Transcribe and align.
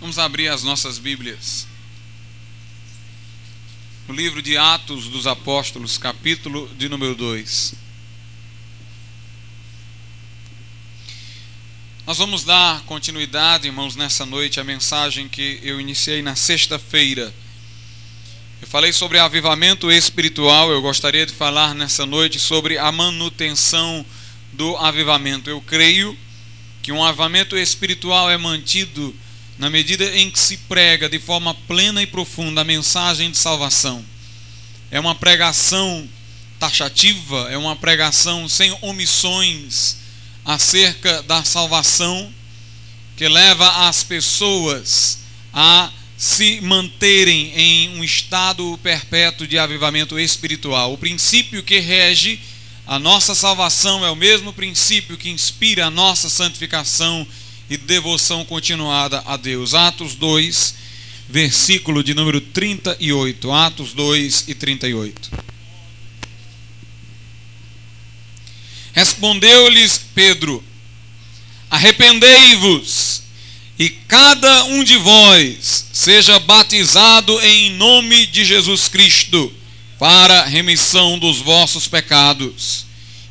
Vamos 0.00 0.18
abrir 0.18 0.48
as 0.48 0.62
nossas 0.62 0.98
Bíblias. 0.98 1.66
No 4.08 4.14
livro 4.14 4.42
de 4.42 4.56
Atos 4.58 5.08
dos 5.08 5.26
Apóstolos, 5.26 5.96
capítulo 5.96 6.68
de 6.76 6.88
número 6.88 7.14
2. 7.14 7.74
Nós 12.06 12.18
vamos 12.18 12.44
dar 12.44 12.82
continuidade, 12.82 13.68
irmãos, 13.68 13.96
nessa 13.96 14.26
noite 14.26 14.60
à 14.60 14.64
mensagem 14.64 15.28
que 15.28 15.60
eu 15.62 15.80
iniciei 15.80 16.20
na 16.20 16.34
sexta-feira. 16.34 17.32
Eu 18.60 18.68
falei 18.68 18.92
sobre 18.92 19.18
avivamento 19.18 19.90
espiritual, 19.90 20.70
eu 20.70 20.82
gostaria 20.82 21.24
de 21.24 21.32
falar 21.32 21.72
nessa 21.74 22.04
noite 22.04 22.38
sobre 22.38 22.76
a 22.76 22.90
manutenção 22.90 24.04
do 24.52 24.76
avivamento. 24.76 25.48
Eu 25.48 25.62
creio 25.62 26.18
que 26.82 26.92
um 26.92 27.02
avivamento 27.02 27.56
espiritual 27.56 28.28
é 28.28 28.36
mantido 28.36 29.14
na 29.58 29.70
medida 29.70 30.04
em 30.16 30.30
que 30.30 30.38
se 30.38 30.56
prega 30.56 31.08
de 31.08 31.18
forma 31.18 31.54
plena 31.66 32.02
e 32.02 32.06
profunda 32.06 32.60
a 32.60 32.64
mensagem 32.64 33.30
de 33.30 33.36
salvação. 33.36 34.04
É 34.90 34.98
uma 34.98 35.14
pregação 35.14 36.08
taxativa, 36.58 37.48
é 37.50 37.56
uma 37.56 37.76
pregação 37.76 38.48
sem 38.48 38.76
omissões 38.80 39.96
acerca 40.44 41.22
da 41.22 41.42
salvação 41.44 42.32
que 43.16 43.28
leva 43.28 43.88
as 43.88 44.02
pessoas 44.02 45.18
a 45.52 45.90
se 46.16 46.60
manterem 46.60 47.52
em 47.54 47.88
um 47.96 48.04
estado 48.04 48.78
perpétuo 48.82 49.46
de 49.46 49.58
avivamento 49.58 50.18
espiritual. 50.18 50.92
O 50.92 50.98
princípio 50.98 51.62
que 51.62 51.78
rege 51.78 52.40
a 52.86 52.98
nossa 52.98 53.34
salvação 53.34 54.04
é 54.04 54.10
o 54.10 54.16
mesmo 54.16 54.52
princípio 54.52 55.16
que 55.16 55.30
inspira 55.30 55.86
a 55.86 55.90
nossa 55.90 56.28
santificação 56.28 57.26
e 57.68 57.76
devoção 57.76 58.44
continuada 58.44 59.22
a 59.26 59.36
Deus. 59.36 59.74
Atos 59.74 60.14
2, 60.14 60.74
versículo 61.28 62.02
de 62.02 62.14
número 62.14 62.40
38. 62.40 63.52
Atos 63.52 63.92
2 63.92 64.44
e 64.48 64.54
38. 64.54 65.30
Respondeu-lhes 68.92 70.00
Pedro: 70.14 70.62
Arrependei-vos 71.70 73.22
e 73.78 73.90
cada 73.90 74.64
um 74.66 74.84
de 74.84 74.96
vós 74.96 75.86
seja 75.92 76.38
batizado 76.38 77.40
em 77.40 77.70
nome 77.72 78.26
de 78.26 78.44
Jesus 78.44 78.88
Cristo 78.88 79.52
para 79.98 80.44
remissão 80.44 81.18
dos 81.18 81.38
vossos 81.38 81.88
pecados, 81.88 82.84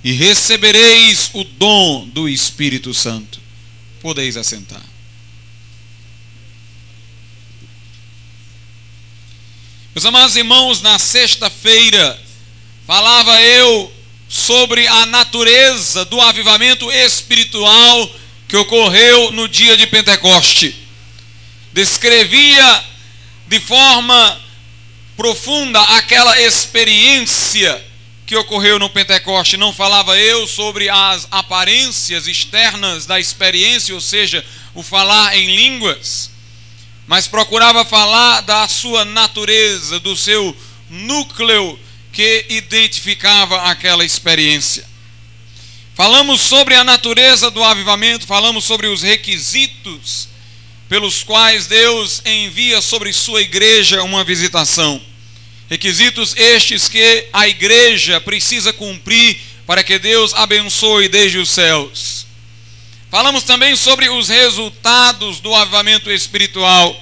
e 0.04 0.12
recebereis 0.12 1.30
o 1.34 1.44
dom 1.44 2.08
do 2.08 2.28
Espírito 2.28 2.94
Santo. 2.94 3.43
Podeis 4.04 4.36
assentar. 4.36 4.84
Meus 9.96 10.06
amados 10.06 10.36
irmãos, 10.36 10.82
na 10.82 11.00
sexta-feira 11.00 12.22
falava 12.86 13.42
eu 13.42 13.94
sobre 14.28 14.86
a 14.88 15.06
natureza 15.06 16.04
do 16.04 16.20
avivamento 16.20 16.92
espiritual 16.92 18.14
que 18.46 18.58
ocorreu 18.58 19.32
no 19.32 19.48
dia 19.48 19.78
de 19.78 19.88
Pentecoste. 19.88 20.76
Descrevia 21.72 22.84
de 23.48 23.62
forma 23.62 24.42
profunda 25.16 25.82
aquela 25.82 26.42
experiência 26.42 27.93
que 28.26 28.36
ocorreu 28.36 28.80
no 28.80 28.90
Pentecoste. 28.90 29.58
Não 29.58 29.74
falava 29.74 30.18
eu 30.18 30.48
sobre 30.48 30.90
as 30.90 31.28
aparências 31.32 32.28
externas 32.28 33.06
da 33.06 33.20
experiência, 33.20 33.94
ou 33.94 34.02
seja, 34.02 34.46
o 34.74 34.82
falar 34.82 35.38
em 35.38 35.56
línguas, 35.56 36.32
mas 37.06 37.28
procurava 37.28 37.86
falar 37.86 38.42
da 38.42 38.68
sua 38.68 39.06
natureza, 39.06 40.00
do 40.00 40.16
seu 40.16 40.56
núcleo 40.90 41.80
que 42.12 42.46
identificava 42.50 43.64
aquela 43.64 44.06
experiência. 44.06 44.86
Falamos 45.96 46.42
sobre 46.42 46.76
a 46.76 46.84
natureza 46.84 47.52
do 47.52 47.64
avivamento, 47.64 48.26
falamos 48.26 48.64
sobre 48.64 48.88
os 48.88 49.04
requisitos 49.04 50.28
pelos 50.90 51.24
quais 51.24 51.68
Deus 51.68 52.22
envia 52.26 52.82
sobre 52.82 53.14
sua 53.14 53.42
igreja 53.42 54.04
uma 54.04 54.24
visitação. 54.24 55.02
Requisitos 55.74 56.36
estes 56.38 56.88
que 56.88 57.26
a 57.34 57.48
igreja 57.48 58.22
precisa 58.22 58.72
cumprir 58.72 59.40
para 59.66 59.84
que 59.84 59.98
Deus 59.98 60.32
abençoe 60.36 61.10
desde 61.10 61.40
os 61.40 61.50
céus. 61.50 62.28
Falamos 63.10 63.42
também 63.42 63.76
sobre 63.76 64.08
os 64.08 64.30
resultados 64.30 65.40
do 65.40 65.52
avivamento 65.56 66.12
espiritual. 66.12 66.96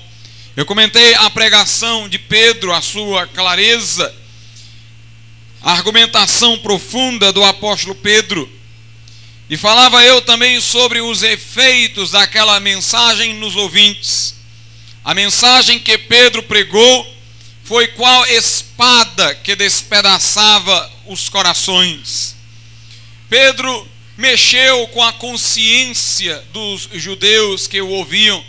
Eu 0.56 0.66
comentei 0.66 1.14
a 1.16 1.30
pregação 1.30 2.08
de 2.08 2.18
Pedro, 2.18 2.72
a 2.72 2.82
sua 2.82 3.28
clareza, 3.28 4.16
a 5.62 5.74
argumentação 5.74 6.58
profunda 6.59 7.34
do 7.34 7.44
apóstolo 7.44 7.94
Pedro 7.94 8.50
e 9.50 9.58
falava 9.58 10.02
eu 10.02 10.22
também 10.22 10.62
sobre 10.62 11.02
os 11.02 11.24
efeitos 11.24 12.12
daquela 12.12 12.58
mensagem 12.62 13.34
nos 13.34 13.58
ouvintes. 13.58 14.34
A 15.03 15.14
mensagem 15.14 15.78
que 15.78 15.98
Pedro 15.98 16.42
pregou 16.42 17.21
foi 17.63 17.88
qual 17.89 18.25
espada 18.27 19.35
que 19.35 19.55
despedaçava 19.55 20.91
os 21.05 21.29
corações. 21.29 22.35
Pedro 23.29 23.88
mexeu 24.17 24.88
com 24.89 25.01
a 25.03 25.13
consciência 25.13 26.44
dos 26.51 26.89
judeus 26.94 27.67
que 27.67 27.81
o 27.81 27.89
ouviam. 27.89 28.44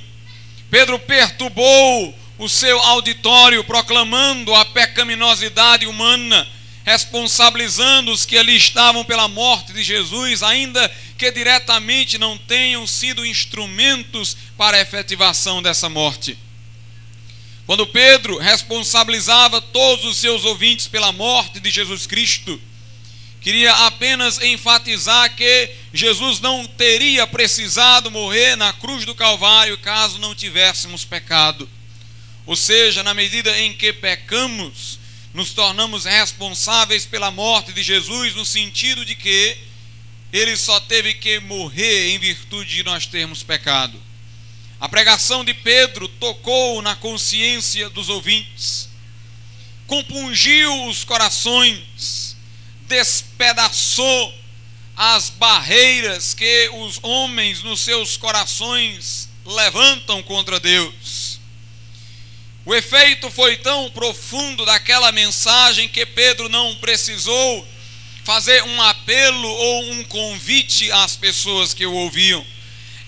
Pedro 0.71 0.99
perturbou 0.99 2.19
o 2.39 2.49
seu 2.49 2.79
auditório 2.81 3.63
proclamando 3.65 4.55
a 4.55 4.65
pecaminosidade 4.65 5.87
humana 5.87 6.49
responsabilizando 6.85 8.11
os 8.11 8.25
que 8.25 8.37
ali 8.37 8.57
estavam 8.57 9.05
pela 9.05 9.29
morte 9.29 9.73
de 9.73 9.83
Jesus, 9.83 10.43
ainda 10.43 10.91
que 11.17 11.31
diretamente 11.31 12.19
não 12.19 12.37
tenham 12.37 12.87
sido 12.87 13.25
instrumentos 13.25 14.37
para 14.57 14.77
a 14.77 14.81
efetivação 14.81 15.63
dessa 15.63 15.89
morte. 15.89 16.37
Quando 17.67 17.87
Pedro 17.87 18.39
responsabilizava 18.39 19.61
todos 19.61 20.05
os 20.05 20.17
seus 20.17 20.45
ouvintes 20.45 20.89
pela 20.89 21.13
morte 21.13 21.61
de 21.61 21.71
Jesus 21.71 22.07
Cristo, 22.07 22.61
queria 23.41 23.73
apenas 23.87 24.41
enfatizar 24.43 25.35
que 25.37 25.71
Jesus 25.95 26.41
não 26.41 26.67
teria 26.67 27.27
precisado 27.27 28.11
morrer 28.11 28.57
na 28.57 28.73
cruz 28.73 29.05
do 29.05 29.15
Calvário 29.15 29.79
caso 29.79 30.19
não 30.19 30.35
tivéssemos 30.35 31.05
pecado. 31.05 31.69
Ou 32.45 32.57
seja, 32.57 33.03
na 33.05 33.15
medida 33.15 33.57
em 33.61 33.73
que 33.73 33.93
pecamos, 33.93 34.99
nos 35.33 35.53
tornamos 35.53 36.05
responsáveis 36.05 37.07
pela 37.07 37.31
morte 37.31 37.73
de 37.73 37.83
Jesus, 37.83 38.35
no 38.35 38.45
sentido 38.45 39.05
de 39.05 39.15
que 39.15 39.57
ele 40.33 40.57
só 40.57 40.81
teve 40.81 41.15
que 41.15 41.39
morrer 41.41 42.11
em 42.11 42.19
virtude 42.19 42.75
de 42.75 42.83
nós 42.83 43.07
termos 43.07 43.43
pecado. 43.43 44.12
A 44.83 44.89
pregação 44.89 45.45
de 45.45 45.55
Pedro 45.55 46.09
tocou 46.09 46.83
na 46.83 46.97
consciência 46.97 47.89
dos 47.91 48.09
ouvintes, 48.09 48.89
compungiu 49.87 50.89
os 50.89 51.05
corações, 51.05 52.37
despedaçou 52.89 54.35
as 54.97 55.31
barreiras 55.31 56.35
que 56.35 56.69
os 56.75 56.99
homens 57.01 57.63
nos 57.63 57.79
seus 57.79 58.17
corações 58.17 59.29
levantam 59.47 60.21
contra 60.21 60.59
Deus. 60.59 61.39
O 62.67 62.75
efeito 62.75 63.31
foi 63.31 63.59
tão 63.59 63.89
profundo 63.93 64.67
daquela 64.67 65.13
mensagem 65.13 65.89
que 65.89 66.05
Pedro 66.05 66.49
não 66.49 66.75
precisou 66.75 67.69
fazer 68.25 68.65
um 68.65 68.83
apelo 68.83 69.49
ou 69.49 69.93
um 69.93 70.03
convite 70.03 70.91
às 70.91 71.15
pessoas 71.15 71.73
que 71.73 71.87
o 71.87 71.93
ouviam. 71.93 72.45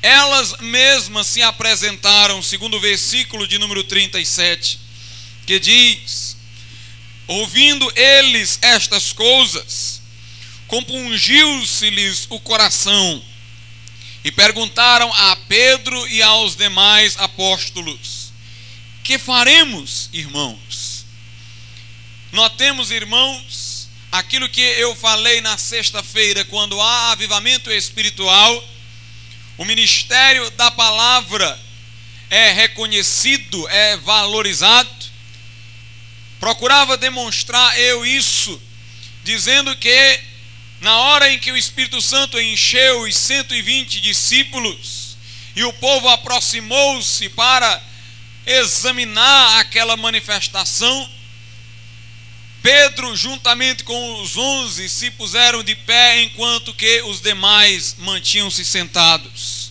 Elas 0.04 0.58
mesmas 0.60 1.28
se 1.28 1.40
apresentaram, 1.40 2.42
segundo 2.42 2.76
o 2.76 2.80
versículo 2.80 3.46
de 3.48 3.58
número 3.58 3.82
37, 3.82 4.78
que 5.46 5.58
diz: 5.58 6.36
Ouvindo 7.26 7.90
eles 7.96 8.58
estas 8.60 9.14
coisas, 9.14 10.02
compungiu-se-lhes 10.68 12.26
o 12.28 12.38
coração, 12.38 13.24
e 14.22 14.30
perguntaram 14.30 15.10
a 15.10 15.36
Pedro 15.48 16.06
e 16.08 16.20
aos 16.20 16.54
demais 16.54 17.16
apóstolos: 17.16 18.30
que 19.02 19.18
faremos, 19.18 20.10
irmãos? 20.12 21.06
Notemos, 22.30 22.90
irmãos, 22.90 23.88
aquilo 24.12 24.50
que 24.50 24.60
eu 24.60 24.94
falei 24.94 25.40
na 25.40 25.56
sexta-feira, 25.56 26.44
quando 26.44 26.78
há 26.78 27.12
avivamento 27.12 27.72
espiritual, 27.72 28.73
o 29.56 29.64
ministério 29.64 30.50
da 30.52 30.70
palavra 30.70 31.58
é 32.28 32.52
reconhecido, 32.52 33.68
é 33.68 33.96
valorizado. 33.98 34.90
Procurava 36.40 36.96
demonstrar 36.96 37.78
eu 37.78 38.04
isso, 38.04 38.60
dizendo 39.22 39.74
que 39.76 40.20
na 40.80 40.98
hora 40.98 41.30
em 41.30 41.38
que 41.38 41.52
o 41.52 41.56
Espírito 41.56 42.02
Santo 42.02 42.38
encheu 42.40 43.02
os 43.02 43.16
120 43.16 44.00
discípulos 44.00 45.16
e 45.56 45.64
o 45.64 45.72
povo 45.72 46.08
aproximou-se 46.08 47.28
para 47.30 47.82
examinar 48.44 49.60
aquela 49.60 49.96
manifestação, 49.96 51.10
Pedro, 52.64 53.14
juntamente 53.14 53.84
com 53.84 54.22
os 54.22 54.38
onze, 54.38 54.88
se 54.88 55.10
puseram 55.10 55.62
de 55.62 55.74
pé, 55.74 56.22
enquanto 56.22 56.72
que 56.72 57.02
os 57.02 57.20
demais 57.20 57.94
mantinham-se 57.98 58.64
sentados. 58.64 59.70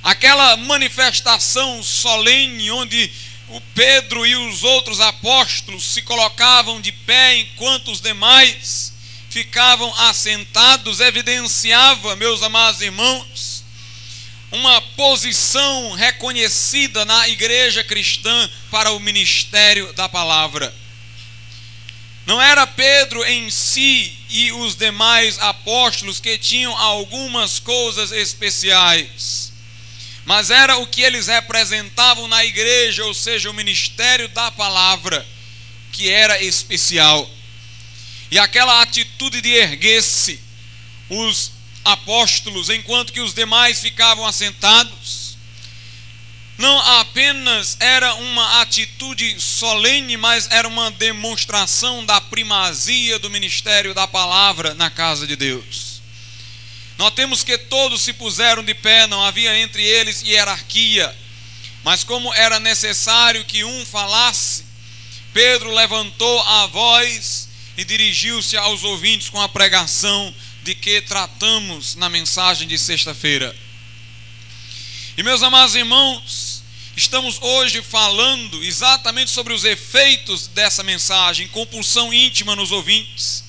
Aquela 0.00 0.56
manifestação 0.58 1.82
solene, 1.82 2.70
onde 2.70 3.10
o 3.48 3.60
Pedro 3.74 4.24
e 4.24 4.36
os 4.36 4.62
outros 4.62 5.00
apóstolos 5.00 5.86
se 5.86 6.02
colocavam 6.02 6.80
de 6.80 6.92
pé, 6.92 7.38
enquanto 7.38 7.90
os 7.90 8.00
demais 8.00 8.92
ficavam 9.28 9.92
assentados, 10.02 11.00
evidenciava, 11.00 12.14
meus 12.14 12.44
amados 12.44 12.80
irmãos, 12.80 13.64
uma 14.52 14.80
posição 14.80 15.94
reconhecida 15.94 17.04
na 17.04 17.28
igreja 17.28 17.82
cristã 17.82 18.48
para 18.70 18.92
o 18.92 19.00
ministério 19.00 19.92
da 19.94 20.08
palavra. 20.08 20.72
Não 22.28 22.42
era 22.42 22.66
Pedro 22.66 23.24
em 23.24 23.48
si 23.48 24.14
e 24.28 24.52
os 24.52 24.76
demais 24.76 25.38
apóstolos 25.38 26.20
que 26.20 26.36
tinham 26.36 26.76
algumas 26.76 27.58
coisas 27.58 28.12
especiais, 28.12 29.50
mas 30.26 30.50
era 30.50 30.76
o 30.76 30.86
que 30.86 31.00
eles 31.00 31.26
representavam 31.26 32.28
na 32.28 32.44
igreja, 32.44 33.02
ou 33.06 33.14
seja, 33.14 33.48
o 33.48 33.54
ministério 33.54 34.28
da 34.28 34.50
palavra, 34.50 35.26
que 35.90 36.10
era 36.10 36.42
especial. 36.42 37.30
E 38.30 38.38
aquela 38.38 38.82
atitude 38.82 39.40
de 39.40 39.54
erguer-se, 39.54 40.38
os 41.08 41.50
apóstolos, 41.82 42.68
enquanto 42.68 43.10
que 43.10 43.22
os 43.22 43.32
demais 43.32 43.80
ficavam 43.80 44.26
assentados, 44.26 45.27
não 46.58 46.76
apenas 46.98 47.76
era 47.78 48.14
uma 48.14 48.60
atitude 48.60 49.40
solene, 49.40 50.16
mas 50.16 50.48
era 50.50 50.66
uma 50.66 50.90
demonstração 50.90 52.04
da 52.04 52.20
primazia 52.20 53.16
do 53.20 53.30
ministério 53.30 53.94
da 53.94 54.08
palavra 54.08 54.74
na 54.74 54.90
casa 54.90 55.24
de 55.24 55.36
Deus. 55.36 56.02
Notemos 56.98 57.44
que 57.44 57.56
todos 57.56 58.02
se 58.02 58.12
puseram 58.12 58.64
de 58.64 58.74
pé, 58.74 59.06
não 59.06 59.22
havia 59.22 59.56
entre 59.56 59.84
eles 59.84 60.20
hierarquia, 60.22 61.16
mas 61.84 62.02
como 62.02 62.34
era 62.34 62.58
necessário 62.58 63.44
que 63.44 63.62
um 63.62 63.86
falasse, 63.86 64.64
Pedro 65.32 65.72
levantou 65.72 66.42
a 66.42 66.66
voz 66.66 67.48
e 67.76 67.84
dirigiu-se 67.84 68.56
aos 68.56 68.82
ouvintes 68.82 69.28
com 69.28 69.40
a 69.40 69.48
pregação 69.48 70.34
de 70.64 70.74
que 70.74 71.00
tratamos 71.02 71.94
na 71.94 72.08
mensagem 72.08 72.66
de 72.66 72.76
sexta-feira. 72.76 73.54
E 75.16 75.22
meus 75.22 75.42
amados 75.42 75.74
irmãos, 75.74 76.47
Estamos 76.98 77.38
hoje 77.40 77.80
falando 77.80 78.60
exatamente 78.64 79.30
sobre 79.30 79.52
os 79.52 79.62
efeitos 79.62 80.48
dessa 80.48 80.82
mensagem, 80.82 81.46
compulsão 81.46 82.12
íntima 82.12 82.56
nos 82.56 82.72
ouvintes. 82.72 83.44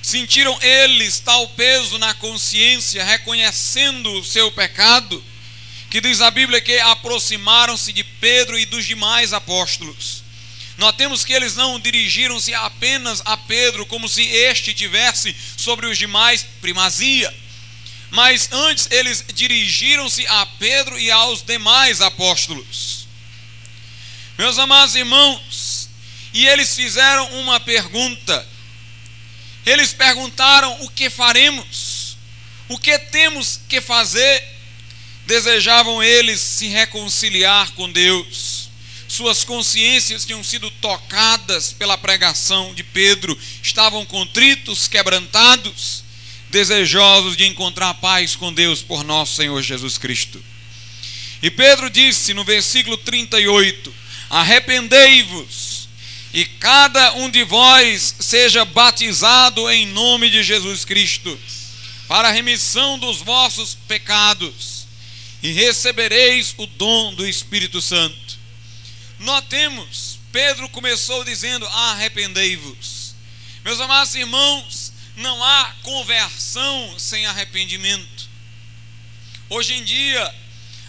Sentiram 0.00 0.56
eles 0.62 1.18
tal 1.18 1.48
peso 1.48 1.98
na 1.98 2.14
consciência, 2.14 3.02
reconhecendo 3.02 4.12
o 4.12 4.24
seu 4.24 4.48
pecado, 4.52 5.20
que 5.90 6.00
diz 6.00 6.20
a 6.20 6.30
Bíblia 6.30 6.60
que 6.60 6.78
aproximaram-se 6.78 7.92
de 7.92 8.04
Pedro 8.04 8.56
e 8.56 8.64
dos 8.64 8.86
demais 8.86 9.32
apóstolos. 9.32 10.22
Notemos 10.78 11.24
que 11.24 11.32
eles 11.32 11.56
não 11.56 11.80
dirigiram-se 11.80 12.54
apenas 12.54 13.20
a 13.24 13.36
Pedro, 13.36 13.84
como 13.86 14.08
se 14.08 14.22
este 14.22 14.72
tivesse 14.72 15.34
sobre 15.56 15.88
os 15.88 15.98
demais 15.98 16.46
primazia 16.60 17.34
mas 18.10 18.48
antes 18.50 18.88
eles 18.90 19.24
dirigiram-se 19.32 20.26
a 20.26 20.44
Pedro 20.44 20.98
e 20.98 21.10
aos 21.10 21.42
demais 21.42 22.00
apóstolos. 22.00 23.06
Meus 24.36 24.58
amados 24.58 24.96
irmãos, 24.96 25.88
e 26.32 26.46
eles 26.46 26.74
fizeram 26.74 27.24
uma 27.40 27.60
pergunta. 27.60 28.46
Eles 29.64 29.92
perguntaram: 29.92 30.82
o 30.82 30.90
que 30.90 31.08
faremos? 31.08 32.16
O 32.68 32.78
que 32.78 32.98
temos 32.98 33.60
que 33.68 33.80
fazer? 33.80 34.44
Desejavam 35.26 36.02
eles 36.02 36.40
se 36.40 36.66
reconciliar 36.66 37.70
com 37.72 37.90
Deus. 37.90 38.70
Suas 39.06 39.44
consciências 39.44 40.24
tinham 40.24 40.42
sido 40.42 40.70
tocadas 40.70 41.72
pela 41.72 41.98
pregação 41.98 42.74
de 42.74 42.82
Pedro, 42.82 43.38
estavam 43.62 44.06
contritos, 44.06 44.88
quebrantados 44.88 46.04
desejosos 46.50 47.36
de 47.36 47.46
encontrar 47.46 47.94
paz 47.94 48.36
com 48.36 48.52
Deus 48.52 48.82
por 48.82 49.04
nosso 49.04 49.36
Senhor 49.36 49.62
Jesus 49.62 49.96
Cristo. 49.96 50.42
E 51.42 51.50
Pedro 51.50 51.88
disse 51.88 52.34
no 52.34 52.44
versículo 52.44 52.98
38: 52.98 53.94
Arrependei-vos, 54.28 55.88
e 56.34 56.44
cada 56.44 57.14
um 57.14 57.30
de 57.30 57.42
vós 57.44 58.14
seja 58.20 58.64
batizado 58.64 59.70
em 59.70 59.86
nome 59.86 60.28
de 60.28 60.42
Jesus 60.42 60.84
Cristo, 60.84 61.38
para 62.06 62.28
a 62.28 62.32
remissão 62.32 62.98
dos 62.98 63.18
vossos 63.18 63.76
pecados, 63.88 64.86
e 65.42 65.52
recebereis 65.52 66.54
o 66.58 66.66
dom 66.66 67.14
do 67.14 67.26
Espírito 67.26 67.80
Santo. 67.80 68.38
Notemos, 69.18 70.18
Pedro 70.32 70.68
começou 70.68 71.24
dizendo: 71.24 71.66
Arrependei-vos. 71.66 73.14
Meus 73.64 73.80
amados 73.80 74.14
irmãos, 74.14 74.89
não 75.20 75.44
há 75.44 75.74
conversão 75.82 76.98
sem 76.98 77.26
arrependimento. 77.26 78.28
Hoje 79.50 79.74
em 79.74 79.84
dia, 79.84 80.34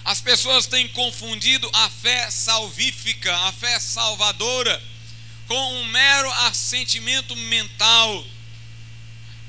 as 0.06 0.22
pessoas 0.22 0.66
têm 0.66 0.88
confundido 0.88 1.70
a 1.74 1.90
fé 1.90 2.32
salvífica, 2.32 3.36
a 3.48 3.52
fé 3.52 3.80
salvadora, 3.80 4.82
com 5.48 5.74
um 5.76 5.86
mero 5.86 6.32
assentimento 6.46 7.36
mental. 7.36 8.26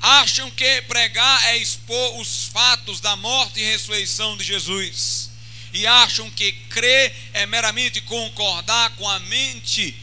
Acham 0.01 0.51
que 0.51 0.81
pregar 0.81 1.47
é 1.47 1.57
expor 1.57 2.19
os 2.19 2.47
fatos 2.47 2.99
da 2.99 3.15
morte 3.15 3.61
e 3.61 3.63
ressurreição 3.63 4.35
de 4.35 4.43
Jesus. 4.43 5.31
E 5.71 5.87
acham 5.87 6.29
que 6.29 6.51
crer 6.51 7.15
é 7.31 7.45
meramente 7.45 8.01
concordar 8.01 8.91
com 8.97 9.07
a 9.07 9.17
mente 9.19 9.97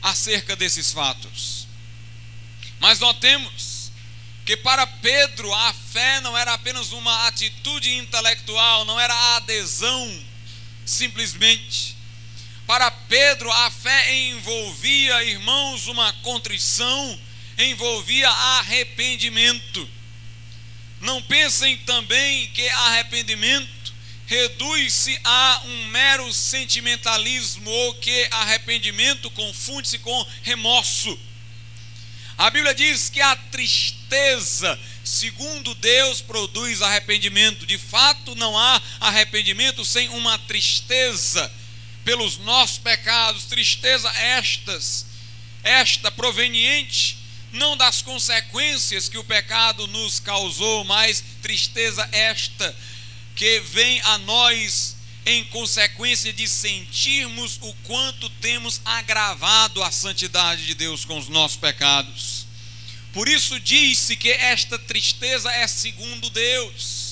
acerca 0.00 0.54
desses 0.54 0.92
fatos. 0.92 1.59
Mas 2.80 2.98
notemos 2.98 3.92
que 4.44 4.56
para 4.56 4.86
Pedro 4.86 5.54
a 5.54 5.72
fé 5.72 6.20
não 6.22 6.36
era 6.36 6.54
apenas 6.54 6.90
uma 6.90 7.28
atitude 7.28 7.94
intelectual, 7.94 8.84
não 8.84 8.98
era 8.98 9.36
adesão 9.36 10.24
simplesmente. 10.84 11.96
Para 12.66 12.90
Pedro 12.90 13.50
a 13.50 13.70
fé 13.70 14.14
envolvia, 14.30 15.22
irmãos, 15.24 15.86
uma 15.86 16.12
contrição, 16.14 17.20
envolvia 17.58 18.28
arrependimento. 18.28 19.88
Não 21.00 21.22
pensem 21.22 21.76
também 21.78 22.48
que 22.48 22.68
arrependimento 22.68 23.94
reduz-se 24.26 25.18
a 25.24 25.62
um 25.64 25.84
mero 25.86 26.32
sentimentalismo 26.32 27.68
ou 27.68 27.94
que 27.94 28.28
arrependimento 28.30 29.30
confunde-se 29.32 29.98
com 29.98 30.26
remorso. 30.42 31.18
A 32.40 32.48
Bíblia 32.48 32.74
diz 32.74 33.10
que 33.10 33.20
a 33.20 33.36
tristeza, 33.36 34.80
segundo 35.04 35.74
Deus, 35.74 36.22
produz 36.22 36.80
arrependimento. 36.80 37.66
De 37.66 37.76
fato, 37.76 38.34
não 38.34 38.56
há 38.56 38.80
arrependimento 38.98 39.84
sem 39.84 40.08
uma 40.08 40.38
tristeza 40.38 41.52
pelos 42.02 42.38
nossos 42.38 42.78
pecados, 42.78 43.44
tristeza 43.44 44.08
estas, 44.16 45.04
esta 45.62 46.10
proveniente 46.10 47.18
não 47.52 47.76
das 47.76 48.00
consequências 48.00 49.06
que 49.06 49.18
o 49.18 49.24
pecado 49.24 49.86
nos 49.88 50.18
causou, 50.18 50.82
mas 50.84 51.22
tristeza 51.42 52.08
esta 52.10 52.74
que 53.36 53.60
vem 53.60 54.00
a 54.00 54.16
nós 54.16 54.96
em 55.30 55.44
consequência 55.44 56.32
de 56.32 56.48
sentirmos 56.48 57.58
o 57.62 57.72
quanto 57.84 58.28
temos 58.40 58.80
agravado 58.84 59.82
a 59.82 59.90
santidade 59.90 60.66
de 60.66 60.74
Deus 60.74 61.04
com 61.04 61.18
os 61.18 61.28
nossos 61.28 61.56
pecados. 61.56 62.46
Por 63.12 63.28
isso 63.28 63.58
disse 63.60 64.16
que 64.16 64.30
esta 64.30 64.78
tristeza 64.78 65.50
é 65.52 65.66
segundo 65.66 66.30
Deus. 66.30 67.10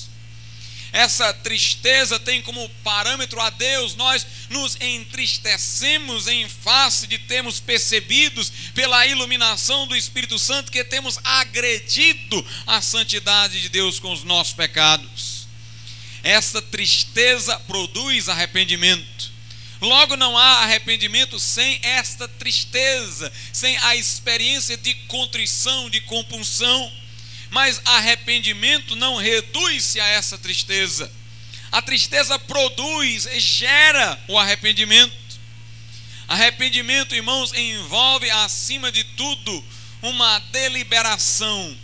Essa 0.91 1.31
tristeza 1.33 2.19
tem 2.19 2.41
como 2.41 2.67
parâmetro 2.83 3.39
a 3.39 3.49
Deus, 3.51 3.95
nós 3.95 4.25
nos 4.49 4.75
entristecemos 4.81 6.27
em 6.27 6.49
face 6.49 7.05
de 7.05 7.19
termos 7.19 7.59
percebidos 7.59 8.51
pela 8.73 9.05
iluminação 9.05 9.85
do 9.87 9.95
Espírito 9.95 10.39
Santo 10.39 10.71
que 10.71 10.83
temos 10.83 11.19
agredido 11.23 12.45
a 12.65 12.81
santidade 12.81 13.61
de 13.61 13.69
Deus 13.69 13.99
com 13.99 14.11
os 14.11 14.23
nossos 14.23 14.53
pecados. 14.53 15.38
Essa 16.23 16.61
tristeza 16.61 17.57
produz 17.61 18.27
arrependimento. 18.29 19.31
Logo, 19.81 20.17
não 20.17 20.37
há 20.37 20.63
arrependimento 20.63 21.39
sem 21.39 21.79
esta 21.81 22.27
tristeza, 22.27 23.31
sem 23.53 23.77
a 23.77 23.95
experiência 23.95 24.75
de 24.75 24.93
contrição, 25.07 25.89
de 25.89 26.01
compunção. 26.01 26.91
Mas 27.49 27.81
arrependimento 27.85 28.95
não 28.95 29.15
reduz-se 29.15 29.99
a 29.99 30.05
essa 30.05 30.37
tristeza. 30.37 31.11
A 31.71 31.81
tristeza 31.81 32.37
produz, 32.37 33.27
gera 33.37 34.19
o 34.27 34.37
arrependimento. 34.37 35.13
Arrependimento, 36.27 37.15
irmãos, 37.15 37.53
envolve 37.53 38.29
acima 38.29 38.91
de 38.91 39.03
tudo 39.03 39.63
uma 40.01 40.39
deliberação, 40.51 41.75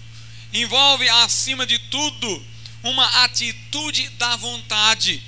envolve 0.54 1.08
acima 1.10 1.66
de 1.66 1.78
tudo 1.80 2.46
uma 2.86 3.24
atitude 3.24 4.08
da 4.10 4.36
vontade. 4.36 5.22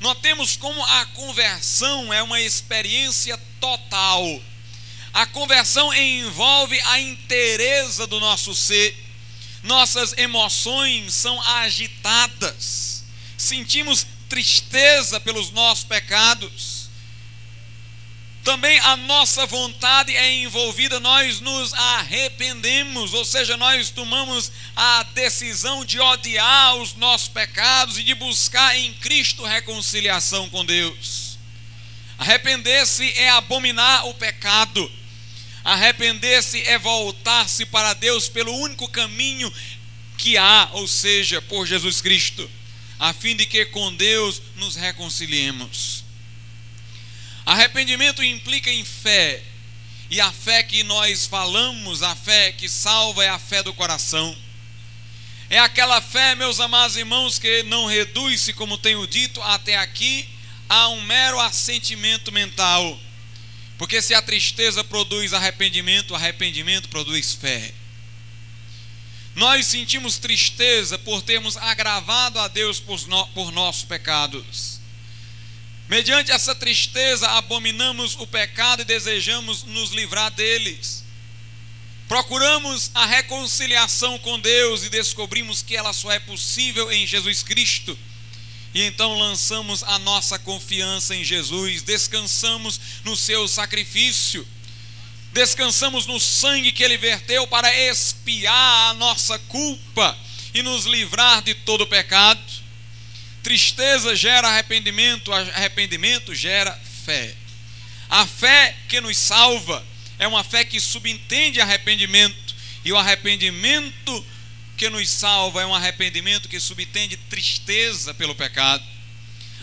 Notemos 0.00 0.56
como 0.56 0.82
a 0.84 1.06
conversão 1.06 2.12
é 2.12 2.22
uma 2.22 2.40
experiência 2.40 3.38
total. 3.60 4.42
A 5.12 5.26
conversão 5.26 5.92
envolve 5.94 6.78
a 6.80 7.00
inteireza 7.00 8.06
do 8.06 8.20
nosso 8.20 8.54
ser. 8.54 8.96
Nossas 9.62 10.12
emoções 10.18 11.14
são 11.14 11.40
agitadas. 11.40 13.04
Sentimos 13.36 14.06
tristeza 14.28 15.18
pelos 15.20 15.50
nossos 15.50 15.84
pecados 15.84 16.73
também 18.44 18.78
a 18.80 18.94
nossa 18.98 19.46
vontade 19.46 20.14
é 20.14 20.34
envolvida, 20.34 21.00
nós 21.00 21.40
nos 21.40 21.72
arrependemos, 21.72 23.14
ou 23.14 23.24
seja, 23.24 23.56
nós 23.56 23.88
tomamos 23.88 24.52
a 24.76 25.02
decisão 25.14 25.82
de 25.82 25.98
odiar 25.98 26.76
os 26.76 26.94
nossos 26.94 27.28
pecados 27.28 27.96
e 27.96 28.02
de 28.02 28.14
buscar 28.14 28.78
em 28.78 28.92
Cristo 28.94 29.42
reconciliação 29.44 30.50
com 30.50 30.62
Deus. 30.62 31.38
Arrepender-se 32.18 33.10
é 33.16 33.30
abominar 33.30 34.06
o 34.08 34.14
pecado, 34.14 34.92
arrepender-se 35.64 36.62
é 36.64 36.78
voltar-se 36.78 37.64
para 37.64 37.94
Deus 37.94 38.28
pelo 38.28 38.54
único 38.54 38.86
caminho 38.88 39.50
que 40.18 40.36
há, 40.36 40.68
ou 40.72 40.86
seja, 40.86 41.40
por 41.40 41.66
Jesus 41.66 42.02
Cristo, 42.02 42.48
a 42.98 43.14
fim 43.14 43.34
de 43.34 43.46
que 43.46 43.64
com 43.64 43.92
Deus 43.94 44.42
nos 44.56 44.76
reconciliemos. 44.76 46.03
Arrependimento 47.44 48.22
implica 48.22 48.70
em 48.70 48.84
fé. 48.84 49.42
E 50.10 50.20
a 50.20 50.30
fé 50.32 50.62
que 50.62 50.82
nós 50.82 51.26
falamos, 51.26 52.02
a 52.02 52.14
fé 52.14 52.52
que 52.52 52.68
salva, 52.68 53.24
é 53.24 53.28
a 53.28 53.38
fé 53.38 53.62
do 53.62 53.74
coração. 53.74 54.36
É 55.50 55.58
aquela 55.58 56.00
fé, 56.00 56.34
meus 56.34 56.60
amados 56.60 56.96
irmãos, 56.96 57.38
que 57.38 57.62
não 57.64 57.86
reduz-se, 57.86 58.52
como 58.52 58.78
tenho 58.78 59.06
dito 59.06 59.40
até 59.42 59.76
aqui, 59.76 60.28
a 60.68 60.88
um 60.88 61.02
mero 61.02 61.38
assentimento 61.40 62.32
mental. 62.32 62.98
Porque 63.76 64.00
se 64.00 64.14
a 64.14 64.22
tristeza 64.22 64.82
produz 64.84 65.32
arrependimento, 65.32 66.14
arrependimento 66.14 66.88
produz 66.88 67.34
fé. 67.34 67.72
Nós 69.34 69.66
sentimos 69.66 70.16
tristeza 70.16 70.96
por 70.96 71.20
termos 71.22 71.56
agravado 71.56 72.38
a 72.38 72.46
Deus 72.46 72.78
por, 72.78 73.04
no, 73.08 73.26
por 73.28 73.50
nossos 73.50 73.84
pecados. 73.84 74.80
Mediante 75.88 76.30
essa 76.30 76.54
tristeza, 76.54 77.28
abominamos 77.32 78.16
o 78.16 78.26
pecado 78.26 78.82
e 78.82 78.84
desejamos 78.86 79.64
nos 79.64 79.90
livrar 79.90 80.30
deles. 80.30 81.04
Procuramos 82.08 82.90
a 82.94 83.06
reconciliação 83.06 84.18
com 84.18 84.38
Deus 84.38 84.82
e 84.84 84.88
descobrimos 84.88 85.62
que 85.62 85.76
ela 85.76 85.92
só 85.92 86.10
é 86.10 86.18
possível 86.18 86.90
em 86.92 87.06
Jesus 87.06 87.42
Cristo. 87.42 87.98
E 88.74 88.82
então 88.82 89.18
lançamos 89.18 89.82
a 89.84 89.98
nossa 90.00 90.38
confiança 90.38 91.14
em 91.14 91.22
Jesus, 91.22 91.82
descansamos 91.82 92.80
no 93.04 93.16
seu 93.16 93.46
sacrifício, 93.46 94.46
descansamos 95.32 96.06
no 96.06 96.18
sangue 96.18 96.72
que 96.72 96.82
ele 96.82 96.96
verteu 96.96 97.46
para 97.46 97.72
expiar 97.88 98.90
a 98.90 98.94
nossa 98.94 99.38
culpa 99.38 100.18
e 100.52 100.62
nos 100.62 100.86
livrar 100.86 101.42
de 101.42 101.54
todo 101.54 101.86
pecado. 101.86 102.63
Tristeza 103.44 104.16
gera 104.16 104.48
arrependimento, 104.48 105.30
arrependimento 105.30 106.34
gera 106.34 106.72
fé. 107.04 107.34
A 108.08 108.26
fé 108.26 108.74
que 108.88 109.02
nos 109.02 109.18
salva 109.18 109.84
é 110.18 110.26
uma 110.26 110.42
fé 110.42 110.64
que 110.64 110.80
subentende 110.80 111.60
arrependimento, 111.60 112.54
e 112.82 112.90
o 112.90 112.96
arrependimento 112.96 114.26
que 114.78 114.88
nos 114.88 115.10
salva 115.10 115.60
é 115.60 115.66
um 115.66 115.74
arrependimento 115.74 116.48
que 116.48 116.58
subentende 116.58 117.18
tristeza 117.18 118.14
pelo 118.14 118.34
pecado. 118.34 118.82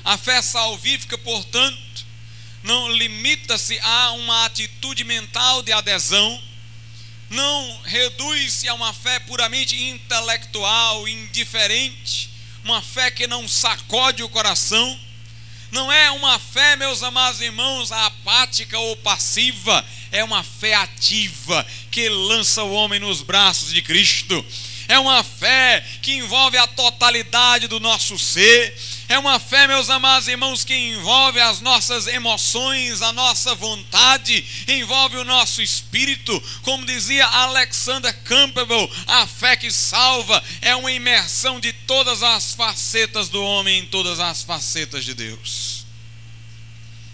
A 0.03 0.15
fé 0.15 0.43
salvífica, 0.43 1.17
portanto, 1.17 2.05
não 2.61 2.87
limita-se 2.87 3.79
a 3.79 4.11
uma 4.11 4.45
atitude 4.45 5.03
mental 5.03 5.63
de 5.63 5.71
adesão, 5.71 6.39
não 7.31 7.81
reduz-se 7.83 8.67
a 8.67 8.75
uma 8.75 8.93
fé 8.93 9.19
puramente 9.21 9.75
intelectual, 9.75 11.07
indiferente, 11.07 12.30
uma 12.63 12.81
fé 12.81 13.09
que 13.11 13.27
não 13.27 13.47
sacode 13.47 14.23
o 14.23 14.29
coração, 14.29 14.99
não 15.71 15.91
é 15.91 16.11
uma 16.11 16.37
fé, 16.37 16.75
meus 16.75 17.01
amados 17.01 17.39
irmãos, 17.39 17.91
apática 17.91 18.77
ou 18.77 18.95
passiva, 18.97 19.85
é 20.11 20.23
uma 20.23 20.43
fé 20.43 20.73
ativa 20.73 21.65
que 21.89 22.09
lança 22.09 22.61
o 22.63 22.73
homem 22.73 22.99
nos 22.99 23.21
braços 23.21 23.73
de 23.73 23.81
Cristo. 23.81 24.45
É 24.87 24.99
uma 24.99 25.23
fé 25.23 25.85
que 26.01 26.15
envolve 26.15 26.57
a 26.57 26.67
totalidade 26.67 27.67
do 27.67 27.79
nosso 27.79 28.19
ser, 28.19 28.77
é 29.11 29.19
uma 29.19 29.39
fé, 29.39 29.67
meus 29.67 29.89
amados 29.89 30.29
irmãos, 30.29 30.63
que 30.63 30.73
envolve 30.73 31.37
as 31.41 31.59
nossas 31.59 32.07
emoções, 32.07 33.01
a 33.01 33.11
nossa 33.11 33.53
vontade, 33.53 34.45
envolve 34.69 35.17
o 35.17 35.25
nosso 35.25 35.61
espírito. 35.61 36.41
Como 36.61 36.85
dizia 36.85 37.27
Alexander 37.27 38.17
Campbell, 38.23 38.89
a 39.07 39.27
fé 39.27 39.57
que 39.57 39.69
salva 39.69 40.41
é 40.61 40.73
uma 40.77 40.93
imersão 40.93 41.59
de 41.59 41.73
todas 41.73 42.23
as 42.23 42.53
facetas 42.53 43.27
do 43.27 43.43
homem 43.43 43.79
em 43.79 43.85
todas 43.85 44.17
as 44.21 44.43
facetas 44.43 45.03
de 45.03 45.13
Deus. 45.13 45.85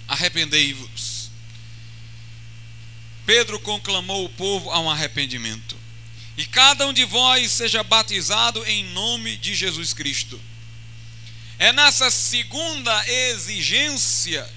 Arrependei-vos. 0.08 1.32
Pedro 3.26 3.60
conclamou 3.60 4.24
o 4.24 4.30
povo 4.30 4.70
a 4.70 4.80
um 4.80 4.90
arrependimento. 4.90 5.76
E 6.38 6.46
cada 6.46 6.86
um 6.86 6.94
de 6.94 7.06
vós 7.06 7.52
seja 7.52 7.82
batizado 7.84 8.64
em 8.68 8.84
nome 8.84 9.36
de 9.38 9.56
Jesus 9.56 9.94
Cristo 9.94 10.40
é 11.60 11.74
nessa 11.74 12.12
segunda 12.12 13.08
exigência 13.10 14.48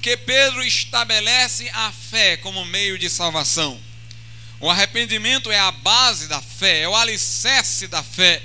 que 0.00 0.16
Pedro 0.16 0.62
estabelece 0.62 1.68
a 1.74 1.92
fé 1.92 2.36
como 2.36 2.64
meio 2.64 2.98
de 2.98 3.10
salvação. 3.10 3.78
O 4.60 4.70
arrependimento 4.70 5.50
é 5.50 5.58
a 5.58 5.70
base 5.70 6.26
da 6.26 6.40
fé, 6.40 6.80
é 6.80 6.88
o 6.88 6.96
alicerce 6.96 7.86
da 7.86 8.02
fé. 8.02 8.42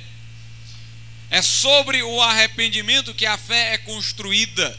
É 1.29 1.41
sobre 1.41 2.03
o 2.03 2.21
arrependimento 2.21 3.13
que 3.13 3.25
a 3.25 3.37
fé 3.37 3.73
é 3.73 3.77
construída. 3.77 4.77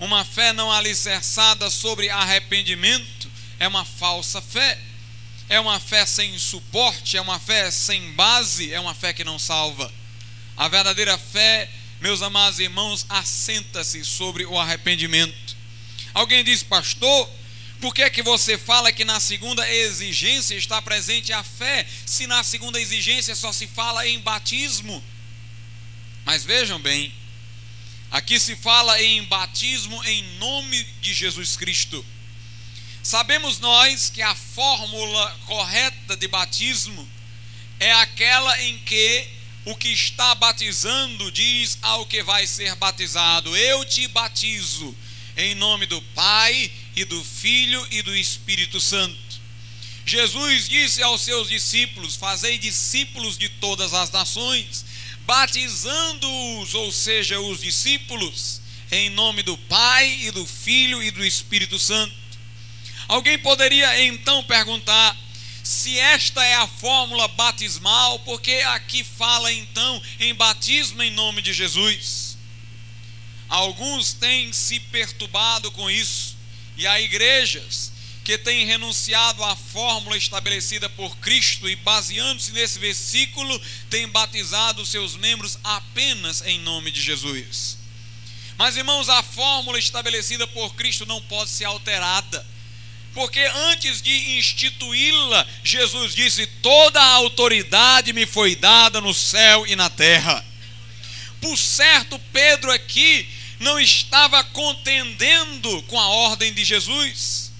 Uma 0.00 0.24
fé 0.24 0.52
não 0.52 0.72
alicerçada 0.72 1.70
sobre 1.70 2.10
arrependimento 2.10 3.30
é 3.60 3.68
uma 3.68 3.84
falsa 3.84 4.40
fé. 4.40 4.78
É 5.48 5.60
uma 5.60 5.78
fé 5.78 6.04
sem 6.04 6.36
suporte, 6.38 7.16
é 7.16 7.20
uma 7.20 7.38
fé 7.38 7.70
sem 7.70 8.12
base, 8.12 8.72
é 8.72 8.80
uma 8.80 8.94
fé 8.94 9.12
que 9.12 9.22
não 9.22 9.38
salva. 9.38 9.92
A 10.56 10.66
verdadeira 10.66 11.16
fé 11.16 11.68
meus 12.00 12.22
amados 12.22 12.58
irmãos, 12.58 13.06
assenta-se 13.08 14.04
sobre 14.04 14.44
o 14.44 14.58
arrependimento. 14.58 15.56
Alguém 16.12 16.44
diz, 16.44 16.62
pastor, 16.62 17.28
por 17.80 17.94
que, 17.94 18.02
é 18.02 18.10
que 18.10 18.22
você 18.22 18.56
fala 18.56 18.92
que 18.92 19.04
na 19.04 19.20
segunda 19.20 19.70
exigência 19.70 20.54
está 20.54 20.80
presente 20.80 21.32
a 21.32 21.42
fé, 21.42 21.86
se 22.04 22.26
na 22.26 22.42
segunda 22.42 22.80
exigência 22.80 23.34
só 23.34 23.52
se 23.52 23.66
fala 23.66 24.06
em 24.06 24.18
batismo? 24.20 25.02
Mas 26.24 26.44
vejam 26.44 26.80
bem, 26.80 27.12
aqui 28.10 28.40
se 28.40 28.56
fala 28.56 29.00
em 29.02 29.22
batismo 29.24 30.02
em 30.04 30.22
nome 30.38 30.82
de 31.00 31.12
Jesus 31.12 31.56
Cristo. 31.56 32.04
Sabemos 33.02 33.60
nós 33.60 34.10
que 34.10 34.22
a 34.22 34.34
fórmula 34.34 35.38
correta 35.46 36.16
de 36.16 36.26
batismo 36.26 37.08
é 37.78 37.92
aquela 37.92 38.60
em 38.62 38.78
que 38.78 39.28
o 39.66 39.74
que 39.74 39.88
está 39.88 40.32
batizando 40.36 41.30
diz 41.32 41.76
ao 41.82 42.06
que 42.06 42.22
vai 42.22 42.46
ser 42.46 42.74
batizado: 42.76 43.54
Eu 43.56 43.84
te 43.84 44.06
batizo 44.08 44.96
em 45.36 45.54
nome 45.56 45.86
do 45.86 46.00
Pai 46.14 46.70
e 46.94 47.04
do 47.04 47.22
Filho 47.22 47.84
e 47.90 48.00
do 48.00 48.16
Espírito 48.16 48.80
Santo. 48.80 49.16
Jesus 50.06 50.68
disse 50.68 51.02
aos 51.02 51.20
seus 51.20 51.48
discípulos: 51.48 52.14
Fazei 52.14 52.58
discípulos 52.58 53.36
de 53.36 53.48
todas 53.48 53.92
as 53.92 54.08
nações, 54.12 54.84
batizando-os, 55.26 56.72
ou 56.72 56.92
seja, 56.92 57.40
os 57.40 57.60
discípulos, 57.60 58.60
em 58.92 59.10
nome 59.10 59.42
do 59.42 59.58
Pai 59.58 60.08
e 60.22 60.30
do 60.30 60.46
Filho 60.46 61.02
e 61.02 61.10
do 61.10 61.24
Espírito 61.24 61.76
Santo. 61.76 62.14
Alguém 63.08 63.36
poderia 63.36 64.04
então 64.04 64.44
perguntar: 64.44 65.16
se 65.66 65.98
esta 65.98 66.44
é 66.44 66.54
a 66.54 66.68
fórmula 66.68 67.26
batismal, 67.26 68.20
porque 68.20 68.52
aqui 68.68 69.02
fala 69.02 69.52
então 69.52 70.00
em 70.20 70.32
batismo 70.32 71.02
em 71.02 71.10
nome 71.10 71.42
de 71.42 71.52
Jesus. 71.52 72.38
Alguns 73.48 74.12
têm 74.12 74.52
se 74.52 74.78
perturbado 74.78 75.72
com 75.72 75.90
isso, 75.90 76.36
e 76.76 76.86
há 76.86 77.00
igrejas 77.00 77.90
que 78.22 78.38
têm 78.38 78.64
renunciado 78.64 79.42
à 79.42 79.56
fórmula 79.56 80.16
estabelecida 80.16 80.88
por 80.90 81.16
Cristo 81.16 81.68
e, 81.68 81.74
baseando-se 81.74 82.52
nesse 82.52 82.78
versículo, 82.78 83.60
têm 83.90 84.06
batizado 84.06 84.86
seus 84.86 85.16
membros 85.16 85.58
apenas 85.64 86.42
em 86.42 86.60
nome 86.60 86.92
de 86.92 87.02
Jesus. 87.02 87.76
Mas, 88.56 88.76
irmãos, 88.76 89.08
a 89.08 89.20
fórmula 89.20 89.80
estabelecida 89.80 90.46
por 90.46 90.76
Cristo 90.76 91.04
não 91.06 91.20
pode 91.22 91.50
ser 91.50 91.64
alterada. 91.64 92.46
Porque 93.16 93.40
antes 93.40 94.02
de 94.02 94.36
instituí-la, 94.36 95.46
Jesus 95.64 96.14
disse: 96.14 96.46
Toda 96.46 97.00
a 97.00 97.14
autoridade 97.14 98.12
me 98.12 98.26
foi 98.26 98.54
dada 98.54 99.00
no 99.00 99.14
céu 99.14 99.66
e 99.66 99.74
na 99.74 99.88
terra. 99.88 100.44
Por 101.40 101.56
certo, 101.56 102.18
Pedro 102.30 102.70
aqui 102.70 103.26
não 103.58 103.80
estava 103.80 104.44
contendendo 104.44 105.82
com 105.84 105.98
a 105.98 106.08
ordem 106.08 106.52
de 106.52 106.62
Jesus. 106.62 107.50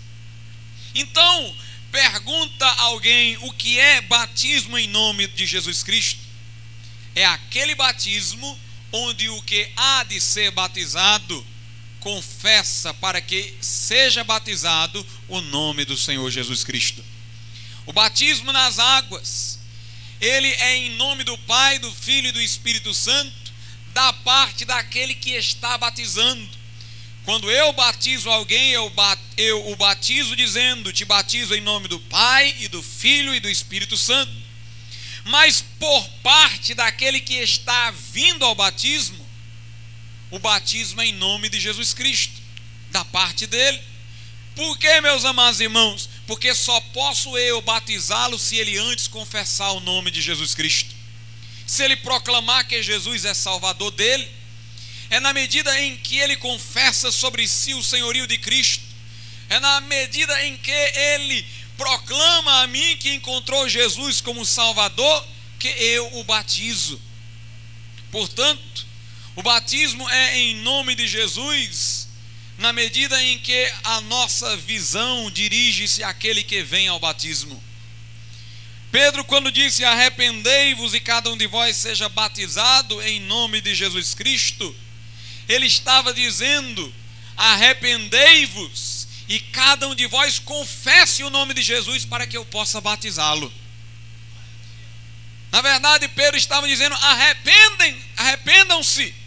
Então, 0.95 1.57
pergunta 1.91 2.67
alguém 2.67 3.39
o 3.41 3.51
que 3.51 3.79
é 3.79 4.03
batismo 4.03 4.77
em 4.77 4.87
nome 4.87 5.27
de 5.27 5.47
Jesus 5.47 5.83
Cristo? 5.83 6.21
É 7.15 7.25
aquele 7.25 7.75
batismo 7.75 8.61
onde 8.93 9.31
o 9.31 9.41
que 9.41 9.71
há 9.75 10.05
de 10.05 10.21
ser 10.21 10.51
batizado 10.51 11.47
confessa 12.07 12.95
para 12.95 13.21
que 13.21 13.53
seja 13.61 14.23
batizado 14.23 15.05
o 15.27 15.41
nome 15.41 15.85
do 15.85 15.97
Senhor 15.97 16.31
Jesus 16.31 16.63
Cristo. 16.63 17.05
O 17.85 17.93
batismo 17.93 18.53
nas 18.53 18.79
águas, 18.79 19.59
ele 20.21 20.47
é 20.47 20.77
em 20.77 20.91
nome 20.91 21.25
do 21.25 21.37
Pai, 21.39 21.81
do 21.81 21.91
Filho 21.91 22.29
e 22.29 22.33
do 22.33 22.41
Espírito 22.41 22.95
Santo, 22.95 23.33
da 23.93 24.13
parte 24.13 24.65
daquele 24.65 25.17
que 25.17 25.33
está 25.33 25.77
batizando. 25.77 26.49
Quando 27.25 27.51
eu 27.51 27.73
batizo 27.73 28.31
alguém, 28.31 28.71
eu, 28.71 28.89
bat, 28.91 29.21
eu 29.37 29.69
o 29.73 29.75
batizo 29.75 30.37
dizendo: 30.37 30.93
Te 30.93 31.05
batizo 31.05 31.57
em 31.57 31.61
nome 31.61 31.89
do 31.89 31.99
Pai 31.99 32.55
e 32.61 32.69
do 32.69 32.85
Filho 32.85 33.35
e 33.35 33.41
do 33.41 33.51
Espírito 33.51 33.97
Santo. 33.97 34.31
Mas 35.25 35.61
por 35.81 36.09
parte 36.23 36.73
daquele 36.73 37.19
que 37.19 37.35
está 37.35 37.91
vindo 37.91 38.45
ao 38.45 38.55
batismo, 38.55 39.26
o 40.31 40.39
batismo 40.39 41.03
em 41.03 41.13
nome 41.13 41.49
de 41.49 41.61
Jesus 41.61 41.95
Cristo, 41.95 42.35
da 42.91 43.05
parte 43.05 43.47
dele. 43.47 43.81
Por 44.55 44.79
que, 44.79 45.01
meus 45.01 45.25
amados 45.25 45.61
irmãos? 45.61 46.09
Porque 46.27 46.55
só 46.55 46.81
posso 46.93 47.37
eu 47.37 47.61
batizá-lo 47.61 48.39
se 48.39 48.57
ele 48.57 48.79
antes 48.79 49.07
confessar 49.07 49.71
o 49.73 49.81
nome 49.81 50.11
de 50.11 50.23
Jesus 50.23 50.55
Cristo. 50.55 50.95
Se 51.67 51.83
ele 51.83 51.97
proclamar 51.97 52.67
que 52.67 52.83
Jesus 52.83 53.25
é 53.25 53.35
salvador 53.35 53.91
dele, 53.91 54.27
é 55.11 55.21
na 55.21 55.33
medida 55.33 55.79
em 55.81 55.97
que 55.97 56.17
ele 56.19 56.37
confessa 56.37 57.13
sobre 57.13 57.47
si 57.47 57.75
o 57.75 57.83
senhorio 57.83 58.27
de 58.27 58.39
Cristo, 58.39 58.83
é 59.49 59.61
na 59.61 59.81
medida 59.83 60.45
em 60.47 60.57
que 60.57 60.71
ele 60.71 61.47
proclama 61.77 62.63
a 62.63 62.67
mim 62.67 62.97
que 62.97 63.13
encontrou 63.15 63.69
Jesus 63.69 64.21
como 64.21 64.45
Salvador, 64.45 65.27
que 65.59 65.69
eu 65.69 66.19
o 66.19 66.25
batizo. 66.25 67.01
Portanto, 68.11 68.86
o 69.37 69.43
batismo 69.43 70.09
é 70.09 70.39
em 70.39 70.57
nome 70.57 70.95
de 70.95 71.07
Jesus, 71.07 72.09
na 72.57 72.73
medida 72.73 73.23
em 73.23 73.39
que 73.39 73.71
a 73.85 74.01
nossa 74.01 74.57
visão 74.57 75.31
dirige-se 75.31 76.03
àquele 76.03 76.43
que 76.43 76.63
vem 76.63 76.89
ao 76.89 76.99
batismo. 76.99 77.63
Pedro, 78.91 79.23
quando 79.27 79.53
disse: 79.53 79.85
Arrependei-vos 79.85 80.95
e 80.95 81.01
cada 81.01 81.31
um 81.31 81.37
de 81.37 81.47
vós 81.47 81.77
seja 81.77 82.09
batizado 82.09 83.03
em 83.03 83.21
nome 83.21 83.61
de 83.61 83.75
Jesus 83.75 84.15
Cristo, 84.15 84.75
ele 85.47 85.67
estava 85.67 86.15
dizendo: 86.15 86.91
Arrependei-vos 87.37 89.07
e 89.29 89.39
cada 89.39 89.87
um 89.87 89.95
de 89.95 90.07
vós 90.07 90.39
confesse 90.39 91.23
o 91.23 91.29
nome 91.29 91.53
de 91.53 91.61
Jesus 91.61 92.07
para 92.07 92.27
que 92.27 92.39
eu 92.39 92.45
possa 92.47 92.81
batizá-lo. 92.81 93.53
Na 95.53 95.61
verdade, 95.61 96.09
Pedro 96.09 96.39
estava 96.39 96.67
dizendo: 96.67 96.95
arrependem, 96.95 98.03
arrependam-se 98.17 99.26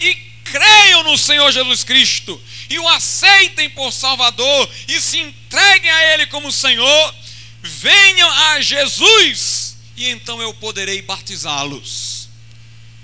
e 0.00 0.14
creiam 0.44 1.02
no 1.02 1.16
Senhor 1.16 1.50
Jesus 1.52 1.82
Cristo 1.84 2.40
e 2.68 2.78
o 2.78 2.88
aceitem 2.88 3.70
por 3.70 3.92
Salvador 3.92 4.70
e 4.88 5.00
se 5.00 5.18
entreguem 5.18 5.90
a 5.90 6.14
Ele 6.14 6.26
como 6.26 6.52
Senhor, 6.52 7.14
venham 7.62 8.30
a 8.30 8.60
Jesus 8.60 9.76
e 9.96 10.08
então 10.08 10.40
eu 10.40 10.52
poderei 10.54 11.02
batizá-los. 11.02 12.28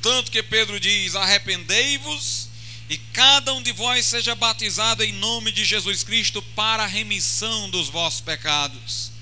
Tanto 0.03 0.31
que 0.31 0.43
Pedro 0.43 0.81
diz: 0.81 1.15
arrependei-vos 1.15 2.49
e 2.89 2.99
cada 2.99 3.53
um 3.55 3.63
de 3.63 3.73
vós 3.73 4.07
seja 4.07 4.35
batizado 4.35 5.05
em 5.05 5.13
nome 5.13 5.53
de 5.53 5.65
Jesus 5.65 6.03
Cristo 6.03 6.43
para 6.55 6.85
a 6.85 6.89
remissão 6.89 7.71
dos 7.71 7.89
vossos 7.89 8.21
pecados. 8.21 9.13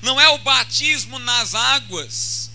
Não 0.00 0.20
é 0.20 0.28
o 0.28 0.38
batismo 0.38 1.18
nas 1.18 1.54
águas 1.54 2.47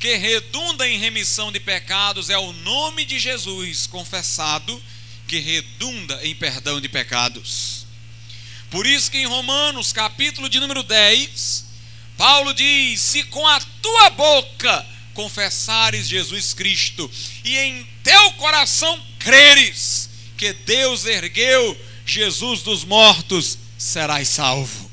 que 0.00 0.16
redunda 0.16 0.88
em 0.88 0.98
remissão 0.98 1.52
de 1.52 1.60
pecados 1.60 2.30
é 2.30 2.38
o 2.38 2.54
nome 2.54 3.04
de 3.04 3.20
Jesus 3.20 3.86
confessado, 3.86 4.82
que 5.28 5.38
redunda 5.38 6.18
em 6.26 6.34
perdão 6.34 6.80
de 6.80 6.88
pecados. 6.88 7.84
Por 8.70 8.86
isso 8.86 9.10
que 9.10 9.18
em 9.18 9.26
Romanos, 9.26 9.92
capítulo 9.92 10.48
de 10.48 10.58
número 10.58 10.82
10, 10.82 11.66
Paulo 12.16 12.54
diz: 12.54 12.98
Se 12.98 13.24
com 13.24 13.46
a 13.46 13.60
tua 13.60 14.10
boca 14.10 14.86
confessares 15.12 16.08
Jesus 16.08 16.54
Cristo 16.54 17.10
e 17.44 17.58
em 17.58 17.86
teu 18.02 18.32
coração 18.32 18.98
creres 19.18 20.08
que 20.38 20.54
Deus 20.54 21.04
ergueu 21.04 21.78
Jesus 22.06 22.62
dos 22.62 22.84
mortos, 22.84 23.58
serás 23.76 24.28
salvo. 24.28 24.89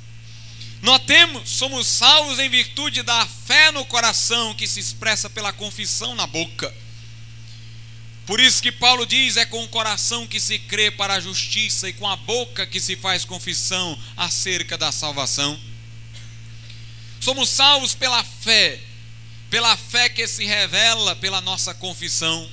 Notemos, 0.88 1.50
somos 1.50 1.86
salvos 1.86 2.39
em 2.39 2.47
virtude 2.47 3.04
da 3.04 3.28
fé 3.45 3.73
no 3.73 3.84
coração 3.84 4.54
que 4.54 4.65
se 4.65 4.80
expressa 4.80 5.30
pela 5.30 5.52
confissão 5.52 6.15
na 6.15 6.26
boca. 6.26 6.73
Por 8.26 8.39
isso 8.39 8.63
que 8.63 8.71
Paulo 8.71 9.06
diz: 9.06 9.36
é 9.36 9.45
com 9.45 9.62
o 9.65 9.67
coração 9.67 10.26
que 10.26 10.39
se 10.39 10.58
crê 10.58 10.89
para 10.89 11.15
a 11.15 11.19
justiça 11.19 11.89
e 11.89 11.93
com 11.93 12.08
a 12.08 12.15
boca 12.15 12.65
que 12.65 12.80
se 12.80 12.95
faz 12.95 13.26
confissão 13.26 14.00
acerca 14.15 14.78
da 14.78 14.89
salvação. 14.89 15.60
Somos 17.19 17.50
salvos 17.50 17.93
pela 17.93 18.23
fé, 18.23 18.80
pela 19.50 19.76
fé 19.76 20.08
que 20.08 20.26
se 20.26 20.45
revela 20.45 21.17
pela 21.17 21.41
nossa 21.41 21.73
confissão. 21.73 22.50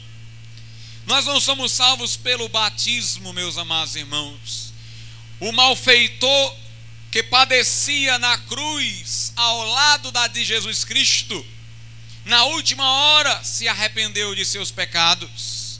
Nós 1.07 1.25
não 1.25 1.38
somos 1.38 1.70
salvos 1.70 2.16
pelo 2.16 2.49
batismo, 2.49 3.33
meus 3.33 3.57
amados 3.57 3.94
irmãos. 3.94 4.73
O 5.38 5.53
malfeitor 5.53 6.63
que 7.14 7.22
padecia 7.22 8.18
na 8.18 8.37
cruz 8.38 9.33
ao 9.37 9.68
lado 9.68 10.11
da 10.11 10.27
de 10.27 10.44
Jesus 10.44 10.85
Cristo, 10.85 11.46
na 12.24 12.42
última 12.46 12.85
hora 12.90 13.40
se 13.44 13.68
arrependeu 13.68 14.35
de 14.35 14.44
seus 14.44 14.72
pecados 14.72 15.79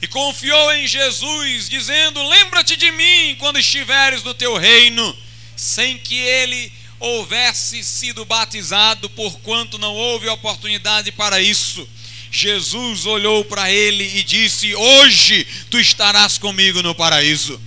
e 0.00 0.06
confiou 0.06 0.72
em 0.74 0.86
Jesus, 0.86 1.68
dizendo: 1.68 2.22
Lembra-te 2.28 2.76
de 2.76 2.92
mim 2.92 3.34
quando 3.40 3.58
estiveres 3.58 4.22
no 4.22 4.32
teu 4.32 4.56
reino, 4.56 5.18
sem 5.56 5.98
que 5.98 6.14
ele 6.14 6.72
houvesse 7.00 7.82
sido 7.82 8.24
batizado, 8.24 9.10
porquanto 9.10 9.76
não 9.76 9.92
houve 9.92 10.28
oportunidade 10.28 11.10
para 11.10 11.40
isso. 11.40 11.88
Jesus 12.30 13.06
olhou 13.06 13.44
para 13.44 13.72
ele 13.72 14.04
e 14.20 14.22
disse: 14.22 14.72
Hoje 14.72 15.44
tu 15.68 15.80
estarás 15.80 16.38
comigo 16.38 16.80
no 16.80 16.94
paraíso. 16.94 17.60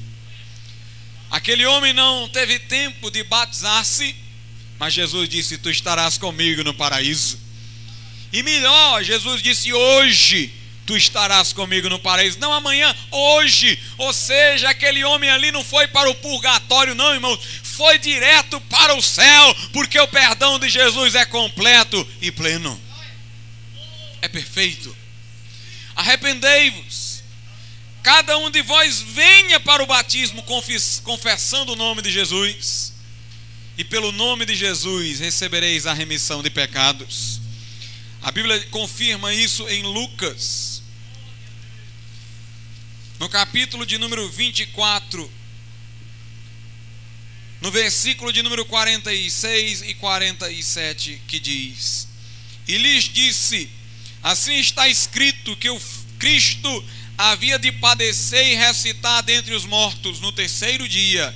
Aquele 1.31 1.65
homem 1.65 1.93
não 1.93 2.27
teve 2.27 2.59
tempo 2.59 3.09
de 3.09 3.23
batizar-se, 3.23 4.13
mas 4.77 4.93
Jesus 4.93 5.29
disse: 5.29 5.57
Tu 5.57 5.69
estarás 5.69 6.17
comigo 6.17 6.61
no 6.61 6.73
paraíso. 6.73 7.39
E 8.33 8.43
melhor, 8.43 9.01
Jesus 9.01 9.41
disse: 9.41 9.71
Hoje 9.71 10.53
tu 10.85 10.97
estarás 10.97 11.53
comigo 11.53 11.87
no 11.87 11.99
paraíso. 11.99 12.37
Não 12.37 12.51
amanhã, 12.51 12.93
hoje. 13.09 13.79
Ou 13.97 14.11
seja, 14.11 14.69
aquele 14.69 15.05
homem 15.05 15.29
ali 15.29 15.53
não 15.53 15.63
foi 15.63 15.87
para 15.87 16.09
o 16.09 16.15
purgatório, 16.15 16.93
não, 16.93 17.13
irmãos. 17.13 17.39
Foi 17.63 17.97
direto 17.97 18.59
para 18.61 18.93
o 18.93 19.01
céu, 19.01 19.55
porque 19.71 19.97
o 19.97 20.07
perdão 20.09 20.59
de 20.59 20.67
Jesus 20.67 21.15
é 21.15 21.23
completo 21.23 22.05
e 22.21 22.29
pleno. 22.29 22.79
É 24.21 24.27
perfeito. 24.27 24.95
Arrependei-vos 25.95 27.10
cada 28.03 28.37
um 28.37 28.49
de 28.49 28.61
vós 28.61 29.01
venha 29.01 29.59
para 29.59 29.83
o 29.83 29.87
batismo 29.87 30.43
confessando 31.03 31.73
o 31.73 31.75
nome 31.75 32.01
de 32.01 32.11
Jesus, 32.11 32.93
e 33.77 33.83
pelo 33.83 34.11
nome 34.11 34.45
de 34.45 34.55
Jesus 34.55 35.19
recebereis 35.19 35.85
a 35.85 35.93
remissão 35.93 36.43
de 36.43 36.49
pecados. 36.49 37.41
A 38.21 38.31
Bíblia 38.31 38.59
confirma 38.67 39.33
isso 39.33 39.67
em 39.67 39.83
Lucas, 39.83 40.83
no 43.19 43.29
capítulo 43.29 43.85
de 43.85 43.97
número 43.97 44.27
24, 44.29 45.31
no 47.61 47.71
versículo 47.71 48.33
de 48.33 48.41
número 48.41 48.65
46 48.65 49.83
e 49.83 49.93
47, 49.93 51.21
que 51.27 51.39
diz: 51.39 52.07
E 52.67 52.77
lhes 52.77 53.03
disse: 53.05 53.69
Assim 54.23 54.55
está 54.55 54.87
escrito 54.87 55.55
que 55.55 55.69
o 55.69 55.81
Cristo 56.19 56.85
havia 57.17 57.59
de 57.59 57.71
padecer 57.71 58.47
e 58.47 58.55
ressuscitar 58.55 59.23
dentre 59.23 59.53
os 59.53 59.65
mortos 59.65 60.19
no 60.19 60.31
terceiro 60.31 60.87
dia, 60.87 61.35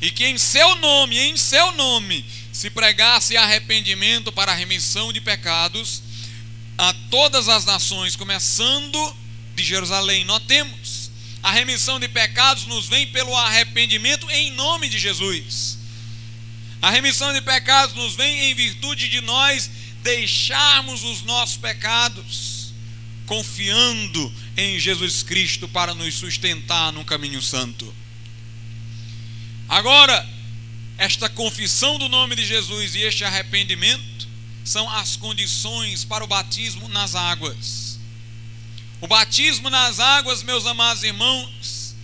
e 0.00 0.10
que 0.10 0.24
em 0.24 0.38
seu 0.38 0.76
nome, 0.76 1.18
em 1.18 1.36
seu 1.36 1.72
nome, 1.72 2.24
se 2.52 2.70
pregasse 2.70 3.36
arrependimento 3.36 4.32
para 4.32 4.52
a 4.52 4.54
remissão 4.54 5.12
de 5.12 5.20
pecados 5.20 6.02
a 6.76 6.94
todas 7.10 7.48
as 7.48 7.64
nações, 7.64 8.16
começando 8.16 9.16
de 9.54 9.64
Jerusalém. 9.64 10.24
Notemos 10.24 11.10
A 11.42 11.52
remissão 11.52 12.00
de 12.00 12.08
pecados 12.08 12.66
nos 12.66 12.88
vem 12.88 13.06
pelo 13.06 13.34
arrependimento 13.36 14.28
em 14.30 14.50
nome 14.52 14.88
de 14.88 14.98
Jesus. 14.98 15.78
A 16.82 16.90
remissão 16.90 17.32
de 17.32 17.40
pecados 17.40 17.94
nos 17.94 18.14
vem 18.14 18.50
em 18.50 18.54
virtude 18.54 19.08
de 19.08 19.20
nós 19.20 19.70
deixarmos 20.02 21.04
os 21.04 21.22
nossos 21.22 21.56
pecados, 21.56 22.57
confiando 23.28 24.32
em 24.56 24.80
Jesus 24.80 25.22
Cristo 25.22 25.68
para 25.68 25.94
nos 25.94 26.14
sustentar 26.14 26.90
no 26.92 27.04
caminho 27.04 27.42
santo. 27.42 27.94
Agora, 29.68 30.26
esta 30.96 31.28
confissão 31.28 31.98
do 31.98 32.08
nome 32.08 32.34
de 32.34 32.46
Jesus 32.46 32.94
e 32.94 33.02
este 33.02 33.24
arrependimento 33.24 34.26
são 34.64 34.88
as 34.90 35.14
condições 35.14 36.04
para 36.04 36.24
o 36.24 36.26
batismo 36.26 36.88
nas 36.88 37.14
águas. 37.14 38.00
O 38.98 39.06
batismo 39.06 39.68
nas 39.68 40.00
águas, 40.00 40.42
meus 40.42 40.64
amados 40.64 41.02
irmãos, 41.02 41.94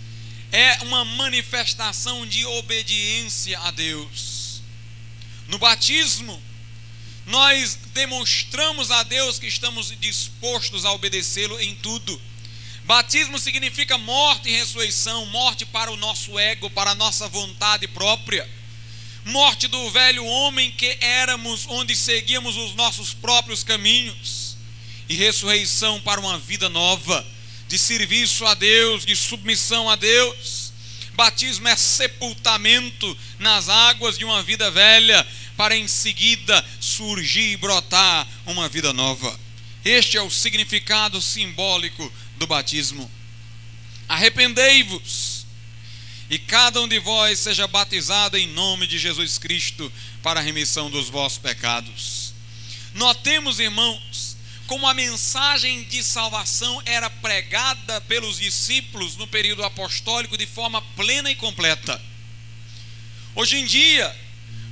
é 0.51 0.77
uma 0.83 1.03
manifestação 1.03 2.25
de 2.27 2.45
obediência 2.45 3.59
a 3.61 3.71
Deus. 3.71 4.61
No 5.47 5.57
batismo, 5.57 6.39
nós 7.25 7.77
demonstramos 7.93 8.91
a 8.91 9.03
Deus 9.03 9.39
que 9.39 9.47
estamos 9.47 9.93
dispostos 9.99 10.85
a 10.85 10.91
obedecê-lo 10.91 11.59
em 11.59 11.75
tudo. 11.75 12.21
Batismo 12.83 13.39
significa 13.39 13.97
morte 13.97 14.47
e 14.47 14.55
ressurreição, 14.55 15.25
morte 15.27 15.65
para 15.65 15.91
o 15.91 15.97
nosso 15.97 16.37
ego, 16.37 16.69
para 16.69 16.91
a 16.91 16.95
nossa 16.95 17.27
vontade 17.27 17.87
própria, 17.87 18.47
morte 19.25 19.67
do 19.67 19.89
velho 19.89 20.23
homem 20.23 20.69
que 20.69 20.97
éramos, 21.01 21.65
onde 21.67 21.95
seguíamos 21.95 22.55
os 22.55 22.75
nossos 22.75 23.11
próprios 23.11 23.63
caminhos, 23.63 24.55
e 25.09 25.15
ressurreição 25.15 25.99
para 26.01 26.21
uma 26.21 26.37
vida 26.37 26.69
nova, 26.69 27.25
de 27.67 27.77
serviço 27.79 28.45
a 28.45 28.53
Deus, 28.53 29.03
de 29.03 29.15
submissão 29.15 29.89
a 29.89 29.95
Deus. 29.95 30.71
Batismo 31.13 31.67
é 31.67 31.75
sepultamento 31.75 33.17
nas 33.39 33.67
águas 33.67 34.17
de 34.17 34.25
uma 34.25 34.43
vida 34.43 34.69
velha, 34.69 35.25
para 35.55 35.75
em 35.75 35.87
seguida 35.87 36.65
surgir 36.79 37.51
e 37.51 37.57
brotar 37.57 38.27
uma 38.45 38.67
vida 38.67 38.91
nova. 38.93 39.39
Este 39.83 40.17
é 40.17 40.21
o 40.21 40.29
significado 40.29 41.21
simbólico 41.21 42.11
do 42.37 42.47
batismo. 42.47 43.09
Arrependei-vos, 44.07 45.45
e 46.29 46.39
cada 46.39 46.81
um 46.81 46.87
de 46.87 46.99
vós 46.99 47.39
seja 47.39 47.67
batizado 47.67 48.37
em 48.37 48.47
nome 48.47 48.87
de 48.87 48.97
Jesus 48.97 49.37
Cristo 49.37 49.91
para 50.23 50.39
a 50.39 50.43
remissão 50.43 50.89
dos 50.89 51.07
vossos 51.07 51.37
pecados. 51.37 52.33
Notemos, 52.93 53.59
irmãos, 53.59 54.35
como 54.65 54.87
a 54.87 54.93
mensagem 54.93 55.83
de 55.83 56.03
salvação 56.03 56.81
era 56.85 57.09
pregada 57.09 58.01
pelos 58.01 58.39
discípulos 58.39 59.15
no 59.15 59.27
período 59.27 59.63
apostólico 59.63 60.37
de 60.37 60.47
forma 60.47 60.81
plena 60.95 61.29
e 61.29 61.35
completa. 61.35 62.01
Hoje 63.35 63.57
em 63.57 63.65
dia, 63.65 64.15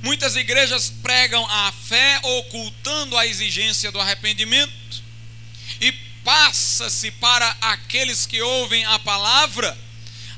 muitas 0.04 0.36
igrejas 0.36 0.90
pregam 1.02 1.44
a 1.46 1.72
fé 1.72 2.20
ocultando 2.22 3.16
a 3.16 3.26
exigência 3.26 3.90
do 3.90 3.98
arrependimento 3.98 5.02
e 5.80 5.90
passa-se 6.22 7.10
para 7.12 7.56
aqueles 7.60 8.26
que 8.26 8.40
ouvem 8.42 8.84
a 8.84 8.98
palavra 8.98 9.76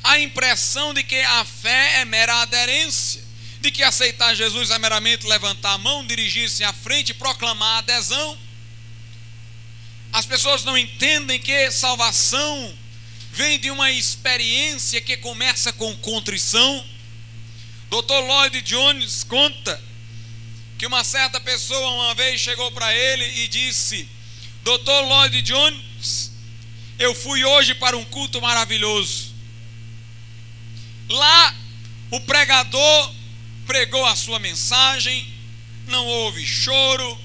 a 0.05 0.21
impressão 0.21 0.95
de 0.95 1.03
que 1.03 1.21
a 1.21 1.45
fé 1.45 2.01
é 2.01 2.05
mera 2.05 2.43
aderência, 2.43 3.21
de 3.61 3.73
que 3.73 3.83
aceitar 3.83 4.37
Jesus 4.37 4.71
é 4.71 4.79
meramente 4.79 5.27
levantar 5.27 5.73
a 5.73 5.79
mão, 5.79 6.07
dirigir-se 6.07 6.63
à 6.63 6.73
frente 6.73 7.13
proclamar 7.13 7.79
adesão. 7.79 8.39
As 10.13 10.25
pessoas 10.25 10.63
não 10.63 10.79
entendem 10.79 11.41
que 11.41 11.73
salvação 11.73 12.73
vem 13.33 13.59
de 13.59 13.69
uma 13.69 13.91
experiência 13.91 15.01
que 15.01 15.17
começa 15.17 15.73
com 15.73 15.97
contrição. 15.97 16.87
Dr. 17.97 18.27
Lloyd 18.27 18.61
Jones 18.61 19.25
conta 19.25 19.83
que 20.77 20.87
uma 20.87 21.03
certa 21.03 21.41
pessoa 21.41 21.89
uma 21.93 22.15
vez 22.15 22.39
chegou 22.39 22.71
para 22.73 22.95
ele 22.95 23.25
e 23.43 23.49
disse: 23.49 24.07
Dr. 24.63 25.07
Lloyd 25.07 25.41
Jones, 25.41 26.31
eu 26.99 27.15
fui 27.15 27.43
hoje 27.43 27.75
para 27.75 27.97
um 27.97 28.05
culto 28.05 28.41
maravilhoso. 28.43 29.35
Lá, 31.09 31.57
o 32.11 32.21
pregador 32.21 33.15
pregou 33.67 34.05
a 34.05 34.15
sua 34.15 34.39
mensagem, 34.39 35.27
não 35.87 36.05
houve 36.07 36.45
choro, 36.45 37.19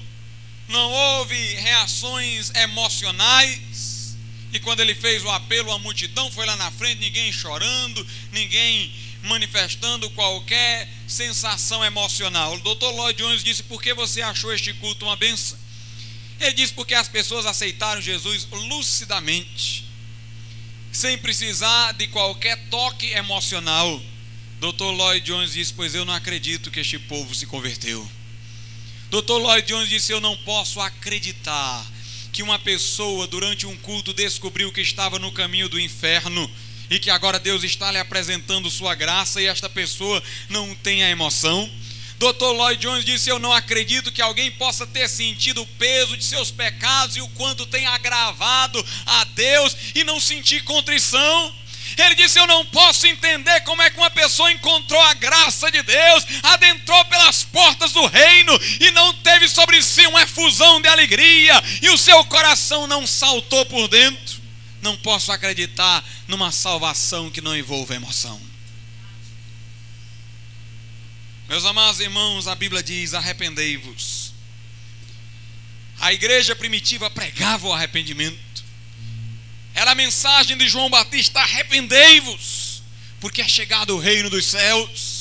não 0.68 0.90
houve 0.90 1.54
reações 1.56 2.50
emocionais. 2.54 4.16
E 4.54 4.60
quando 4.60 4.80
ele 4.80 4.94
fez 4.94 5.22
o 5.22 5.30
apelo, 5.30 5.70
a 5.70 5.78
multidão 5.78 6.30
foi 6.30 6.46
lá 6.46 6.56
na 6.56 6.70
frente, 6.70 7.00
ninguém 7.00 7.30
chorando, 7.30 8.06
ninguém 8.32 8.90
manifestando 9.22 10.10
qualquer 10.10 10.88
sensação 11.06 11.84
emocional. 11.84 12.54
O 12.54 12.74
Dr. 12.74 12.86
Lloyd 12.86 13.18
Jones 13.22 13.44
disse: 13.44 13.62
Por 13.62 13.82
que 13.82 13.94
você 13.94 14.22
achou 14.22 14.52
este 14.52 14.72
culto 14.74 15.04
uma 15.04 15.16
benção? 15.16 15.58
Ele 16.40 16.52
diz 16.52 16.72
porque 16.72 16.94
as 16.94 17.08
pessoas 17.08 17.46
aceitaram 17.46 18.00
Jesus 18.00 18.46
lucidamente, 18.50 19.84
sem 20.90 21.16
precisar 21.16 21.92
de 21.92 22.08
qualquer 22.08 22.56
toque 22.68 23.06
emocional. 23.12 24.02
Dr. 24.60 24.84
Lloyd 24.84 25.24
Jones 25.24 25.52
disse: 25.52 25.72
Pois 25.72 25.94
eu 25.94 26.04
não 26.04 26.14
acredito 26.14 26.70
que 26.70 26.80
este 26.80 26.98
povo 26.98 27.34
se 27.34 27.46
converteu. 27.46 28.08
Dr. 29.10 29.34
Lloyd 29.34 29.68
Jones 29.68 29.88
disse: 29.88 30.12
Eu 30.12 30.20
não 30.20 30.36
posso 30.38 30.80
acreditar 30.80 31.86
que 32.32 32.42
uma 32.42 32.58
pessoa 32.58 33.26
durante 33.26 33.66
um 33.66 33.76
culto 33.76 34.14
descobriu 34.14 34.72
que 34.72 34.80
estava 34.80 35.18
no 35.18 35.30
caminho 35.30 35.68
do 35.68 35.78
inferno 35.78 36.50
e 36.90 36.98
que 36.98 37.10
agora 37.10 37.38
Deus 37.38 37.64
está 37.64 37.90
lhe 37.90 37.98
apresentando 37.98 38.70
sua 38.70 38.94
graça 38.94 39.40
e 39.40 39.46
esta 39.46 39.68
pessoa 39.68 40.22
não 40.48 40.74
tem 40.76 41.02
a 41.04 41.10
emoção. 41.10 41.70
Dr. 42.22 42.52
Lloyd 42.54 42.80
Jones 42.80 43.04
disse: 43.04 43.28
Eu 43.28 43.40
não 43.40 43.52
acredito 43.52 44.12
que 44.12 44.22
alguém 44.22 44.50
possa 44.52 44.86
ter 44.86 45.08
sentido 45.08 45.62
o 45.62 45.66
peso 45.66 46.16
de 46.16 46.24
seus 46.24 46.52
pecados 46.52 47.16
e 47.16 47.20
o 47.20 47.28
quanto 47.30 47.66
tem 47.66 47.84
agravado 47.86 48.84
a 49.04 49.24
Deus 49.24 49.76
e 49.94 50.04
não 50.04 50.20
sentir 50.20 50.62
contrição. 50.62 51.52
Ele 51.98 52.14
disse: 52.14 52.38
Eu 52.38 52.46
não 52.46 52.64
posso 52.66 53.06
entender 53.06 53.60
como 53.62 53.82
é 53.82 53.90
que 53.90 53.98
uma 53.98 54.10
pessoa 54.10 54.52
encontrou 54.52 55.00
a 55.02 55.14
graça 55.14 55.70
de 55.70 55.82
Deus, 55.82 56.24
adentrou 56.44 57.04
pelas 57.06 57.42
portas 57.42 57.92
do 57.92 58.06
reino 58.06 58.58
e 58.80 58.90
não 58.92 59.12
teve 59.14 59.48
sobre 59.48 59.82
si 59.82 60.06
uma 60.06 60.22
efusão 60.22 60.80
de 60.80 60.88
alegria 60.88 61.62
e 61.82 61.90
o 61.90 61.98
seu 61.98 62.24
coração 62.26 62.86
não 62.86 63.06
saltou 63.06 63.66
por 63.66 63.88
dentro. 63.88 64.41
Não 64.82 64.96
posso 64.96 65.30
acreditar 65.30 66.04
numa 66.26 66.50
salvação 66.50 67.30
que 67.30 67.40
não 67.40 67.56
envolva 67.56 67.94
emoção. 67.94 68.40
Meus 71.48 71.64
amados 71.64 72.00
irmãos, 72.00 72.48
a 72.48 72.54
Bíblia 72.54 72.82
diz: 72.82 73.14
arrependei-vos. 73.14 74.32
A 76.00 76.12
igreja 76.12 76.56
primitiva 76.56 77.08
pregava 77.08 77.68
o 77.68 77.72
arrependimento. 77.72 78.64
Era 79.72 79.92
a 79.92 79.94
mensagem 79.94 80.56
de 80.56 80.68
João 80.68 80.90
Batista: 80.90 81.40
arrependei-vos, 81.40 82.82
porque 83.20 83.40
é 83.40 83.46
chegado 83.46 83.94
o 83.94 84.00
reino 84.00 84.28
dos 84.28 84.46
céus. 84.46 85.11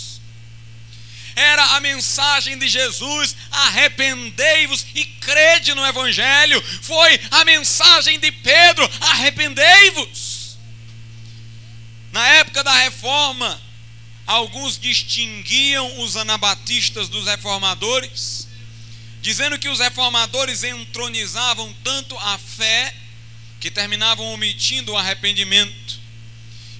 Era 1.36 1.64
a 1.76 1.80
mensagem 1.80 2.58
de 2.58 2.68
Jesus: 2.68 3.36
arrependei-vos 3.52 4.86
e 4.94 5.06
crede 5.06 5.74
no 5.74 5.86
Evangelho. 5.86 6.62
Foi 6.82 7.20
a 7.32 7.46
mensagem 7.46 8.20
de 8.20 8.32
Pedro: 8.32 8.90
arrependei-vos. 9.02 10.58
Na 12.12 12.28
época 12.36 12.64
da 12.64 12.74
reforma, 12.74 13.62
alguns 14.28 14.78
distinguiam 14.78 16.02
os 16.02 16.18
anabatistas 16.18 17.08
dos 17.08 17.26
reformadores, 17.26 18.48
dizendo 19.22 19.58
que 19.58 19.70
os 19.70 19.80
reformadores 19.80 20.64
entronizavam 20.64 21.74
tanto 21.84 22.18
a 22.18 22.38
fé 22.38 22.94
que 23.60 23.72
terminavam 23.72 24.26
omitindo 24.34 24.92
o 24.92 24.98
arrependimento. 24.98 26.01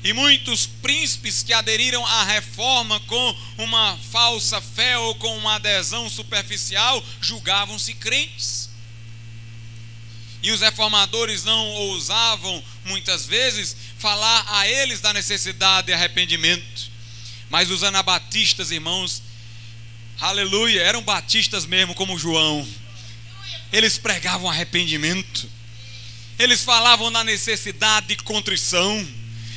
E 0.04 0.14
muitos 0.14 0.66
príncipes 0.66 1.44
que 1.44 1.54
aderiram 1.54 2.04
à 2.06 2.24
reforma 2.24 3.00
com 3.02 3.36
uma 3.58 3.98
falsa 4.12 4.60
fé 4.60 4.98
ou 4.98 5.14
com 5.16 5.38
uma 5.38 5.56
adesão 5.56 6.10
superficial 6.10 7.04
julgavam-se 7.22 7.94
crentes. 7.94 8.70
E 10.42 10.52
os 10.52 10.62
reformadores 10.62 11.44
não 11.44 11.68
ousavam, 11.68 12.64
muitas 12.86 13.28
vezes, 13.28 13.76
falar 14.00 14.44
a 14.48 14.68
eles 14.68 15.00
da 15.00 15.14
necessidade 15.14 15.88
de 15.88 15.94
arrependimento. 15.94 16.90
Mas 17.48 17.70
os 17.70 17.84
anabatistas, 17.84 18.72
irmãos, 18.72 19.22
aleluia, 20.20 20.82
eram 20.82 21.04
batistas 21.04 21.66
mesmo, 21.68 21.94
como 21.94 22.18
João. 22.18 22.68
Eles 23.72 24.00
pregavam 24.00 24.50
arrependimento. 24.50 25.48
Eles 26.40 26.64
falavam 26.64 27.12
na 27.12 27.24
necessidade 27.24 28.08
de 28.08 28.16
contrição. 28.18 29.08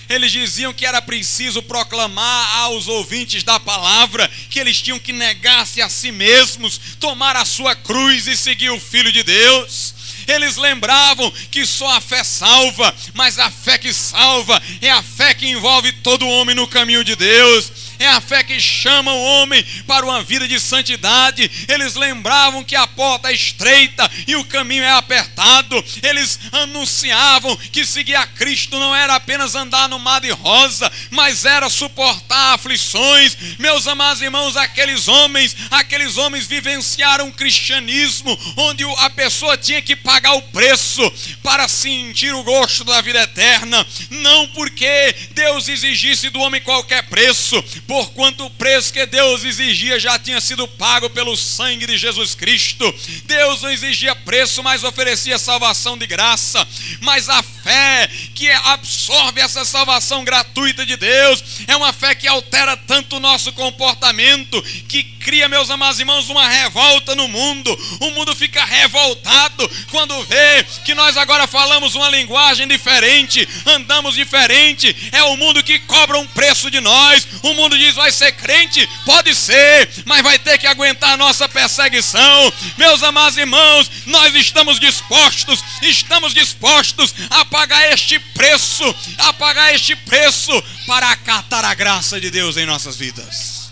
Eles 0.09 0.33
diziam 0.33 0.73
que 0.73 0.87
era 0.87 1.01
preciso 1.01 1.63
proclamar 1.63 2.57
aos 2.59 2.89
ouvintes 2.89 3.43
da 3.43 3.59
palavra 3.59 4.31
que 4.51 4.59
eles 4.59 4.81
tinham 4.81 4.99
que 4.99 5.13
negar-se 5.13 5.81
a 5.81 5.89
si 5.89 6.13
mesmos, 6.13 6.81
tomar 7.01 7.37
a 7.37 7.45
sua 7.45 7.75
cruz 7.75 8.27
e 8.27 8.37
seguir 8.37 8.71
o 8.71 8.81
Filho 8.81 9.11
de 9.11 9.23
Deus. 9.23 9.95
Eles 10.27 10.57
lembravam 10.57 11.31
que 11.51 11.67
só 11.67 11.97
a 11.97 12.01
fé 12.01 12.25
salva, 12.25 12.95
mas 13.13 13.39
a 13.39 13.51
fé 13.51 13.77
que 13.79 13.93
salva 13.93 14.63
é 14.81 14.91
a 14.91 15.03
fé 15.03 15.35
que 15.35 15.47
envolve 15.47 15.93
todo 15.93 16.29
homem 16.29 16.55
no 16.55 16.67
caminho 16.67 17.05
de 17.05 17.15
Deus. 17.15 17.84
É 17.99 18.09
a 18.09 18.21
fé 18.21 18.43
que 18.43 18.61
chama 18.61 19.13
o 19.13 19.23
homem 19.23 19.65
para 19.87 20.05
uma 20.05 20.23
vida 20.23 20.47
de 20.47 20.59
santidade. 20.61 21.51
Eles 21.69 21.95
lembravam 21.95 22.65
que 22.65 22.77
a 22.77 22.87
porta 22.87 23.31
é 23.31 23.35
estreita 23.35 24.11
e 24.27 24.37
o 24.37 24.45
caminho 24.45 24.83
é 24.83 24.91
apertado. 24.91 25.83
Eles 26.03 26.39
anunciavam 26.53 27.57
que 27.57 27.85
seguir 27.87 28.17
a 28.17 28.27
Cristo 28.27 28.79
não 28.79 28.95
era 28.95 29.15
apenas 29.15 29.55
andar 29.55 29.89
no 29.89 29.99
mar 29.99 30.21
de 30.21 30.31
rosa, 30.31 30.91
mas 31.11 31.45
era 31.45 31.69
suportar 31.69 32.55
aflições. 32.55 33.37
Meus 33.59 33.87
amados 33.87 34.23
irmãos, 34.23 34.57
aqueles 34.57 35.09
homens, 35.09 35.57
aqueles 35.71 36.17
homens 36.17 36.47
vivenciaram 36.47 37.27
um 37.27 37.33
cristianismo 37.33 38.39
onde 38.57 38.85
a 38.99 39.11
pessoa 39.11 39.57
tinha 39.57 39.81
que 39.83 39.97
pagar 39.97 40.35
o 40.35 40.43
preço 40.43 41.03
para 41.43 41.69
sentir 41.69 42.35
o 42.35 42.43
gosto 42.43 42.85
da 42.85 43.01
vida 43.01 43.23
eterna, 43.23 43.87
não 44.11 44.49
porque 44.49 45.15
Deus 45.33 45.69
exigisse 45.69 46.31
do 46.31 46.41
homem 46.41 46.61
qualquer 46.61 47.03
preço, 47.05 47.63
porquanto 47.87 48.47
o 48.47 48.51
preço 48.51 48.93
que 48.93 49.05
Deus 49.07 49.45
exigia 49.45 49.99
já 49.99 50.19
tinha 50.19 50.41
sido 50.41 50.67
pago 50.67 51.11
pelo 51.11 51.37
sangue 51.37 51.87
de 51.87 51.97
Jesus 51.97 52.35
Cristo. 52.35 52.93
Deus 53.25 53.63
não 53.63 53.71
exigia 53.71 54.15
preço, 54.15 54.63
mas 54.63 54.85
oferecia 54.85 55.39
salvação 55.39 55.97
de 55.97 56.07
graça. 56.07 56.67
Mas 57.01 57.29
a 57.29 57.43
fé 57.43 58.09
que 58.35 58.51
absorve 58.51 59.41
essa 59.41 59.65
salvação 59.65 60.25
gratuita 60.25 60.85
de 60.85 60.97
Deus 60.97 61.43
é 61.67 61.77
uma 61.77 61.93
fé 61.93 62.15
que 62.15 62.29
altera 62.29 62.77
tanto 62.77 63.17
o 63.17 63.21
nosso 63.21 63.53
comportamento, 63.53 64.61
que 64.89 65.03
cria, 65.25 65.49
meus 65.49 65.71
amados 65.71 65.99
irmãos, 65.99 66.29
uma 66.29 66.47
revolta 66.47 67.15
no 67.15 67.27
mundo. 67.27 67.75
O 68.01 68.11
mundo 68.11 68.35
fica 68.37 68.63
revoltado 68.65 69.69
quando 69.91 70.23
vê 70.25 70.65
que 70.85 70.95
nós 70.95 71.17
agora 71.17 71.47
falamos 71.47 71.95
uma 71.95 72.11
linguagem 72.11 72.69
diferente, 72.69 73.49
andamos 73.67 74.15
diferente. 74.15 74.95
É 75.13 75.23
o 75.25 75.37
mundo 75.37 75.63
que 75.63 75.79
cobra 75.81 76.19
um 76.19 76.27
preço 76.27 76.71
de 76.71 76.81
nós. 76.81 77.27
O 77.43 77.55
mundo 77.75 77.79
diz: 77.79 77.95
vai 77.95 78.11
ser 78.13 78.33
crente? 78.33 78.87
Pode 79.05 79.35
ser, 79.35 79.91
mas 80.07 80.23
vai 80.23 80.39
ter 80.39 80.59
que 80.59 80.67
aguentar 80.67 81.11
a 81.11 81.17
nossa 81.17 81.49
perseguição. 81.49 82.53
Meus 82.79 83.03
amados 83.03 83.37
irmãos, 83.37 83.91
nós 84.07 84.35
estamos 84.35 84.79
dispostos, 84.79 85.63
estamos 85.83 86.33
dispostos 86.33 87.15
a 87.31 87.45
pagar 87.45 87.93
este 87.93 88.19
preço, 88.19 88.95
a 89.19 89.33
pagar 89.33 89.75
este 89.75 89.95
preço 89.97 90.53
para 90.87 91.11
acatar 91.11 91.65
a 91.65 91.75
graça 91.75 92.21
de 92.21 92.31
Deus 92.31 92.57
em 92.57 92.67
nossas 92.67 92.97
vidas. 92.97 93.71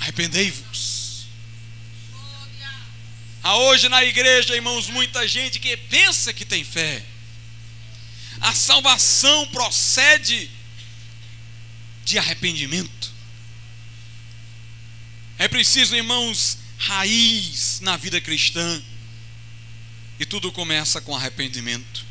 Arrependei-vos. 0.00 1.26
Há 3.42 3.56
hoje 3.56 3.88
na 3.88 4.04
igreja, 4.04 4.54
irmãos, 4.54 4.88
muita 4.88 5.26
gente 5.26 5.58
que 5.58 5.74
pensa 5.76 6.32
que 6.32 6.44
tem 6.44 6.62
fé. 6.62 7.02
A 8.38 8.54
salvação 8.54 9.46
procede 9.48 10.50
de 12.10 12.18
arrependimento. 12.18 13.12
É 15.38 15.48
preciso, 15.48 15.94
irmãos, 15.94 16.58
raiz 16.76 17.80
na 17.80 17.96
vida 17.96 18.20
cristã. 18.20 18.82
E 20.18 20.26
tudo 20.26 20.52
começa 20.52 21.00
com 21.00 21.16
arrependimento. 21.16 22.04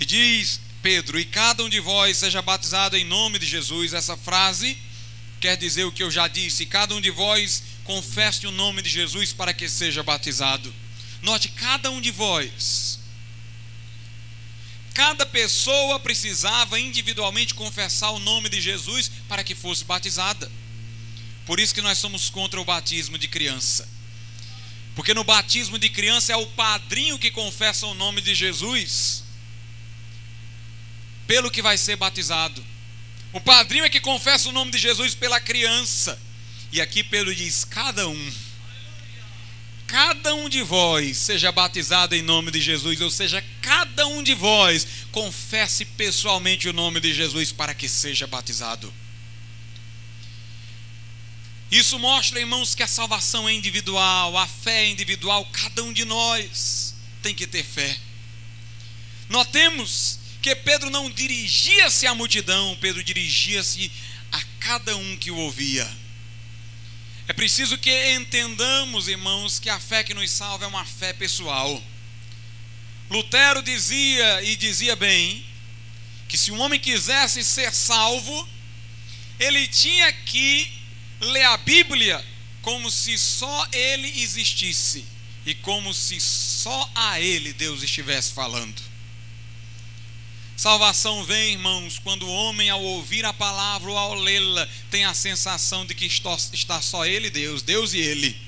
E 0.00 0.06
diz 0.06 0.60
Pedro: 0.82 1.20
E 1.20 1.24
cada 1.24 1.62
um 1.62 1.68
de 1.68 1.78
vós 1.78 2.16
seja 2.16 2.42
batizado 2.42 2.96
em 2.96 3.04
nome 3.04 3.38
de 3.38 3.46
Jesus. 3.46 3.92
Essa 3.92 4.16
frase 4.16 4.76
quer 5.40 5.56
dizer 5.56 5.84
o 5.84 5.92
que 5.92 6.02
eu 6.02 6.10
já 6.10 6.26
disse: 6.26 6.66
cada 6.66 6.94
um 6.94 7.00
de 7.00 7.10
vós 7.10 7.62
confesse 7.84 8.46
o 8.46 8.52
nome 8.52 8.82
de 8.82 8.88
Jesus 8.88 9.32
para 9.32 9.52
que 9.52 9.68
seja 9.68 10.02
batizado. 10.02 10.74
Note, 11.22 11.48
cada 11.50 11.90
um 11.90 12.00
de 12.00 12.10
vós. 12.10 12.99
Cada 14.94 15.24
pessoa 15.24 16.00
precisava 16.00 16.78
individualmente 16.78 17.54
confessar 17.54 18.10
o 18.10 18.18
nome 18.18 18.48
de 18.48 18.60
Jesus 18.60 19.10
para 19.28 19.44
que 19.44 19.54
fosse 19.54 19.84
batizada. 19.84 20.50
Por 21.46 21.58
isso 21.60 21.74
que 21.74 21.82
nós 21.82 21.98
somos 21.98 22.28
contra 22.30 22.60
o 22.60 22.64
batismo 22.64 23.16
de 23.16 23.28
criança. 23.28 23.88
Porque 24.94 25.14
no 25.14 25.24
batismo 25.24 25.78
de 25.78 25.88
criança 25.88 26.32
é 26.32 26.36
o 26.36 26.46
padrinho 26.48 27.18
que 27.18 27.30
confessa 27.30 27.86
o 27.86 27.94
nome 27.94 28.20
de 28.20 28.34
Jesus 28.34 29.24
pelo 31.26 31.50
que 31.50 31.62
vai 31.62 31.78
ser 31.78 31.96
batizado. 31.96 32.64
O 33.32 33.40
padrinho 33.40 33.84
é 33.84 33.88
que 33.88 34.00
confessa 34.00 34.48
o 34.48 34.52
nome 34.52 34.72
de 34.72 34.78
Jesus 34.78 35.14
pela 35.14 35.40
criança. 35.40 36.20
E 36.72 36.80
aqui 36.80 37.04
Pedro 37.04 37.34
diz: 37.34 37.64
cada 37.64 38.08
um, 38.08 38.32
cada 39.90 40.36
um 40.36 40.48
de 40.48 40.62
vós 40.62 41.18
seja 41.18 41.50
batizado 41.50 42.14
em 42.14 42.22
nome 42.22 42.52
de 42.52 42.60
Jesus, 42.60 43.00
ou 43.00 43.10
seja, 43.10 43.44
cada 43.60 44.06
um 44.06 44.22
de 44.22 44.34
vós 44.34 44.86
confesse 45.10 45.84
pessoalmente 45.84 46.68
o 46.68 46.72
nome 46.72 47.00
de 47.00 47.12
Jesus 47.12 47.50
para 47.50 47.74
que 47.74 47.88
seja 47.88 48.24
batizado. 48.24 48.94
Isso 51.72 51.98
mostra, 51.98 52.38
irmãos, 52.38 52.72
que 52.72 52.84
a 52.84 52.86
salvação 52.86 53.48
é 53.48 53.52
individual, 53.52 54.38
a 54.38 54.46
fé 54.46 54.84
é 54.84 54.90
individual, 54.90 55.44
cada 55.46 55.82
um 55.82 55.92
de 55.92 56.04
nós 56.04 56.94
tem 57.20 57.34
que 57.34 57.48
ter 57.48 57.64
fé. 57.64 57.98
Notemos 59.28 60.20
que 60.40 60.54
Pedro 60.54 60.88
não 60.88 61.10
dirigia-se 61.10 62.06
à 62.06 62.14
multidão, 62.14 62.78
Pedro 62.80 63.02
dirigia-se 63.02 63.90
a 64.30 64.40
cada 64.60 64.96
um 64.96 65.16
que 65.16 65.32
o 65.32 65.36
ouvia. 65.36 65.99
É 67.30 67.32
preciso 67.32 67.78
que 67.78 68.12
entendamos, 68.16 69.06
irmãos, 69.06 69.60
que 69.60 69.70
a 69.70 69.78
fé 69.78 70.02
que 70.02 70.12
nos 70.12 70.28
salva 70.32 70.64
é 70.64 70.66
uma 70.66 70.84
fé 70.84 71.12
pessoal. 71.12 71.80
Lutero 73.08 73.62
dizia 73.62 74.42
e 74.42 74.56
dizia 74.56 74.96
bem 74.96 75.46
que 76.28 76.36
se 76.36 76.50
um 76.50 76.58
homem 76.60 76.80
quisesse 76.80 77.44
ser 77.44 77.72
salvo, 77.72 78.48
ele 79.38 79.68
tinha 79.68 80.12
que 80.12 80.72
ler 81.20 81.44
a 81.44 81.56
Bíblia 81.58 82.20
como 82.62 82.90
se 82.90 83.16
só 83.16 83.68
ele 83.70 84.08
existisse 84.22 85.04
e 85.46 85.54
como 85.54 85.94
se 85.94 86.20
só 86.20 86.90
a 86.96 87.20
ele 87.20 87.52
Deus 87.52 87.84
estivesse 87.84 88.32
falando. 88.32 88.89
Salvação 90.60 91.24
vem, 91.24 91.52
irmãos, 91.52 91.98
quando 91.98 92.26
o 92.26 92.30
homem, 92.30 92.68
ao 92.68 92.82
ouvir 92.82 93.24
a 93.24 93.32
palavra 93.32 93.90
ou 93.90 93.96
ao 93.96 94.12
lê-la, 94.12 94.68
tem 94.90 95.06
a 95.06 95.14
sensação 95.14 95.86
de 95.86 95.94
que 95.94 96.04
está 96.04 96.82
só 96.82 97.06
ele 97.06 97.30
Deus, 97.30 97.62
Deus 97.62 97.94
e 97.94 97.98
ele. 97.98 98.38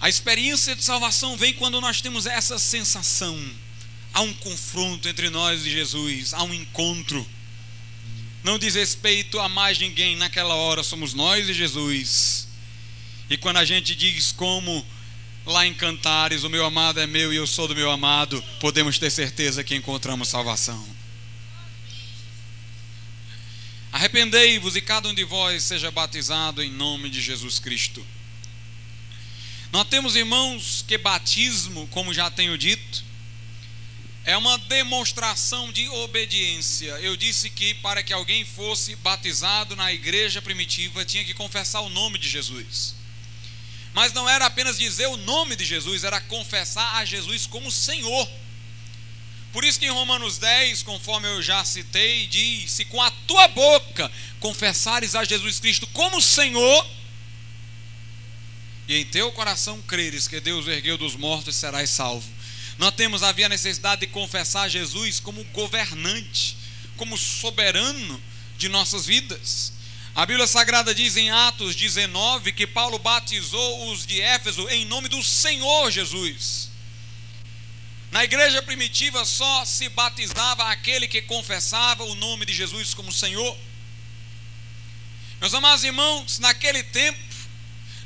A 0.00 0.08
experiência 0.08 0.74
de 0.74 0.82
salvação 0.82 1.36
vem 1.36 1.54
quando 1.54 1.80
nós 1.80 2.00
temos 2.00 2.26
essa 2.26 2.58
sensação. 2.58 3.40
Há 4.12 4.22
um 4.22 4.34
confronto 4.34 5.08
entre 5.08 5.30
nós 5.30 5.64
e 5.64 5.70
Jesus, 5.70 6.34
há 6.34 6.42
um 6.42 6.52
encontro. 6.52 7.24
Não 8.42 8.58
diz 8.58 8.74
respeito 8.74 9.38
a 9.38 9.48
mais 9.48 9.78
ninguém 9.78 10.16
naquela 10.16 10.56
hora, 10.56 10.82
somos 10.82 11.14
nós 11.14 11.48
e 11.48 11.54
Jesus. 11.54 12.48
E 13.30 13.36
quando 13.36 13.58
a 13.58 13.64
gente 13.64 13.94
diz 13.94 14.32
como 14.32 14.84
lá 15.44 15.66
em 15.66 15.74
Cantares, 15.74 16.44
o 16.44 16.50
meu 16.50 16.64
amado 16.64 17.00
é 17.00 17.06
meu 17.06 17.32
e 17.32 17.36
eu 17.36 17.46
sou 17.46 17.66
do 17.66 17.74
meu 17.74 17.90
amado, 17.90 18.42
podemos 18.60 18.98
ter 18.98 19.10
certeza 19.10 19.64
que 19.64 19.74
encontramos 19.74 20.28
salvação. 20.28 20.86
Arrependei-vos 23.90 24.74
e 24.74 24.80
cada 24.80 25.08
um 25.08 25.14
de 25.14 25.24
vós 25.24 25.62
seja 25.64 25.90
batizado 25.90 26.62
em 26.62 26.70
nome 26.70 27.10
de 27.10 27.20
Jesus 27.20 27.58
Cristo. 27.58 28.04
Nós 29.70 29.86
temos, 29.88 30.16
irmãos, 30.16 30.84
que 30.86 30.96
batismo, 30.96 31.86
como 31.88 32.14
já 32.14 32.30
tenho 32.30 32.56
dito, 32.56 33.04
é 34.24 34.36
uma 34.36 34.56
demonstração 34.58 35.72
de 35.72 35.88
obediência. 35.88 36.92
Eu 37.00 37.16
disse 37.16 37.50
que 37.50 37.74
para 37.74 38.02
que 38.02 38.12
alguém 38.12 38.44
fosse 38.44 38.94
batizado 38.96 39.74
na 39.74 39.92
igreja 39.92 40.40
primitiva, 40.40 41.04
tinha 41.04 41.24
que 41.24 41.34
confessar 41.34 41.80
o 41.80 41.88
nome 41.88 42.18
de 42.18 42.28
Jesus. 42.28 43.01
Mas 43.94 44.12
não 44.12 44.28
era 44.28 44.46
apenas 44.46 44.78
dizer 44.78 45.06
o 45.06 45.16
nome 45.18 45.54
de 45.54 45.64
Jesus, 45.64 46.04
era 46.04 46.20
confessar 46.20 46.96
a 46.96 47.04
Jesus 47.04 47.46
como 47.46 47.70
Senhor. 47.70 48.28
Por 49.52 49.64
isso 49.64 49.78
que 49.78 49.84
em 49.84 49.90
Romanos 49.90 50.38
10, 50.38 50.82
conforme 50.82 51.28
eu 51.28 51.42
já 51.42 51.62
citei, 51.64 52.26
diz: 52.26 52.70
Se 52.70 52.86
com 52.86 53.00
a 53.02 53.10
tua 53.26 53.48
boca 53.48 54.10
confessares 54.40 55.14
a 55.14 55.24
Jesus 55.24 55.60
Cristo 55.60 55.86
como 55.88 56.22
Senhor, 56.22 56.86
e 58.88 58.96
em 58.96 59.04
teu 59.04 59.30
coração 59.32 59.80
creres 59.82 60.26
que 60.26 60.40
Deus 60.40 60.66
ergueu 60.66 60.96
dos 60.96 61.14
mortos, 61.14 61.54
serás 61.54 61.90
salvo. 61.90 62.28
Nós 62.78 62.94
temos 62.94 63.22
havia 63.22 63.48
necessidade 63.48 64.00
de 64.00 64.06
confessar 64.06 64.70
Jesus 64.70 65.20
como 65.20 65.44
governante, 65.44 66.56
como 66.96 67.16
soberano 67.18 68.20
de 68.56 68.68
nossas 68.70 69.04
vidas. 69.04 69.72
A 70.14 70.26
Bíblia 70.26 70.46
Sagrada 70.46 70.94
diz 70.94 71.16
em 71.16 71.30
Atos 71.30 71.74
19 71.74 72.52
que 72.52 72.66
Paulo 72.66 72.98
batizou 72.98 73.90
os 73.90 74.04
de 74.04 74.20
Éfeso 74.20 74.68
em 74.68 74.84
nome 74.84 75.08
do 75.08 75.22
Senhor 75.22 75.90
Jesus. 75.90 76.70
Na 78.10 78.22
igreja 78.22 78.60
primitiva 78.60 79.24
só 79.24 79.64
se 79.64 79.88
batizava 79.88 80.64
aquele 80.64 81.08
que 81.08 81.22
confessava 81.22 82.04
o 82.04 82.14
nome 82.14 82.44
de 82.44 82.52
Jesus 82.52 82.92
como 82.92 83.10
Senhor. 83.10 83.56
Meus 85.40 85.54
amados 85.54 85.82
irmãos, 85.82 86.38
naquele 86.38 86.82
tempo 86.82 87.18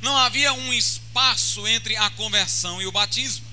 não 0.00 0.16
havia 0.16 0.52
um 0.52 0.72
espaço 0.72 1.66
entre 1.66 1.96
a 1.96 2.08
conversão 2.10 2.80
e 2.80 2.86
o 2.86 2.92
batismo. 2.92 3.44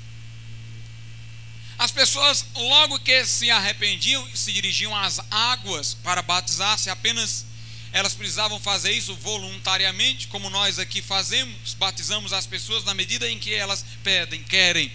As 1.79 1.89
pessoas, 1.89 2.45
logo 2.53 2.99
que 2.99 3.25
se 3.25 3.49
arrependiam, 3.49 4.23
se 4.35 4.53
dirigiam 4.53 4.95
às 4.95 5.19
águas 5.31 5.95
para 5.95 6.21
batizar-se, 6.21 6.91
apenas 6.91 7.47
elas 7.93 8.15
precisavam 8.15 8.59
fazer 8.59 8.91
isso 8.91 9.15
voluntariamente, 9.17 10.27
como 10.27 10.49
nós 10.49 10.79
aqui 10.79 10.99
fazemos, 10.99 11.75
batizamos 11.75 12.33
as 12.33 12.47
pessoas 12.47 12.83
na 12.83 12.95
medida 12.95 13.29
em 13.29 13.37
que 13.37 13.53
elas 13.53 13.85
pedem, 14.03 14.41
querem. 14.41 14.91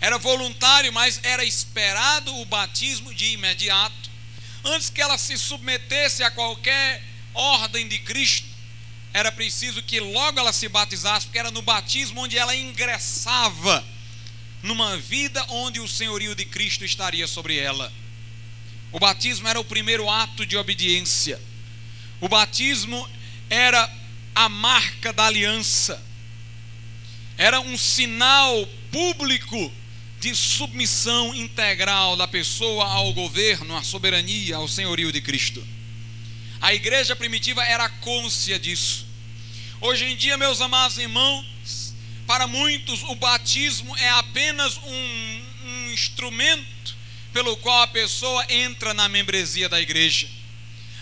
Era 0.00 0.16
voluntário, 0.16 0.90
mas 0.94 1.20
era 1.22 1.44
esperado 1.44 2.34
o 2.40 2.46
batismo 2.46 3.12
de 3.12 3.26
imediato, 3.32 4.10
antes 4.64 4.88
que 4.88 5.02
ela 5.02 5.18
se 5.18 5.36
submetesse 5.36 6.22
a 6.22 6.30
qualquer 6.30 7.04
ordem 7.34 7.86
de 7.86 7.98
Cristo. 7.98 8.46
Era 9.12 9.30
preciso 9.30 9.82
que 9.82 10.00
logo 10.00 10.40
ela 10.40 10.54
se 10.54 10.68
batizasse, 10.68 11.26
porque 11.26 11.38
era 11.38 11.50
no 11.50 11.60
batismo 11.60 12.22
onde 12.22 12.38
ela 12.38 12.56
ingressava 12.56 13.84
numa 14.62 14.96
vida 14.96 15.44
onde 15.50 15.80
o 15.80 15.86
senhorio 15.86 16.34
de 16.34 16.46
Cristo 16.46 16.82
estaria 16.82 17.26
sobre 17.26 17.58
ela. 17.58 17.92
O 18.90 18.98
batismo 18.98 19.46
era 19.46 19.60
o 19.60 19.64
primeiro 19.64 20.08
ato 20.08 20.46
de 20.46 20.56
obediência. 20.56 21.38
O 22.24 22.28
batismo 22.28 23.06
era 23.50 23.86
a 24.34 24.48
marca 24.48 25.12
da 25.12 25.26
aliança, 25.26 26.02
era 27.36 27.60
um 27.60 27.76
sinal 27.76 28.66
público 28.90 29.70
de 30.20 30.34
submissão 30.34 31.34
integral 31.34 32.16
da 32.16 32.26
pessoa 32.26 32.86
ao 32.86 33.12
governo, 33.12 33.76
à 33.76 33.82
soberania, 33.82 34.56
ao 34.56 34.66
senhorio 34.66 35.12
de 35.12 35.20
Cristo. 35.20 35.62
A 36.62 36.72
igreja 36.72 37.14
primitiva 37.14 37.62
era 37.62 37.90
côncia 37.90 38.58
disso. 38.58 39.06
Hoje 39.78 40.06
em 40.06 40.16
dia, 40.16 40.38
meus 40.38 40.62
amados 40.62 40.96
irmãos, 40.96 41.94
para 42.26 42.46
muitos 42.46 43.02
o 43.02 43.14
batismo 43.16 43.94
é 43.98 44.08
apenas 44.08 44.78
um, 44.78 45.42
um 45.66 45.92
instrumento 45.92 46.96
pelo 47.34 47.54
qual 47.58 47.82
a 47.82 47.86
pessoa 47.86 48.46
entra 48.48 48.94
na 48.94 49.10
membresia 49.10 49.68
da 49.68 49.78
igreja. 49.78 50.26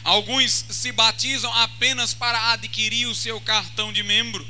Alguns 0.04 0.64
se 0.68 0.90
batizam 0.90 1.52
apenas 1.54 2.12
para 2.12 2.52
adquirir 2.52 3.06
o 3.06 3.14
seu 3.14 3.40
cartão 3.40 3.92
de 3.92 4.02
membro. 4.02 4.46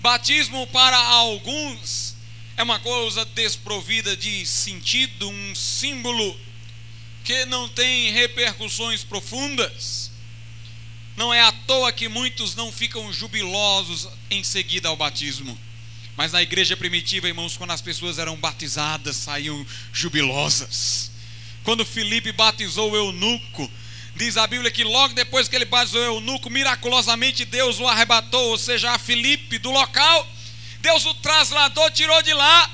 Batismo 0.00 0.66
para 0.68 0.96
alguns 0.96 2.14
é 2.56 2.62
uma 2.62 2.78
coisa 2.78 3.24
desprovida 3.24 4.16
de 4.16 4.46
sentido, 4.46 5.28
um 5.28 5.54
símbolo 5.54 6.38
que 7.22 7.44
não 7.46 7.68
tem 7.68 8.12
repercussões 8.12 9.04
profundas. 9.04 10.10
Não 11.16 11.34
é 11.34 11.40
à 11.40 11.52
toa 11.52 11.92
que 11.92 12.08
muitos 12.08 12.54
não 12.54 12.70
ficam 12.72 13.12
jubilosos 13.12 14.08
em 14.30 14.44
seguida 14.44 14.88
ao 14.88 14.96
batismo. 14.96 15.58
Mas 16.16 16.32
na 16.32 16.42
igreja 16.42 16.76
primitiva, 16.76 17.28
irmãos, 17.28 17.56
quando 17.56 17.72
as 17.72 17.82
pessoas 17.82 18.18
eram 18.18 18.36
batizadas, 18.36 19.16
saíam 19.16 19.66
jubilosas. 19.92 21.10
Quando 21.62 21.84
Felipe 21.84 22.32
batizou 22.32 22.92
o 22.92 22.96
eunuco, 22.96 23.70
Diz 24.16 24.38
a 24.38 24.46
Bíblia 24.46 24.70
que 24.70 24.82
logo 24.82 25.12
depois 25.12 25.46
que 25.46 25.54
ele 25.54 25.66
batizou 25.66 26.00
o 26.00 26.04
eunuco, 26.04 26.48
miraculosamente 26.48 27.44
Deus 27.44 27.78
o 27.78 27.86
arrebatou, 27.86 28.48
ou 28.48 28.56
seja, 28.56 28.90
a 28.92 28.98
Filipe 28.98 29.58
do 29.58 29.70
local. 29.70 30.26
Deus 30.80 31.04
o 31.04 31.12
trasladou, 31.14 31.90
tirou 31.90 32.22
de 32.22 32.32
lá. 32.32 32.70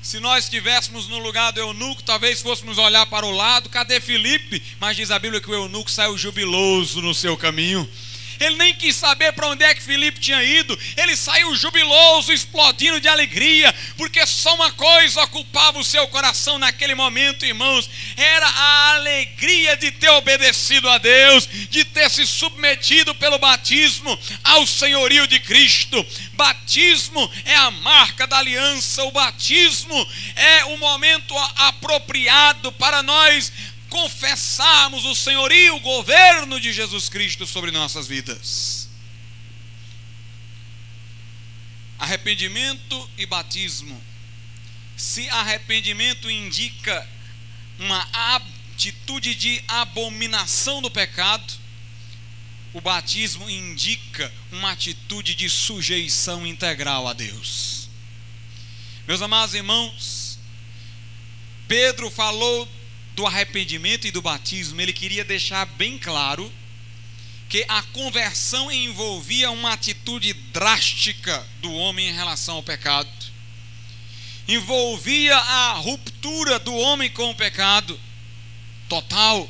Se 0.00 0.20
nós 0.20 0.44
estivéssemos 0.44 1.08
no 1.08 1.18
lugar 1.18 1.50
do 1.50 1.58
eunuco, 1.58 2.04
talvez 2.04 2.40
fôssemos 2.40 2.78
olhar 2.78 3.04
para 3.06 3.26
o 3.26 3.32
lado, 3.32 3.68
cadê 3.68 4.00
Filipe? 4.00 4.62
Mas 4.78 4.96
diz 4.96 5.10
a 5.10 5.18
Bíblia 5.18 5.40
que 5.40 5.50
o 5.50 5.54
eunuco 5.54 5.90
saiu 5.90 6.16
jubiloso 6.16 7.02
no 7.02 7.14
seu 7.14 7.36
caminho. 7.36 7.88
Ele 8.40 8.56
nem 8.56 8.74
quis 8.74 8.96
saber 8.96 9.32
para 9.32 9.48
onde 9.48 9.64
é 9.64 9.74
que 9.74 9.82
Filipe 9.82 10.20
tinha 10.20 10.42
ido. 10.42 10.78
Ele 10.96 11.16
saiu 11.16 11.54
jubiloso, 11.56 12.32
explodindo 12.32 13.00
de 13.00 13.08
alegria, 13.08 13.74
porque 13.96 14.26
só 14.26 14.54
uma 14.54 14.72
coisa 14.72 15.22
ocupava 15.22 15.78
o 15.78 15.84
seu 15.84 16.06
coração 16.08 16.58
naquele 16.58 16.94
momento, 16.94 17.44
irmãos: 17.44 17.88
era 18.16 18.46
a 18.46 18.94
alegria 18.94 19.76
de 19.76 19.90
ter 19.90 20.10
obedecido 20.10 20.88
a 20.88 20.98
Deus, 20.98 21.48
de 21.70 21.84
ter 21.84 22.10
se 22.10 22.26
submetido 22.26 23.14
pelo 23.14 23.38
batismo 23.38 24.18
ao 24.42 24.66
senhorio 24.66 25.26
de 25.26 25.40
Cristo. 25.40 26.04
Batismo 26.32 27.30
é 27.44 27.54
a 27.56 27.70
marca 27.70 28.26
da 28.26 28.38
aliança, 28.38 29.04
o 29.04 29.12
batismo 29.12 30.08
é 30.36 30.64
o 30.66 30.78
momento 30.78 31.36
apropriado 31.56 32.72
para 32.72 33.02
nós 33.02 33.52
confessarmos 33.94 35.04
o 35.04 35.14
senhorio, 35.14 35.76
o 35.76 35.80
governo 35.80 36.58
de 36.58 36.72
Jesus 36.72 37.08
Cristo 37.08 37.46
sobre 37.46 37.70
nossas 37.70 38.08
vidas. 38.08 38.88
Arrependimento 41.96 43.08
e 43.16 43.24
batismo. 43.24 44.02
Se 44.96 45.28
arrependimento 45.28 46.28
indica 46.28 47.08
uma 47.78 48.04
atitude 48.34 49.32
de 49.32 49.62
abominação 49.68 50.82
do 50.82 50.90
pecado, 50.90 51.54
o 52.72 52.80
batismo 52.80 53.48
indica 53.48 54.32
uma 54.50 54.72
atitude 54.72 55.36
de 55.36 55.48
sujeição 55.48 56.44
integral 56.44 57.06
a 57.06 57.12
Deus. 57.12 57.88
Meus 59.06 59.22
amados 59.22 59.54
irmãos, 59.54 60.36
Pedro 61.68 62.10
falou 62.10 62.68
do 63.14 63.26
arrependimento 63.26 64.06
e 64.06 64.10
do 64.10 64.20
batismo, 64.20 64.80
ele 64.80 64.92
queria 64.92 65.24
deixar 65.24 65.64
bem 65.64 65.98
claro 65.98 66.52
que 67.48 67.64
a 67.68 67.82
conversão 67.82 68.70
envolvia 68.70 69.50
uma 69.50 69.72
atitude 69.72 70.32
drástica 70.32 71.46
do 71.60 71.72
homem 71.72 72.08
em 72.08 72.12
relação 72.12 72.56
ao 72.56 72.62
pecado. 72.62 73.08
Envolvia 74.48 75.36
a 75.36 75.72
ruptura 75.74 76.58
do 76.58 76.74
homem 76.74 77.08
com 77.10 77.30
o 77.30 77.34
pecado 77.34 77.98
total, 78.88 79.48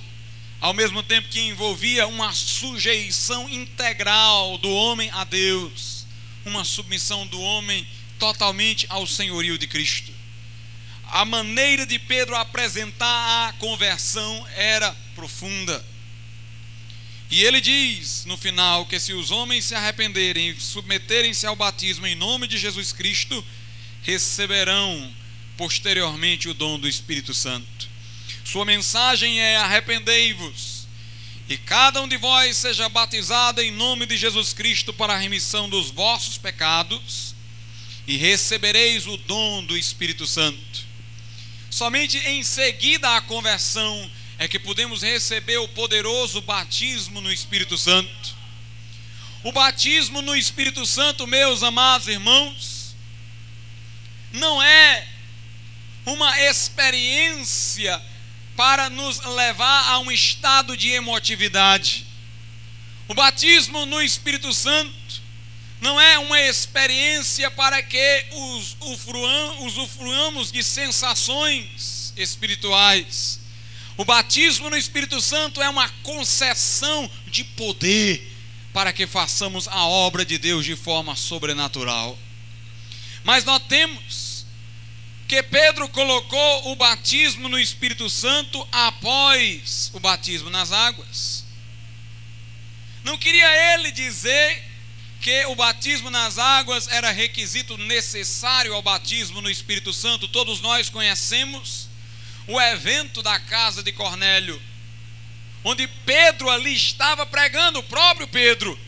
ao 0.61 0.74
mesmo 0.74 1.03
tempo 1.03 1.29
que 1.29 1.40
envolvia 1.40 2.07
uma 2.07 2.33
sujeição 2.33 3.48
integral 3.48 4.59
do 4.59 4.70
homem 4.70 5.11
a 5.11 5.24
Deus, 5.24 6.07
uma 6.44 6.64
submissão 6.64 7.27
do 7.27 7.40
homem 7.40 7.87
totalmente 8.18 8.87
ao 8.90 9.07
senhorio 9.07 9.57
de 9.57 9.66
Cristo 9.66 10.24
a 11.14 11.24
maneira 11.24 11.87
de 11.87 11.96
Pedro 11.96 12.35
apresentar 12.35 13.48
a 13.48 13.53
conversão 13.53 14.44
era 14.57 14.90
profunda. 15.14 15.85
E 17.31 17.40
ele 17.44 17.61
diz 17.61 18.24
no 18.24 18.37
final 18.37 18.85
que 18.87 18.98
se 18.98 19.12
os 19.12 19.31
homens 19.31 19.64
se 19.64 19.77
arrependerem 19.77 20.50
e 20.50 20.61
submeterem-se 20.61 21.46
ao 21.46 21.55
batismo 21.55 22.05
em 22.05 22.16
nome 22.16 22.48
de 22.48 22.59
Jesus 22.59 22.92
Cristo, 22.92 23.44
receberão 24.03 25.09
posteriormente 25.57 26.48
o 26.48 26.55
dom 26.55 26.81
do 26.81 26.88
Espírito 26.88 27.33
Santo. 27.33 27.88
Sua 28.44 28.64
mensagem 28.64 29.38
é: 29.38 29.55
arrependei-vos, 29.59 30.88
e 31.48 31.57
cada 31.57 32.03
um 32.03 32.09
de 32.09 32.16
vós 32.16 32.57
seja 32.57 32.88
batizado 32.88 33.62
em 33.62 33.70
nome 33.70 34.05
de 34.05 34.16
Jesus 34.16 34.53
Cristo 34.53 34.92
para 34.92 35.14
a 35.14 35.18
remissão 35.18 35.68
dos 35.68 35.92
vossos 35.92 36.38
pecados, 36.38 37.37
e 38.05 38.16
recebereis 38.16 39.07
o 39.07 39.16
dom 39.16 39.64
do 39.64 39.79
Espírito 39.79 40.27
Santo. 40.27 40.84
Somente 41.75 42.19
em 42.19 42.41
seguida 42.45 43.17
à 43.17 43.21
conversão 43.21 44.09
é 44.39 44.47
que 44.47 44.61
podemos 44.61 45.03
receber 45.03 45.57
o 45.57 45.67
poderoso 45.67 46.41
batismo 46.41 47.21
no 47.21 47.33
Espírito 47.33 47.77
Santo. 47.77 48.37
O 49.43 49.51
batismo 49.51 50.23
no 50.23 50.37
Espírito 50.37 50.87
Santo, 50.87 51.27
meus 51.27 51.65
amados 51.65 52.07
irmãos, 52.07 52.95
não 54.31 54.63
é 54.63 55.09
uma 56.07 56.41
experiência 56.43 58.01
para 58.55 58.89
nos 58.89 59.19
levar 59.35 59.89
a 59.89 59.99
um 59.99 60.13
estado 60.13 60.77
de 60.77 60.91
emotividade. 60.91 62.07
O 63.09 63.14
batismo 63.14 63.85
no 63.85 64.01
Espírito 64.01 64.55
Santo 64.55 64.95
não 65.81 66.01
é 66.01 66.18
uma 66.18 66.41
experiência 66.41 67.51
para 67.51 67.83
que 67.83 68.27
os 68.33 68.77
usufruamos 69.61 70.51
de 70.51 70.62
sensações 70.62 72.12
espirituais. 72.16 73.41
O 73.97 74.05
batismo 74.05 74.70
no 74.70 74.77
Espírito 74.77 75.20
Santo 75.20 75.62
é 75.62 75.68
uma 75.68 75.89
concessão 76.03 77.11
de 77.27 77.45
poder 77.45 78.33
para 78.72 78.93
que 78.93 79.07
façamos 79.07 79.68
a 79.68 79.85
obra 79.87 80.25
de 80.25 80.37
Deus 80.37 80.64
de 80.64 80.75
forma 80.75 81.14
sobrenatural. 81.14 82.18
Mas 83.22 83.45
nós 83.45 83.62
temos 83.68 84.47
que 85.29 85.43
Pedro 85.43 85.89
colocou 85.89 86.72
o 86.72 86.77
batismo 86.77 87.49
no 87.49 87.59
Espírito 87.59 88.11
Santo 88.11 88.66
após 88.70 89.91
o 89.95 90.01
batismo 90.01 90.51
nas 90.51 90.72
águas. 90.72 91.45
Não 93.05 93.16
queria 93.16 93.75
ele 93.75 93.91
dizer 93.93 94.74
que 95.25 95.47
o 95.47 95.55
batismo 95.55 96.11
nas 96.11 96.37
águas 96.37 96.87
era 96.89 97.11
requisito 97.11 97.79
necessário 97.79 98.75
ao 98.75 98.83
batismo 98.83 99.41
no 99.41 99.49
Espírito 99.49 99.91
Santo. 99.91 100.29
Todos 100.29 100.61
nós 100.61 100.91
conhecemos 100.91 101.89
o 102.47 102.61
evento 102.61 103.22
da 103.22 103.41
casa 103.41 103.83
de 103.83 103.91
Cornélio, 103.91 104.61
onde 105.64 105.89
Pedro 106.05 106.51
ali 106.51 106.75
estava 106.75 107.25
pregando, 107.25 107.79
o 107.79 107.83
próprio 107.83 108.29
Pedro. 108.29 108.79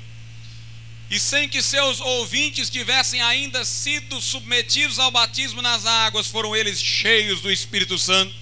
e 1.08 1.18
sem 1.18 1.48
que 1.48 1.62
seus 1.62 2.00
ouvintes 2.00 2.68
tivessem 2.68 3.22
ainda 3.22 3.64
sido 3.64 4.20
submetidos 4.20 4.98
ao 4.98 5.10
batismo 5.10 5.62
nas 5.62 5.86
águas, 5.86 6.26
foram 6.26 6.54
eles 6.54 6.82
cheios 6.82 7.40
do 7.40 7.50
Espírito 7.50 7.96
Santo. 7.96 8.34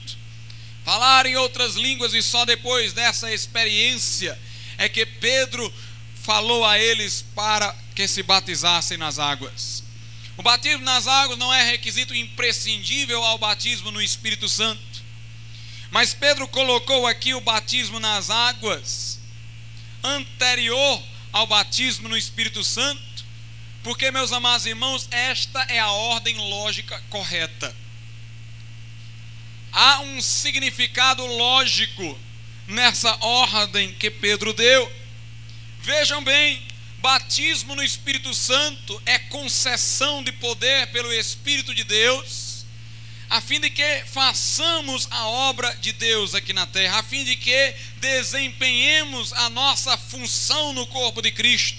Falaram 0.85 1.31
em 1.31 1.37
outras 1.37 1.77
línguas 1.77 2.13
e 2.13 2.23
só 2.23 2.45
depois 2.45 2.93
dessa 2.93 3.33
experiência 3.33 4.37
é 4.77 4.89
que 4.89 5.07
Pedro 5.07 5.73
falou 6.25 6.65
a 6.65 6.79
eles 6.79 7.23
para 7.35 7.73
que 7.95 8.09
se 8.09 8.23
batizassem 8.23 8.97
nas 8.97 9.19
águas. 9.19 9.85
O 10.37 10.43
batismo 10.43 10.83
nas 10.83 11.07
águas 11.07 11.39
não 11.39 11.53
é 11.53 11.71
requisito 11.71 12.15
imprescindível 12.15 13.23
ao 13.23 13.39
batismo 13.39 13.91
no 13.91 14.03
Espírito 14.03 14.49
Santo. 14.49 14.83
Mas 15.91 16.13
Pedro 16.13 16.49
colocou 16.49 17.07
aqui 17.07 17.35
o 17.35 17.41
batismo 17.41 18.01
nas 18.01 18.31
águas 18.31 19.21
anterior 20.03 21.03
ao 21.31 21.47
batismo 21.47 22.09
no 22.09 22.17
Espírito 22.17 22.65
Santo, 22.65 23.03
porque, 23.83 24.11
meus 24.11 24.33
amados 24.33 24.67
irmãos, 24.67 25.07
esta 25.11 25.63
é 25.65 25.79
a 25.79 25.91
ordem 25.91 26.37
lógica 26.37 27.01
correta. 27.11 27.75
Há 29.71 30.01
um 30.01 30.23
significado 30.23 31.25
lógico 31.27 32.19
nessa 32.67 33.15
ordem 33.21 33.93
que 33.93 34.11
Pedro 34.11 34.53
deu. 34.53 35.04
Vejam 35.85 36.25
bem, 36.25 36.63
batismo 37.01 37.77
no 37.77 37.83
Espírito 37.83 38.33
Santo 38.33 39.03
é 39.05 39.19
concessão 39.19 40.25
de 40.25 40.33
poder 40.33 40.87
pelo 40.93 41.13
Espírito 41.13 41.75
de 41.75 41.85
Deus, 41.85 42.65
a 43.29 43.39
fim 43.43 43.61
de 43.61 43.69
que 43.69 44.03
façamos 44.07 45.07
a 45.11 45.27
obra 45.27 45.71
de 45.83 45.93
Deus 45.93 46.35
aqui 46.35 46.55
na 46.55 46.67
terra, 46.67 47.01
a 47.01 47.03
fim 47.03 47.23
de 47.23 47.37
que 47.37 47.75
desempenhemos 47.99 49.35
a 49.35 49.51
nossa 49.51 49.95
função 49.99 50.73
no 50.73 50.87
corpo 50.87 51.21
de 51.21 51.31
Cristo, 51.31 51.77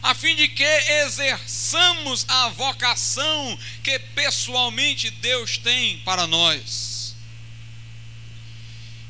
a 0.00 0.14
fim 0.14 0.36
de 0.36 0.46
que 0.46 0.62
exerçamos 1.02 2.24
a 2.28 2.50
vocação 2.50 3.58
que 3.82 3.98
pessoalmente 3.98 5.10
Deus 5.10 5.58
tem 5.58 5.98
para 6.04 6.24
nós. 6.28 6.97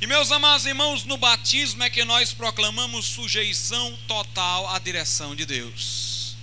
E 0.00 0.06
meus 0.06 0.30
amados 0.30 0.64
irmãos, 0.64 1.02
no 1.02 1.16
batismo 1.16 1.82
é 1.82 1.90
que 1.90 2.04
nós 2.04 2.32
proclamamos 2.32 3.04
sujeição 3.04 3.98
total 4.06 4.68
à 4.68 4.78
direção 4.78 5.34
de 5.34 5.44
Deus. 5.44 6.36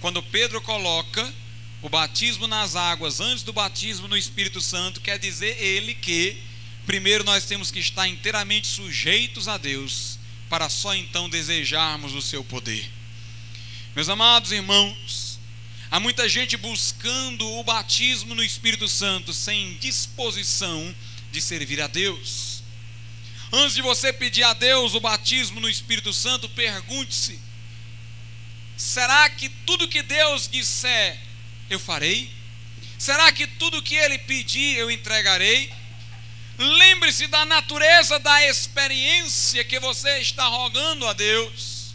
Quando 0.00 0.22
Pedro 0.22 0.58
coloca 0.62 1.30
o 1.82 1.90
batismo 1.90 2.46
nas 2.46 2.74
águas 2.74 3.20
antes 3.20 3.42
do 3.42 3.52
batismo 3.52 4.08
no 4.08 4.16
Espírito 4.16 4.62
Santo, 4.62 5.02
quer 5.02 5.18
dizer 5.18 5.62
ele 5.62 5.94
que 5.94 6.38
primeiro 6.86 7.22
nós 7.22 7.44
temos 7.44 7.70
que 7.70 7.80
estar 7.80 8.08
inteiramente 8.08 8.66
sujeitos 8.66 9.46
a 9.46 9.58
Deus, 9.58 10.18
para 10.48 10.70
só 10.70 10.94
então 10.94 11.28
desejarmos 11.28 12.14
o 12.14 12.22
seu 12.22 12.42
poder. 12.42 12.90
Meus 13.94 14.08
amados 14.08 14.52
irmãos, 14.52 15.38
há 15.90 16.00
muita 16.00 16.26
gente 16.26 16.56
buscando 16.56 17.46
o 17.46 17.62
batismo 17.62 18.34
no 18.34 18.42
Espírito 18.42 18.88
Santo 18.88 19.34
sem 19.34 19.74
disposição 19.74 20.94
de 21.30 21.40
servir 21.40 21.80
a 21.80 21.86
Deus. 21.86 22.62
Antes 23.52 23.74
de 23.74 23.82
você 23.82 24.12
pedir 24.12 24.42
a 24.44 24.52
Deus 24.52 24.94
o 24.94 25.00
batismo 25.00 25.60
no 25.60 25.68
Espírito 25.68 26.12
Santo, 26.12 26.48
pergunte-se: 26.50 27.40
será 28.76 29.28
que 29.30 29.48
tudo 29.48 29.88
que 29.88 30.02
Deus 30.02 30.48
disser 30.48 31.18
eu 31.70 31.78
farei? 31.78 32.30
Será 32.98 33.30
que 33.32 33.46
tudo 33.46 33.82
que 33.82 33.94
Ele 33.94 34.18
pedir 34.18 34.76
eu 34.76 34.90
entregarei? 34.90 35.72
Lembre-se 36.58 37.28
da 37.28 37.44
natureza 37.44 38.18
da 38.18 38.44
experiência 38.48 39.62
que 39.62 39.78
você 39.78 40.18
está 40.18 40.44
rogando 40.46 41.06
a 41.06 41.12
Deus. 41.12 41.94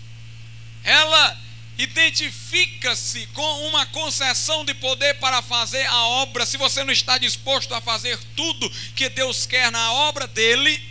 Ela 0.83 1.42
identifica-se 1.77 3.25
com 3.27 3.67
uma 3.67 3.85
concessão 3.87 4.63
de 4.63 4.73
poder 4.75 5.15
para 5.15 5.41
fazer 5.41 5.85
a 5.85 6.05
obra. 6.05 6.45
Se 6.45 6.57
você 6.57 6.83
não 6.83 6.93
está 6.93 7.17
disposto 7.17 7.73
a 7.73 7.81
fazer 7.81 8.17
tudo 8.35 8.69
que 8.95 9.09
Deus 9.09 9.45
quer 9.45 9.71
na 9.71 9.91
obra 9.91 10.27
dele, 10.27 10.81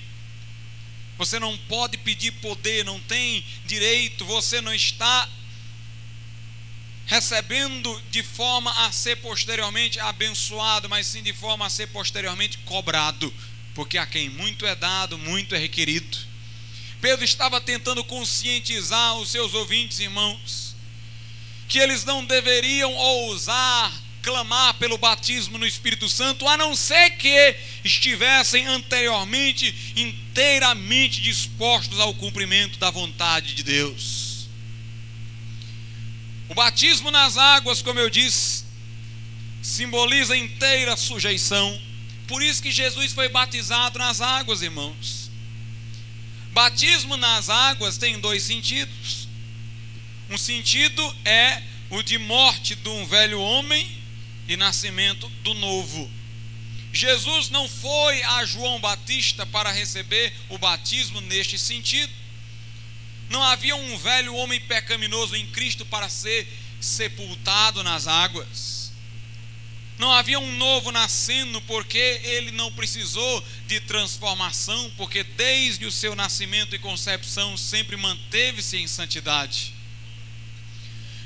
você 1.16 1.38
não 1.38 1.56
pode 1.56 1.96
pedir 1.98 2.32
poder, 2.32 2.84
não 2.84 2.98
tem 3.00 3.44
direito, 3.64 4.24
você 4.24 4.60
não 4.60 4.74
está 4.74 5.28
recebendo 7.06 8.02
de 8.10 8.22
forma 8.22 8.86
a 8.86 8.92
ser 8.92 9.16
posteriormente 9.16 10.00
abençoado, 10.00 10.88
mas 10.88 11.06
sim 11.06 11.22
de 11.22 11.32
forma 11.32 11.66
a 11.66 11.70
ser 11.70 11.88
posteriormente 11.88 12.58
cobrado 12.58 13.32
porque 13.74 13.98
a 13.98 14.06
quem 14.06 14.28
muito 14.28 14.66
é 14.66 14.74
dado, 14.74 15.18
muito 15.18 15.54
é 15.54 15.58
requerido. 15.58 16.18
Pedro 17.00 17.24
estava 17.24 17.60
tentando 17.60 18.04
conscientizar 18.04 19.16
os 19.16 19.30
seus 19.30 19.54
ouvintes, 19.54 19.98
irmãos, 19.98 20.61
que 21.72 21.78
eles 21.78 22.04
não 22.04 22.24
deveriam 22.24 22.92
ousar 22.92 23.92
clamar 24.22 24.74
pelo 24.74 24.96
batismo 24.96 25.58
no 25.58 25.66
Espírito 25.66 26.08
Santo, 26.08 26.46
a 26.46 26.56
não 26.56 26.76
ser 26.76 27.10
que 27.16 27.56
estivessem 27.82 28.64
anteriormente 28.66 29.74
inteiramente 29.96 31.20
dispostos 31.20 31.98
ao 31.98 32.14
cumprimento 32.14 32.78
da 32.78 32.90
vontade 32.90 33.54
de 33.54 33.64
Deus. 33.64 34.46
O 36.48 36.54
batismo 36.54 37.10
nas 37.10 37.36
águas, 37.36 37.82
como 37.82 37.98
eu 37.98 38.08
disse, 38.08 38.64
simboliza 39.60 40.36
inteira 40.36 40.96
sujeição 40.96 41.80
por 42.32 42.42
isso 42.42 42.62
que 42.62 42.70
Jesus 42.70 43.12
foi 43.12 43.28
batizado 43.28 43.98
nas 43.98 44.22
águas, 44.22 44.62
irmãos. 44.62 45.30
Batismo 46.52 47.16
nas 47.16 47.50
águas 47.50 47.98
tem 47.98 48.18
dois 48.18 48.42
sentidos. 48.42 49.21
Um 50.30 50.38
sentido 50.38 51.02
é 51.24 51.62
o 51.90 52.02
de 52.02 52.18
morte 52.18 52.74
de 52.74 52.88
um 52.88 53.06
velho 53.06 53.40
homem 53.40 53.86
e 54.48 54.56
nascimento 54.56 55.28
do 55.42 55.54
novo. 55.54 56.10
Jesus 56.92 57.48
não 57.48 57.68
foi 57.68 58.22
a 58.22 58.44
João 58.44 58.80
Batista 58.80 59.46
para 59.46 59.72
receber 59.72 60.32
o 60.48 60.58
batismo 60.58 61.20
neste 61.22 61.58
sentido. 61.58 62.12
Não 63.30 63.42
havia 63.42 63.74
um 63.74 63.96
velho 63.96 64.34
homem 64.34 64.60
pecaminoso 64.60 65.34
em 65.34 65.46
Cristo 65.46 65.86
para 65.86 66.08
ser 66.08 66.46
sepultado 66.80 67.82
nas 67.82 68.06
águas. 68.06 68.92
Não 69.98 70.12
havia 70.12 70.38
um 70.38 70.56
novo 70.56 70.90
nascendo, 70.90 71.60
porque 71.62 72.20
ele 72.24 72.50
não 72.50 72.72
precisou 72.72 73.44
de 73.66 73.80
transformação, 73.80 74.90
porque 74.96 75.22
desde 75.22 75.86
o 75.86 75.92
seu 75.92 76.14
nascimento 76.14 76.74
e 76.74 76.78
concepção 76.78 77.56
sempre 77.56 77.96
manteve-se 77.96 78.76
em 78.78 78.86
santidade. 78.86 79.71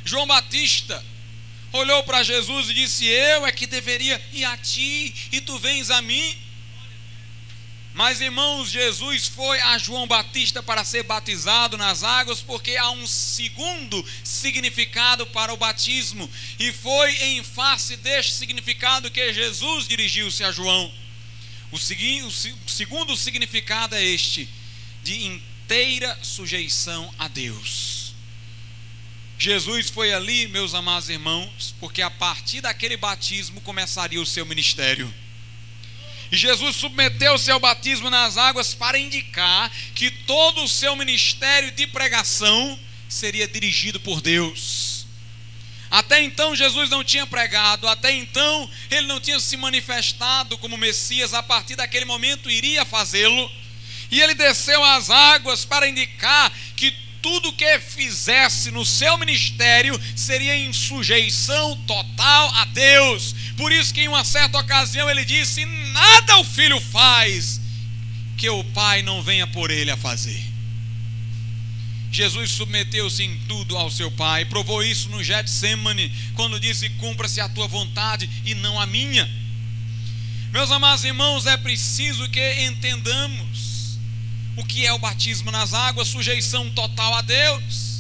João 0.07 0.27
Batista 0.27 1.05
olhou 1.73 2.03
para 2.05 2.23
Jesus 2.23 2.71
e 2.71 2.75
disse: 2.75 3.05
Eu 3.05 3.45
é 3.45 3.51
que 3.51 3.67
deveria 3.67 4.23
ir 4.33 4.45
a 4.45 4.57
ti, 4.57 5.13
e 5.33 5.41
tu 5.41 5.59
vens 5.59 5.91
a 5.91 6.01
mim. 6.01 6.37
Mas, 7.93 8.21
irmãos, 8.21 8.71
Jesus 8.71 9.27
foi 9.27 9.59
a 9.59 9.79
João 9.79 10.07
Batista 10.07 10.63
para 10.63 10.85
ser 10.85 11.03
batizado 11.03 11.77
nas 11.77 12.05
águas, 12.05 12.41
porque 12.41 12.77
há 12.77 12.91
um 12.91 13.07
segundo 13.07 14.05
significado 14.23 15.27
para 15.27 15.53
o 15.53 15.57
batismo, 15.57 16.31
e 16.59 16.73
foi 16.73 17.11
em 17.25 17.43
face 17.43 17.97
deste 17.97 18.35
significado 18.35 19.11
que 19.11 19.33
Jesus 19.33 19.89
dirigiu-se 19.89 20.45
a 20.45 20.53
João. 20.53 20.93
O, 21.73 21.77
o 21.77 22.71
segundo 22.71 23.17
significado 23.17 23.97
é 23.97 24.05
este: 24.05 24.49
de 25.03 25.25
inteira 25.25 26.17
sujeição 26.23 27.13
a 27.19 27.27
Deus. 27.27 28.06
Jesus 29.39 29.91
foi 29.91 30.14
ali, 30.14 30.49
meus 30.49 30.74
amados 30.74 31.11
irmãos, 31.11 31.74
porque 31.78 32.01
a 32.01 32.11
partir 32.11 32.62
daquele 32.62 32.97
batismo 32.97 33.61
começaria 33.61 34.20
o 34.20 34.26
seu 34.26 34.47
ministério. 34.47 35.12
E 36.32 36.37
Jesus 36.37 36.76
submeteu-se 36.76 37.51
ao 37.51 37.61
batismo 37.61 38.11
nas 38.11 38.37
águas 38.37 38.74
para 38.74 38.99
indicar 38.99 39.70
que 39.95 40.11
todo 40.11 40.64
o 40.64 40.68
seu 40.68 40.97
ministério 40.97 41.70
de 41.70 41.87
pregação 41.87 42.78
seria 43.09 43.47
dirigido 43.47 44.01
por 44.01 44.20
Deus. 44.20 45.07
Até 45.91 46.22
então 46.22 46.57
Jesus 46.57 46.91
não 46.91 47.05
tinha 47.05 47.26
pregado, 47.26 47.87
até 47.87 48.11
então 48.12 48.68
ele 48.91 49.07
não 49.07 49.20
tinha 49.20 49.39
se 49.39 49.57
manifestado 49.57 50.59
como 50.59 50.76
Messias, 50.76 51.32
a 51.32 51.43
partir 51.43 51.76
daquele 51.76 52.05
momento 52.05 52.51
iria 52.51 52.84
fazê-lo. 52.84 53.51
E 54.11 54.20
ele 54.20 54.34
desceu 54.34 54.82
às 54.82 55.11
águas 55.11 55.64
para 55.64 55.89
indicar 55.89 56.53
que 56.74 56.93
tudo 57.27 57.53
que 57.53 57.81
fizesse 57.81 58.70
no 58.70 58.85
seu 58.87 59.18
ministério 59.18 60.01
seria 60.14 60.57
em 60.57 60.72
sujeição 60.72 61.77
total 61.79 62.55
a 62.55 62.66
Deus. 62.66 63.35
Por 63.57 63.72
isso 63.72 63.93
que 63.93 64.03
em 64.03 64.07
uma 64.07 64.24
certa 64.24 64.61
ocasião 64.61 65.11
ele 65.11 65.24
disse: 65.24 65.64
"Nada 65.64 66.39
o 66.39 66.45
filho 66.45 66.81
faz 66.81 67.61
que 68.37 68.49
o 68.49 68.62
pai 68.62 69.03
não 69.03 69.24
venha 69.24 69.45
por 69.45 69.72
ele 69.72 69.91
a 69.91 69.97
fazer". 69.97 70.41
Jesus 72.12 72.53
submeteu-se 72.53 73.24
em 73.24 73.37
tudo 73.49 73.77
ao 73.77 73.91
seu 73.91 74.09
pai, 74.12 74.45
provou 74.45 74.81
isso 74.85 75.09
no 75.09 75.20
Getsemane, 75.20 76.12
quando 76.37 76.61
disse: 76.61 76.89
"Cumpra-se 76.91 77.41
a 77.41 77.49
tua 77.49 77.66
vontade 77.66 78.31
e 78.45 78.55
não 78.55 78.81
a 78.81 78.87
minha". 78.87 79.29
Meus 80.53 80.70
amados 80.70 81.03
irmãos, 81.03 81.45
é 81.45 81.57
preciso 81.57 82.29
que 82.29 82.66
entendamos 82.66 83.56
o 84.57 84.65
que 84.65 84.87
é 84.87 84.93
o 84.93 84.99
batismo 84.99 85.51
nas 85.51 85.75
águas, 85.75 86.09
sujeição 86.09 86.71
total 86.71 87.15
a 87.15 87.23
Deus. 87.23 87.97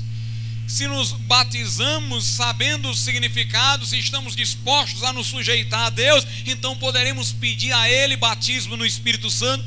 se 0.66 0.88
nos 0.88 1.12
batizamos 1.12 2.24
sabendo 2.24 2.90
o 2.90 2.94
significado, 2.94 3.86
se 3.86 3.98
estamos 3.98 4.34
dispostos 4.34 5.04
a 5.04 5.12
nos 5.12 5.28
sujeitar 5.28 5.86
a 5.86 5.90
Deus, 5.90 6.26
então 6.44 6.76
poderemos 6.76 7.32
pedir 7.32 7.72
a 7.72 7.88
Ele 7.88 8.16
batismo 8.16 8.76
no 8.76 8.84
Espírito 8.84 9.30
Santo. 9.30 9.64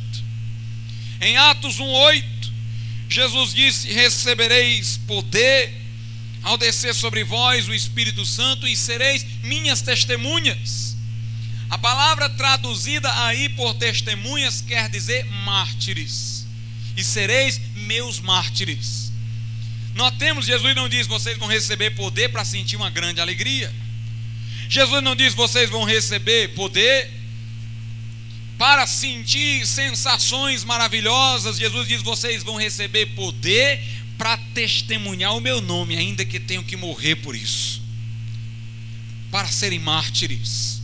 Em 1.22 1.38
Atos 1.38 1.78
1,8, 1.78 2.24
Jesus 3.10 3.54
disse: 3.54 3.92
Recebereis 3.92 4.98
poder 5.08 5.74
ao 6.44 6.58
descer 6.58 6.94
sobre 6.96 7.24
vós 7.24 7.68
o 7.68 7.74
Espírito 7.74 8.26
Santo 8.26 8.68
e 8.68 8.76
sereis 8.76 9.26
minhas 9.44 9.82
testemunhas. 9.82 10.96
A 11.70 11.78
palavra 11.78 12.30
traduzida 12.30 13.12
aí 13.26 13.50
por 13.50 13.76
testemunhas 13.76 14.62
quer 14.62 14.90
dizer 14.90 15.26
mártires, 15.26 16.39
e 16.96 17.04
sereis 17.04 17.60
meus 17.76 18.20
mártires. 18.20 19.12
Nós 19.96 20.16
temos, 20.18 20.46
Jesus 20.46 20.76
não 20.76 20.88
diz, 20.88 21.08
vocês 21.08 21.38
vão 21.38 21.48
receber 21.48 21.92
poder 21.92 22.30
para 22.30 22.46
sentir 22.46 22.76
uma 22.76 22.90
grande 22.90 23.20
alegria. 23.20 23.74
Jesus 24.70 25.04
não 25.04 25.16
diz, 25.16 25.34
vocês 25.34 25.70
vão 25.70 25.84
receber 25.84 26.50
poder 26.50 27.12
para 28.58 28.86
sentir 28.86 29.66
sensações 29.66 30.64
maravilhosas. 30.64 31.58
Jesus 31.58 31.88
diz, 31.88 32.02
vocês 32.02 32.44
vão 32.44 32.56
receber 32.56 33.08
poder 33.08 33.82
para 34.18 34.38
testemunhar 34.54 35.36
o 35.36 35.40
meu 35.40 35.62
nome, 35.62 35.96
ainda 35.96 36.26
que 36.26 36.40
tenham 36.40 36.64
que 36.64 36.76
morrer 36.76 37.16
por 37.16 37.36
isso. 37.36 37.82
Para 39.32 39.48
serem 39.48 39.80
mártires. 39.80 40.82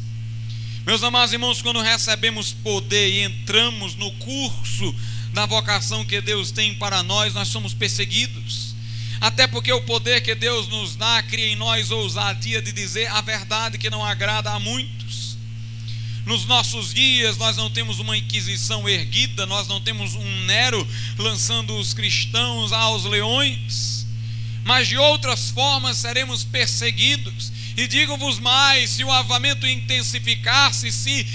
Meus 0.85 1.03
amados 1.03 1.33
irmãos, 1.33 1.61
quando 1.61 1.81
recebemos 1.81 2.53
poder 2.53 3.09
e 3.09 3.23
entramos 3.23 3.95
no 3.95 4.11
curso 4.13 4.95
da 5.35 5.45
vocação 5.45 6.05
que 6.05 6.21
Deus 6.21 6.49
tem 6.49 6.73
para 6.73 7.03
nós, 7.03 7.33
nós 7.33 7.49
somos 7.49 7.73
perseguidos. 7.73 8.73
Até 9.19 9.45
porque 9.45 9.71
o 9.71 9.81
poder 9.81 10.21
que 10.21 10.33
Deus 10.33 10.67
nos 10.69 10.95
dá 10.95 11.21
cria 11.23 11.49
em 11.49 11.55
nós 11.55 11.91
ousadia 11.91 12.61
de 12.61 12.71
dizer 12.71 13.07
a 13.11 13.21
verdade 13.21 13.77
que 13.77 13.89
não 13.89 14.03
agrada 14.03 14.51
a 14.51 14.59
muitos. 14.59 15.37
Nos 16.25 16.45
nossos 16.45 16.93
dias 16.93 17.37
nós 17.37 17.57
não 17.57 17.69
temos 17.69 17.99
uma 17.99 18.17
inquisição 18.17 18.87
erguida, 18.87 19.45
nós 19.45 19.67
não 19.67 19.81
temos 19.81 20.15
um 20.15 20.45
Nero 20.45 20.87
lançando 21.17 21.77
os 21.77 21.93
cristãos 21.93 22.71
aos 22.71 23.03
leões, 23.03 24.07
mas 24.63 24.87
de 24.87 24.97
outras 24.97 25.49
formas 25.49 25.97
seremos 25.97 26.43
perseguidos. 26.43 27.51
E 27.75 27.87
digo-vos 27.87 28.39
mais: 28.39 28.91
se 28.91 29.03
o 29.03 29.11
avamento 29.11 29.67
intensificar-se, 29.67 30.91
se 30.91 31.27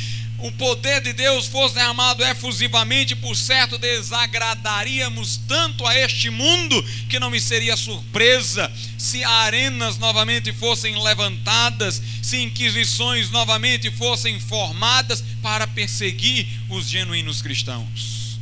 o 0.43 0.51
poder 0.53 1.01
de 1.03 1.13
Deus 1.13 1.47
fosse 1.47 1.75
derramado 1.75 2.25
efusivamente, 2.25 3.15
por 3.15 3.37
certo 3.37 3.77
desagradaríamos 3.77 5.39
tanto 5.47 5.87
a 5.87 5.95
este 5.97 6.31
mundo 6.31 6.83
que 7.09 7.21
não 7.21 7.31
me 7.31 7.41
seria 7.41 7.77
surpresa 7.77 8.71
se 8.97 9.23
arenas 9.23 9.99
novamente 9.99 10.53
fossem 10.53 11.01
levantadas, 11.03 12.03
se 12.23 12.39
inquisições 12.39 13.31
novamente 13.31 13.91
fossem 13.91 14.41
formadas 14.41 15.23
para 15.43 15.67
perseguir 15.67 16.47
os 16.69 16.89
genuínos 16.89 17.43
cristãos. 17.43 18.39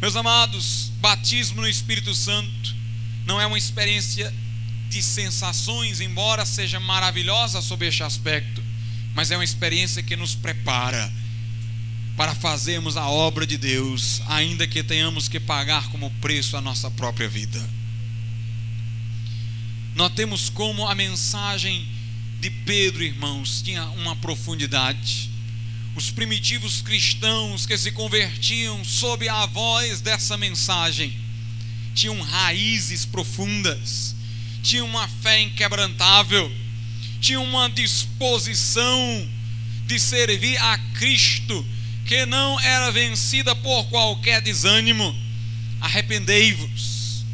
Meus 0.00 0.16
amados, 0.16 0.92
batismo 1.00 1.62
no 1.62 1.68
Espírito 1.68 2.14
Santo 2.14 2.74
não 3.26 3.40
é 3.40 3.46
uma 3.46 3.58
experiência 3.58 4.32
de 4.88 5.02
sensações, 5.02 6.00
embora 6.00 6.44
seja 6.44 6.78
maravilhosa 6.78 7.60
sob 7.60 7.86
este 7.86 8.02
aspecto 8.02 8.63
mas 9.14 9.30
é 9.30 9.36
uma 9.36 9.44
experiência 9.44 10.02
que 10.02 10.16
nos 10.16 10.34
prepara 10.34 11.12
para 12.16 12.34
fazermos 12.34 12.96
a 12.96 13.08
obra 13.08 13.46
de 13.46 13.56
Deus, 13.56 14.20
ainda 14.26 14.66
que 14.66 14.82
tenhamos 14.82 15.28
que 15.28 15.40
pagar 15.40 15.88
como 15.88 16.10
preço 16.20 16.56
a 16.56 16.60
nossa 16.60 16.90
própria 16.90 17.28
vida. 17.28 17.64
Nós 19.94 20.12
temos 20.12 20.48
como 20.48 20.86
a 20.86 20.94
mensagem 20.94 21.86
de 22.40 22.50
Pedro, 22.50 23.02
irmãos, 23.02 23.62
tinha 23.62 23.84
uma 23.90 24.16
profundidade. 24.16 25.30
Os 25.94 26.10
primitivos 26.10 26.82
cristãos 26.82 27.66
que 27.66 27.78
se 27.78 27.92
convertiam 27.92 28.84
sob 28.84 29.28
a 29.28 29.46
voz 29.46 30.00
dessa 30.00 30.36
mensagem 30.36 31.16
tinham 31.94 32.20
raízes 32.20 33.04
profundas, 33.04 34.16
tinham 34.62 34.86
uma 34.86 35.06
fé 35.06 35.40
inquebrantável 35.40 36.52
tinha 37.24 37.40
uma 37.40 37.70
disposição 37.70 39.26
de 39.86 39.98
servir 39.98 40.58
a 40.58 40.76
Cristo, 40.98 41.64
que 42.04 42.26
não 42.26 42.60
era 42.60 42.92
vencida 42.92 43.56
por 43.56 43.84
qualquer 43.86 44.42
desânimo. 44.42 45.16
Arrependei-vos. 45.80 47.24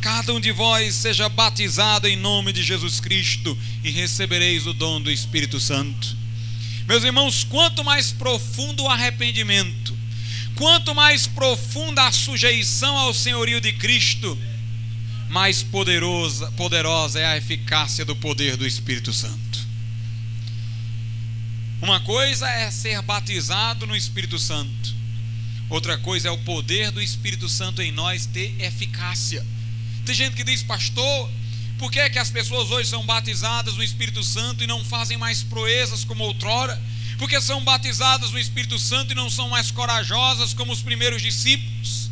Cada 0.00 0.32
um 0.32 0.38
de 0.38 0.52
vós 0.52 0.94
seja 0.94 1.28
batizado 1.28 2.06
em 2.06 2.14
nome 2.14 2.52
de 2.52 2.62
Jesus 2.62 3.00
Cristo 3.00 3.58
e 3.82 3.90
recebereis 3.90 4.64
o 4.64 4.72
dom 4.72 5.00
do 5.00 5.10
Espírito 5.10 5.58
Santo. 5.58 6.16
Meus 6.86 7.02
irmãos, 7.02 7.42
quanto 7.42 7.82
mais 7.82 8.12
profundo 8.12 8.84
o 8.84 8.88
arrependimento, 8.88 9.92
quanto 10.54 10.94
mais 10.94 11.26
profunda 11.26 12.06
a 12.06 12.12
sujeição 12.12 12.96
ao 12.96 13.12
senhorio 13.12 13.60
de 13.60 13.72
Cristo, 13.72 14.38
mais 15.28 15.62
poderosa, 15.62 16.50
poderosa 16.52 17.20
é 17.20 17.26
a 17.26 17.36
eficácia 17.36 18.04
do 18.04 18.14
poder 18.16 18.56
do 18.56 18.66
Espírito 18.66 19.12
Santo. 19.12 19.66
Uma 21.82 22.00
coisa 22.00 22.48
é 22.48 22.70
ser 22.70 23.02
batizado 23.02 23.86
no 23.86 23.94
Espírito 23.94 24.38
Santo, 24.38 24.94
outra 25.68 25.98
coisa 25.98 26.28
é 26.28 26.30
o 26.30 26.38
poder 26.38 26.90
do 26.90 27.02
Espírito 27.02 27.48
Santo 27.48 27.82
em 27.82 27.92
nós 27.92 28.26
ter 28.26 28.54
eficácia. 28.60 29.44
Tem 30.04 30.14
gente 30.14 30.36
que 30.36 30.44
diz, 30.44 30.62
pastor, 30.62 31.30
por 31.78 31.90
que, 31.90 32.00
é 32.00 32.08
que 32.08 32.18
as 32.18 32.30
pessoas 32.30 32.70
hoje 32.70 32.88
são 32.88 33.04
batizadas 33.04 33.74
no 33.74 33.82
Espírito 33.82 34.22
Santo 34.22 34.64
e 34.64 34.66
não 34.66 34.84
fazem 34.84 35.18
mais 35.18 35.42
proezas 35.42 36.04
como 36.04 36.24
outrora? 36.24 36.80
Porque 37.18 37.40
são 37.40 37.62
batizadas 37.64 38.30
no 38.30 38.38
Espírito 38.38 38.78
Santo 38.78 39.12
e 39.12 39.14
não 39.14 39.28
são 39.28 39.48
mais 39.48 39.70
corajosas 39.70 40.54
como 40.54 40.72
os 40.72 40.80
primeiros 40.80 41.20
discípulos? 41.20 42.05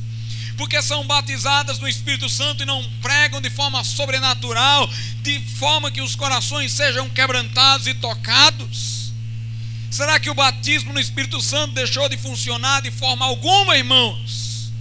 Porque 0.56 0.80
são 0.82 1.06
batizadas 1.06 1.78
no 1.78 1.88
Espírito 1.88 2.28
Santo 2.28 2.62
e 2.62 2.66
não 2.66 2.82
pregam 3.00 3.40
de 3.40 3.50
forma 3.50 3.82
sobrenatural, 3.82 4.88
de 5.22 5.40
forma 5.40 5.90
que 5.90 6.00
os 6.00 6.14
corações 6.14 6.72
sejam 6.72 7.08
quebrantados 7.10 7.86
e 7.86 7.94
tocados? 7.94 9.12
Será 9.90 10.18
que 10.18 10.30
o 10.30 10.34
batismo 10.34 10.92
no 10.92 11.00
Espírito 11.00 11.40
Santo 11.40 11.74
deixou 11.74 12.08
de 12.08 12.16
funcionar 12.16 12.82
de 12.82 12.90
forma 12.90 13.24
alguma, 13.24 13.76
irmãos? 13.76 14.72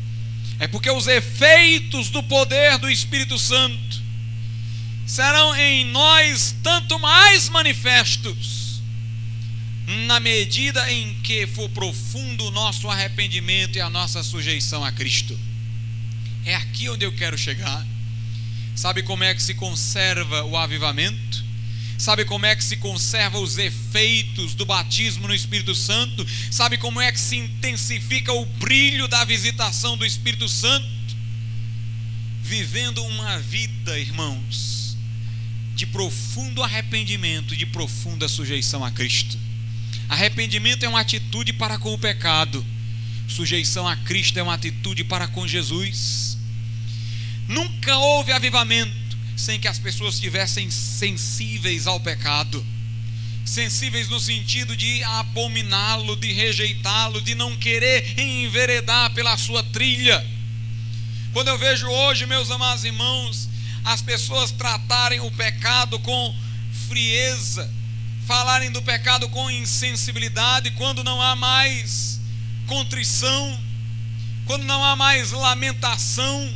É 0.59 0.67
porque 0.67 0.89
os 0.89 1.07
efeitos 1.07 2.09
do 2.09 2.23
poder 2.23 2.77
do 2.77 2.89
Espírito 2.89 3.37
Santo 3.37 4.01
serão 5.05 5.55
em 5.55 5.85
nós 5.85 6.55
tanto 6.63 6.97
mais 6.97 7.49
manifestos, 7.49 8.81
na 10.07 10.19
medida 10.19 10.91
em 10.91 11.13
que 11.21 11.45
for 11.45 11.69
profundo 11.69 12.45
o 12.45 12.51
nosso 12.51 12.89
arrependimento 12.89 13.75
e 13.75 13.81
a 13.81 13.89
nossa 13.89 14.23
sujeição 14.23 14.83
a 14.83 14.91
Cristo. 14.91 15.37
É 16.45 16.55
aqui 16.55 16.89
onde 16.89 17.05
eu 17.05 17.11
quero 17.11 17.37
chegar. 17.37 17.85
Sabe 18.75 19.03
como 19.03 19.23
é 19.23 19.33
que 19.33 19.41
se 19.41 19.53
conserva 19.53 20.43
o 20.43 20.57
avivamento? 20.57 21.43
Sabe 21.97 22.25
como 22.25 22.45
é 22.45 22.55
que 22.55 22.63
se 22.63 22.77
conserva 22.77 23.39
os 23.39 23.57
efeitos 23.57 24.53
do 24.55 24.65
batismo 24.65 25.27
no 25.27 25.33
Espírito 25.33 25.73
Santo? 25.73 26.25
Sabe 26.51 26.77
como 26.77 26.99
é 26.99 27.11
que 27.11 27.19
se 27.19 27.37
intensifica 27.37 28.33
o 28.33 28.45
brilho 28.45 29.07
da 29.07 29.23
visitação 29.23 29.95
do 29.95 30.05
Espírito 30.05 30.49
Santo? 30.49 30.85
Vivendo 32.41 33.03
uma 33.05 33.39
vida, 33.39 33.97
irmãos, 33.97 34.97
de 35.75 35.85
profundo 35.85 36.61
arrependimento, 36.61 37.55
de 37.55 37.65
profunda 37.65 38.27
sujeição 38.27 38.83
a 38.83 38.91
Cristo. 38.91 39.37
Arrependimento 40.09 40.83
é 40.83 40.89
uma 40.89 40.99
atitude 40.99 41.53
para 41.53 41.77
com 41.77 41.93
o 41.93 41.97
pecado, 41.97 42.65
sujeição 43.27 43.87
a 43.87 43.95
Cristo 43.95 44.37
é 44.37 44.43
uma 44.43 44.53
atitude 44.53 45.03
para 45.03 45.27
com 45.27 45.47
Jesus. 45.47 46.37
Nunca 47.47 47.97
houve 47.97 48.31
avivamento 48.31 49.17
sem 49.35 49.59
que 49.59 49.67
as 49.67 49.79
pessoas 49.79 50.15
estivessem 50.15 50.69
sensíveis 50.69 51.87
ao 51.87 51.99
pecado. 51.99 52.65
Sensíveis 53.45 54.07
no 54.07 54.19
sentido 54.19 54.75
de 54.75 55.03
abominá-lo, 55.03 56.15
de 56.15 56.31
rejeitá-lo, 56.31 57.21
de 57.21 57.35
não 57.35 57.55
querer 57.57 58.17
enveredar 58.17 59.13
pela 59.13 59.37
sua 59.37 59.61
trilha. 59.63 60.25
Quando 61.33 61.49
eu 61.49 61.57
vejo 61.57 61.87
hoje, 61.87 62.25
meus 62.25 62.49
amados 62.51 62.85
irmãos, 62.85 63.49
as 63.83 64.01
pessoas 64.01 64.51
tratarem 64.51 65.19
o 65.19 65.31
pecado 65.31 65.99
com 65.99 66.33
frieza, 66.87 67.69
falarem 68.25 68.71
do 68.71 68.81
pecado 68.81 69.27
com 69.29 69.51
insensibilidade, 69.51 70.71
quando 70.71 71.03
não 71.03 71.21
há 71.21 71.35
mais 71.35 72.21
contrição, 72.67 73.59
quando 74.45 74.63
não 74.63 74.83
há 74.83 74.95
mais 74.95 75.31
lamentação, 75.31 76.53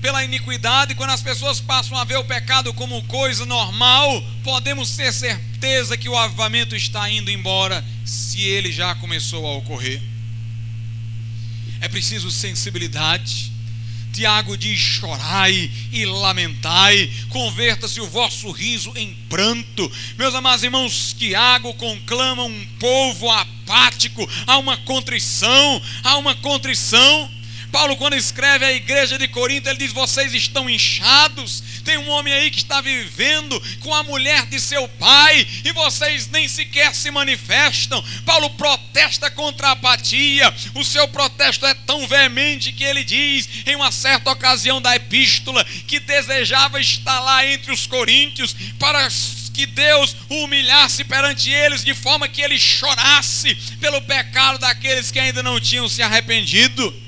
pela 0.00 0.22
iniquidade, 0.22 0.94
quando 0.94 1.10
as 1.10 1.22
pessoas 1.22 1.60
passam 1.60 1.98
a 1.98 2.04
ver 2.04 2.16
o 2.16 2.24
pecado 2.24 2.72
como 2.74 3.02
coisa 3.04 3.44
normal, 3.46 4.22
podemos 4.44 4.94
ter 4.94 5.12
certeza 5.12 5.96
que 5.96 6.08
o 6.08 6.16
avivamento 6.16 6.76
está 6.76 7.10
indo 7.10 7.30
embora, 7.30 7.84
se 8.04 8.40
ele 8.40 8.70
já 8.70 8.94
começou 8.94 9.46
a 9.46 9.56
ocorrer. 9.56 10.00
É 11.80 11.88
preciso 11.88 12.30
sensibilidade. 12.30 13.52
Tiago 14.16 14.56
diz: 14.56 14.80
chorai 14.80 15.70
e 15.92 16.06
lamentai, 16.06 17.12
converta-se 17.28 18.00
o 18.00 18.06
vosso 18.06 18.50
riso 18.50 18.90
em 18.96 19.12
pranto. 19.28 19.92
Meus 20.16 20.34
amados 20.34 20.64
irmãos, 20.64 21.14
Tiago 21.18 21.74
conclama 21.74 22.44
um 22.44 22.66
povo 22.80 23.30
apático 23.30 24.26
a 24.46 24.56
uma 24.56 24.78
contrição, 24.78 25.82
a 26.02 26.16
uma 26.16 26.34
contrição. 26.36 27.30
Paulo, 27.76 27.94
quando 27.98 28.16
escreve 28.16 28.64
à 28.64 28.72
igreja 28.72 29.18
de 29.18 29.28
Corinto, 29.28 29.68
ele 29.68 29.76
diz: 29.76 29.92
Vocês 29.92 30.32
estão 30.32 30.68
inchados. 30.68 31.62
Tem 31.84 31.98
um 31.98 32.08
homem 32.08 32.32
aí 32.32 32.50
que 32.50 32.60
está 32.60 32.80
vivendo 32.80 33.62
com 33.80 33.94
a 33.94 34.02
mulher 34.02 34.46
de 34.46 34.58
seu 34.58 34.88
pai 34.88 35.46
e 35.62 35.72
vocês 35.72 36.26
nem 36.28 36.48
sequer 36.48 36.94
se 36.94 37.10
manifestam. 37.10 38.02
Paulo 38.24 38.48
protesta 38.48 39.30
contra 39.30 39.68
a 39.68 39.72
apatia. 39.72 40.54
O 40.74 40.82
seu 40.82 41.06
protesto 41.08 41.66
é 41.66 41.74
tão 41.74 42.08
veemente 42.08 42.72
que 42.72 42.82
ele 42.82 43.04
diz, 43.04 43.46
em 43.66 43.76
uma 43.76 43.92
certa 43.92 44.30
ocasião 44.30 44.80
da 44.80 44.96
epístola, 44.96 45.62
que 45.86 46.00
desejava 46.00 46.80
estar 46.80 47.20
lá 47.20 47.46
entre 47.46 47.70
os 47.70 47.86
coríntios 47.86 48.56
para 48.78 49.06
que 49.52 49.66
Deus 49.66 50.16
humilhasse 50.30 51.04
perante 51.04 51.50
eles, 51.50 51.84
de 51.84 51.92
forma 51.92 52.26
que 52.26 52.40
ele 52.40 52.58
chorasse 52.58 53.54
pelo 53.78 54.00
pecado 54.00 54.58
daqueles 54.58 55.10
que 55.10 55.20
ainda 55.20 55.42
não 55.42 55.60
tinham 55.60 55.86
se 55.90 56.00
arrependido. 56.00 57.04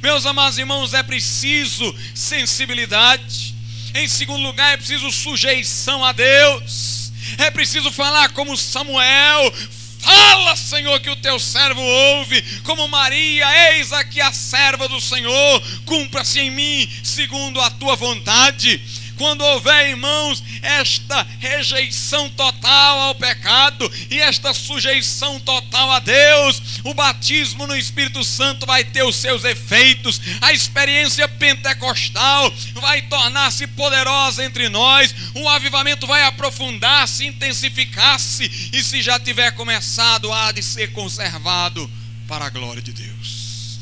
Meus 0.00 0.26
amados 0.26 0.58
irmãos, 0.58 0.94
é 0.94 1.02
preciso 1.02 1.94
sensibilidade. 2.14 3.54
Em 3.94 4.06
segundo 4.06 4.42
lugar, 4.42 4.74
é 4.74 4.76
preciso 4.76 5.10
sujeição 5.10 6.04
a 6.04 6.12
Deus. 6.12 7.12
É 7.38 7.50
preciso 7.50 7.90
falar 7.90 8.30
como 8.30 8.56
Samuel. 8.56 9.52
Fala, 9.98 10.54
Senhor, 10.56 11.00
que 11.00 11.10
o 11.10 11.16
teu 11.16 11.40
servo 11.40 11.82
ouve, 11.82 12.40
como 12.62 12.86
Maria, 12.86 13.72
eis 13.72 13.92
aqui 13.92 14.20
a 14.20 14.32
serva 14.32 14.88
do 14.88 15.00
Senhor, 15.00 15.62
cumpra-se 15.84 16.38
em 16.38 16.50
mim 16.50 16.88
segundo 17.02 17.60
a 17.60 17.68
tua 17.70 17.96
vontade 17.96 18.80
quando 19.18 19.42
houver, 19.42 19.90
irmãos, 19.90 20.42
esta 20.62 21.26
rejeição 21.40 22.30
total 22.30 23.00
ao 23.00 23.14
pecado 23.14 23.90
e 24.10 24.18
esta 24.20 24.54
sujeição 24.54 25.38
total 25.40 25.90
a 25.90 25.98
Deus, 25.98 26.80
o 26.84 26.94
batismo 26.94 27.66
no 27.66 27.76
Espírito 27.76 28.22
Santo 28.24 28.64
vai 28.64 28.84
ter 28.84 29.02
os 29.02 29.16
seus 29.16 29.44
efeitos, 29.44 30.20
a 30.40 30.52
experiência 30.52 31.28
pentecostal 31.28 32.50
vai 32.74 33.02
tornar-se 33.02 33.66
poderosa 33.66 34.44
entre 34.44 34.68
nós, 34.68 35.14
o 35.34 35.48
avivamento 35.48 36.06
vai 36.06 36.22
aprofundar-se, 36.22 37.26
intensificar-se, 37.26 38.70
e 38.72 38.82
se 38.82 39.02
já 39.02 39.18
tiver 39.18 39.50
começado, 39.52 40.32
há 40.32 40.52
de 40.52 40.62
ser 40.62 40.92
conservado 40.92 41.90
para 42.26 42.46
a 42.46 42.50
glória 42.50 42.80
de 42.80 42.92
Deus. 42.92 43.78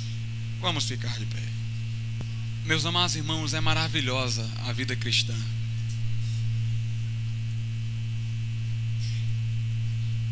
Vamos 0.60 0.84
ficar 0.84 1.16
de 1.18 1.26
pé. 1.26 1.45
Meus 2.66 2.84
amados 2.84 3.14
irmãos, 3.14 3.54
é 3.54 3.60
maravilhosa 3.60 4.44
a 4.64 4.72
vida 4.72 4.96
cristã. 4.96 5.36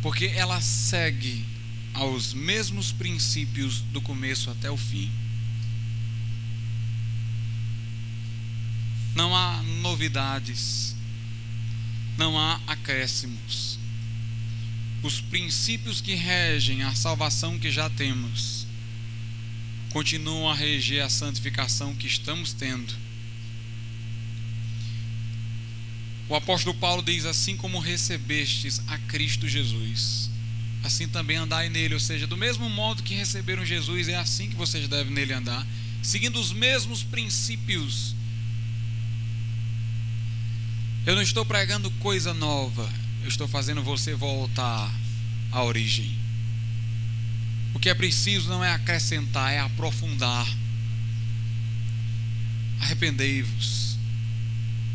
Porque 0.02 0.26
ela 0.34 0.60
segue 0.60 1.44
aos 1.92 2.34
mesmos 2.34 2.90
princípios 2.90 3.82
do 3.82 4.00
começo 4.00 4.50
até 4.50 4.68
o 4.68 4.76
fim. 4.76 5.12
Não 9.14 9.32
há 9.36 9.62
novidades, 9.62 10.96
não 12.18 12.36
há 12.36 12.60
acréscimos. 12.66 13.78
Os 15.04 15.20
princípios 15.20 16.00
que 16.00 16.16
regem 16.16 16.82
a 16.82 16.96
salvação 16.96 17.60
que 17.60 17.70
já 17.70 17.88
temos 17.88 18.53
continuam 19.94 20.50
a 20.50 20.54
reger 20.56 21.04
a 21.04 21.08
santificação 21.08 21.94
que 21.94 22.08
estamos 22.08 22.52
tendo. 22.52 22.92
O 26.28 26.34
apóstolo 26.34 26.74
Paulo 26.74 27.00
diz: 27.00 27.24
Assim 27.24 27.56
como 27.56 27.78
recebestes 27.78 28.82
a 28.88 28.98
Cristo 28.98 29.48
Jesus, 29.48 30.28
assim 30.82 31.06
também 31.06 31.36
andai 31.36 31.68
nele. 31.68 31.94
Ou 31.94 32.00
seja, 32.00 32.26
do 32.26 32.36
mesmo 32.36 32.68
modo 32.68 33.04
que 33.04 33.14
receberam 33.14 33.64
Jesus, 33.64 34.08
é 34.08 34.16
assim 34.16 34.50
que 34.50 34.56
vocês 34.56 34.88
devem 34.88 35.14
nele 35.14 35.32
andar, 35.32 35.64
seguindo 36.02 36.40
os 36.40 36.52
mesmos 36.52 37.04
princípios. 37.04 38.16
Eu 41.06 41.14
não 41.14 41.22
estou 41.22 41.46
pregando 41.46 41.88
coisa 42.00 42.34
nova, 42.34 42.92
eu 43.22 43.28
estou 43.28 43.46
fazendo 43.46 43.80
você 43.80 44.12
voltar 44.12 44.92
à 45.52 45.62
origem. 45.62 46.23
O 47.74 47.78
que 47.78 47.88
é 47.88 47.94
preciso 47.94 48.48
não 48.48 48.64
é 48.64 48.72
acrescentar, 48.72 49.52
é 49.52 49.58
aprofundar. 49.58 50.46
Arrependei-vos. 52.80 53.98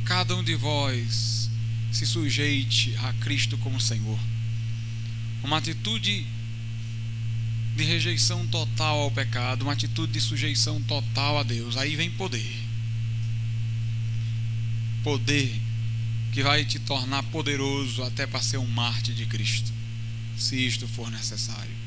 Cada 0.05 0.35
um 0.35 0.43
de 0.43 0.55
vós 0.55 1.51
se 1.91 2.05
sujeite 2.07 2.95
a 3.03 3.13
Cristo 3.13 3.57
como 3.57 3.79
Senhor. 3.79 4.19
Uma 5.43 5.57
atitude 5.57 6.25
de 7.75 7.83
rejeição 7.83 8.45
total 8.47 8.99
ao 8.99 9.11
pecado, 9.11 9.63
uma 9.63 9.73
atitude 9.73 10.13
de 10.13 10.21
sujeição 10.21 10.81
total 10.83 11.37
a 11.37 11.43
Deus. 11.43 11.77
Aí 11.77 11.95
vem 11.95 12.09
poder. 12.09 12.55
Poder 15.03 15.59
que 16.31 16.43
vai 16.43 16.65
te 16.65 16.79
tornar 16.79 17.23
poderoso 17.23 18.03
até 18.03 18.27
para 18.27 18.41
ser 18.41 18.57
um 18.57 18.67
mártir 18.67 19.15
de 19.15 19.25
Cristo, 19.25 19.71
se 20.37 20.55
isto 20.55 20.87
for 20.87 21.09
necessário. 21.09 21.78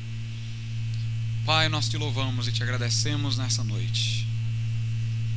Pai, 1.45 1.67
nós 1.67 1.89
te 1.89 1.97
louvamos 1.97 2.47
e 2.47 2.53
te 2.53 2.63
agradecemos 2.63 3.37
nessa 3.37 3.65
noite. 3.65 4.25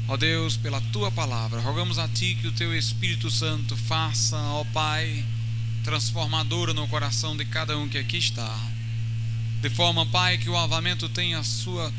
Ó 0.07 0.16
Deus, 0.16 0.57
pela 0.57 0.80
tua 0.80 1.11
palavra, 1.11 1.61
rogamos 1.61 1.98
a 1.98 2.07
ti 2.07 2.38
que 2.40 2.46
o 2.46 2.52
teu 2.52 2.72
Espírito 2.72 3.28
Santo 3.28 3.76
faça, 3.76 4.36
ó 4.36 4.64
Pai, 4.66 5.24
transformadora 5.82 6.72
no 6.72 6.86
coração 6.86 7.36
de 7.36 7.44
cada 7.44 7.76
um 7.76 7.88
que 7.88 7.98
aqui 7.98 8.18
está. 8.18 8.57
De 9.61 9.68
forma, 9.68 10.07
Pai, 10.07 10.38
que 10.38 10.48
o 10.48 10.57
avamento 10.57 11.09
tenha 11.09 11.40
a 11.40 11.44
sua 11.44 11.92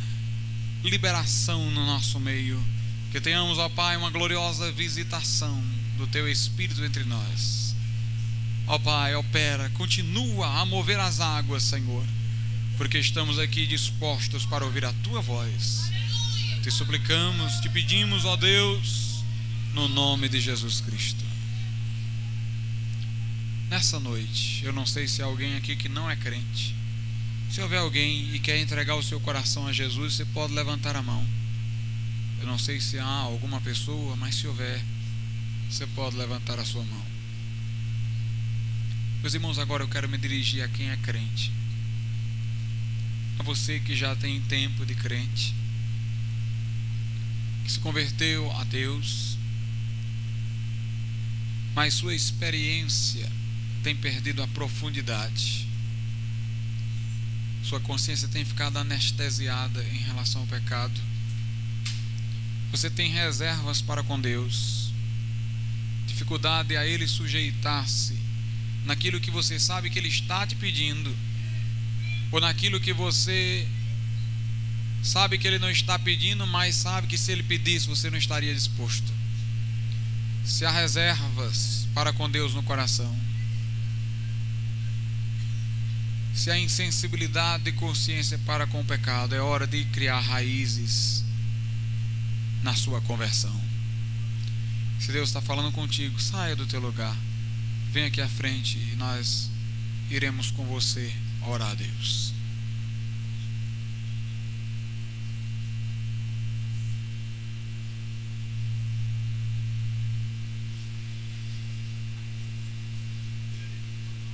liberação 0.86 1.70
no 1.70 1.86
nosso 1.86 2.18
meio. 2.18 2.64
Que 3.12 3.20
tenhamos, 3.20 3.58
ó 3.58 3.68
Pai, 3.68 3.97
uma 3.97 4.10
gloriosa 4.10 4.72
visitação 4.72 5.62
do 5.97 6.08
teu 6.08 6.30
Espírito 6.30 6.82
entre 6.86 7.03
nós. 7.03 7.76
Ó 8.68 8.80
Pai, 8.80 9.14
opera, 9.16 9.70
continua 9.72 10.62
a 10.62 10.66
mover 10.66 10.97
as 10.97 11.20
águas, 11.20 11.64
Senhor 11.64 12.05
porque 12.78 13.00
estamos 13.00 13.40
aqui 13.40 13.66
dispostos 13.66 14.46
para 14.46 14.64
ouvir 14.64 14.86
a 14.86 14.94
tua 15.04 15.20
voz. 15.20 15.90
Te 16.62 16.70
suplicamos, 16.70 17.60
te 17.60 17.70
pedimos, 17.70 18.24
ó 18.24 18.36
Deus, 18.36 19.24
no 19.74 19.88
nome 19.88 20.30
de 20.30 20.40
Jesus 20.40 20.80
Cristo. 20.82 21.26
Nessa 23.68 24.00
noite, 24.00 24.64
eu 24.64 24.72
não 24.72 24.86
sei 24.86 25.08
se 25.08 25.22
há 25.22 25.26
alguém 25.26 25.56
aqui 25.56 25.76
que 25.76 25.90
não 25.90 26.10
é 26.10 26.16
crente. 26.16 26.76
Se 27.50 27.62
houver 27.62 27.80
alguém 27.80 28.34
e 28.36 28.40
quer 28.40 28.60
entregar 28.60 28.96
o 28.96 29.04
seu 29.04 29.20
coração 29.20 29.68
a 29.68 29.74
Jesus, 29.74 30.14
você 30.14 30.26
pode 30.26 30.54
levantar 30.54 30.96
a 30.96 31.02
mão. 31.02 31.26
Eu 32.40 32.46
não 32.46 32.60
sei 32.60 32.80
se 32.80 33.00
há 33.00 33.06
alguma 33.06 33.60
pessoa, 33.60 34.16
mas 34.16 34.36
se 34.36 34.46
houver, 34.46 34.80
você 35.70 35.88
pode 35.88 36.16
levantar 36.16 36.60
a 36.60 36.66
sua 36.66 36.84
mão. 36.84 37.06
Meus 39.22 39.34
irmãos, 39.34 39.58
agora 39.58 39.84
eu 39.84 39.88
quero 39.88 40.08
me 40.08 40.18
dirigir 40.18 40.64
a 40.64 40.68
quem 40.68 40.90
é 40.92 40.98
crente 40.98 41.52
a 43.40 43.44
você 43.44 43.80
que 43.80 43.96
já 43.96 44.16
tem 44.16 44.42
tempo 44.42 44.86
de 44.86 44.96
crente, 44.96 45.54
que 47.64 47.72
se 47.72 47.80
converteu 47.80 48.52
a 48.54 48.64
Deus, 48.64 49.38
mas 51.76 51.94
sua 51.94 52.16
experiência 52.16 53.32
tem 53.84 53.96
perdido 53.96 54.42
a 54.42 54.48
profundidade. 54.48 55.68
Sua 57.64 57.80
consciência 57.80 58.28
tem 58.28 58.46
ficado 58.46 58.78
anestesiada 58.78 59.84
em 59.84 59.98
relação 59.98 60.42
ao 60.42 60.48
pecado. 60.48 61.00
Você 62.72 62.90
tem 62.90 63.12
reservas 63.12 63.82
para 63.82 64.04
com 64.04 64.20
Deus, 64.20 64.92
dificuldade 66.06 66.76
a 66.76 66.86
Ele 66.86 67.08
sujeitar-se 67.08 68.18
naquilo 68.86 69.20
que 69.20 69.30
você 69.30 69.60
sabe 69.60 69.90
que 69.90 70.00
Ele 70.00 70.08
está 70.08 70.48
te 70.48 70.56
pedindo 70.56 71.14
ou 72.32 72.40
naquilo 72.40 72.80
que 72.80 72.94
você 72.94 73.68
sabe 75.02 75.38
que 75.38 75.48
ele 75.48 75.60
não 75.60 75.72
está 75.72 75.98
pedindo, 75.98 76.46
mas 76.46 76.76
sabe 76.76 77.08
que 77.08 77.18
se 77.18 77.32
ele 77.32 77.44
pedisse 77.44 77.88
você 77.88 78.10
não 78.10 78.18
estaria 78.18 78.54
disposto. 78.54 79.14
Se 80.44 80.66
há 80.66 80.72
reservas 80.72 81.88
para 81.94 82.14
com 82.14 82.30
Deus 82.30 82.54
no 82.54 82.64
coração, 82.64 83.16
se 86.34 86.52
há 86.52 86.60
insensibilidade 86.60 87.70
e 87.70 87.74
consciência 87.74 88.38
para 88.46 88.68
com 88.68 88.82
o 88.82 88.86
pecado, 88.86 89.34
é 89.34 89.42
hora 89.42 89.66
de 89.66 89.84
criar 89.86 90.20
raízes 90.20 91.24
na 92.62 92.76
sua 92.76 93.02
conversão. 93.02 93.60
Se 95.00 95.12
Deus 95.12 95.30
está 95.30 95.42
falando 95.42 95.72
contigo, 95.72 96.20
saia 96.20 96.56
do 96.56 96.66
teu 96.66 96.80
lugar, 96.80 97.16
vem 97.92 98.06
aqui 98.06 98.22
à 98.22 98.28
frente 98.28 98.78
e 98.78 98.96
nós 98.96 99.50
iremos 100.10 100.52
com 100.52 100.66
você 100.66 101.14
orar 101.50 101.72
a 101.72 101.74
Deus. 101.74 102.34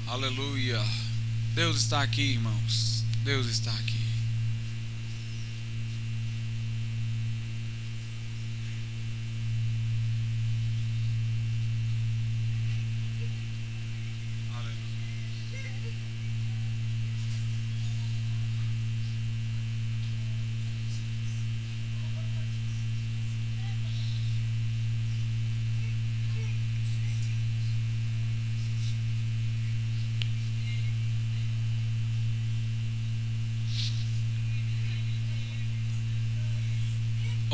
Aleluia. 0.07 0.79
Deus 1.55 1.77
está 1.77 2.01
aqui, 2.01 2.21
irmãos. 2.33 3.03
Deus 3.23 3.47
está 3.47 3.71
aqui. 3.71 4.02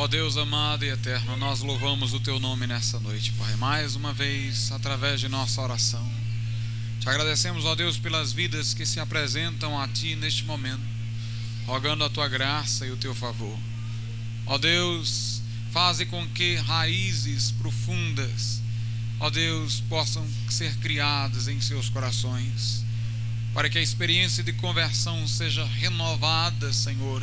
Ó 0.02 0.08
Deus 0.08 0.38
amado 0.38 0.86
e 0.86 0.88
eterno, 0.88 1.36
nós 1.36 1.60
louvamos 1.60 2.14
o 2.14 2.22
teu 2.22 2.39
nome 2.39 2.66
nessa 2.66 2.97
noite, 3.02 3.34
Pai. 3.34 3.54
Mais 3.58 3.97
uma 3.97 4.14
vez, 4.14 4.72
através 4.72 5.20
de 5.20 5.28
nossa 5.28 5.62
oração. 5.62 6.10
Te 7.02 7.10
agradecemos, 7.10 7.66
ó 7.66 7.76
Deus, 7.76 7.97
pelas 7.97 8.32
vidas 8.32 8.74
que 8.74 8.86
se 8.86 8.97
apresentam 8.97 9.78
a 9.78 9.89
ti 9.89 10.16
neste 10.16 10.45
momento, 10.45 10.80
rogando 11.66 12.06
a 12.06 12.10
tua 12.10 12.30
graça 12.30 12.88
e 12.88 12.91
o 12.91 12.95
teu 12.95 13.14
favor. 13.14 13.60
Ó 14.45 14.58
Deus, 14.58 15.41
faze 15.70 16.06
com 16.06 16.26
que 16.30 16.56
raízes 16.56 17.52
profundas, 17.52 18.62
ó 19.20 19.30
Deus, 19.30 19.82
possam 19.89 20.26
ser 20.50 20.78
criadas 20.78 21.50
em 21.50 21.60
seus 21.60 21.89
corações, 21.89 22.86
para 23.54 23.70
que 23.70 23.78
a 23.78 23.82
experiência 23.82 24.45
de 24.45 24.54
conversão 24.54 25.28
seja 25.28 25.66
renovada, 25.66 26.72
Senhor 26.72 27.22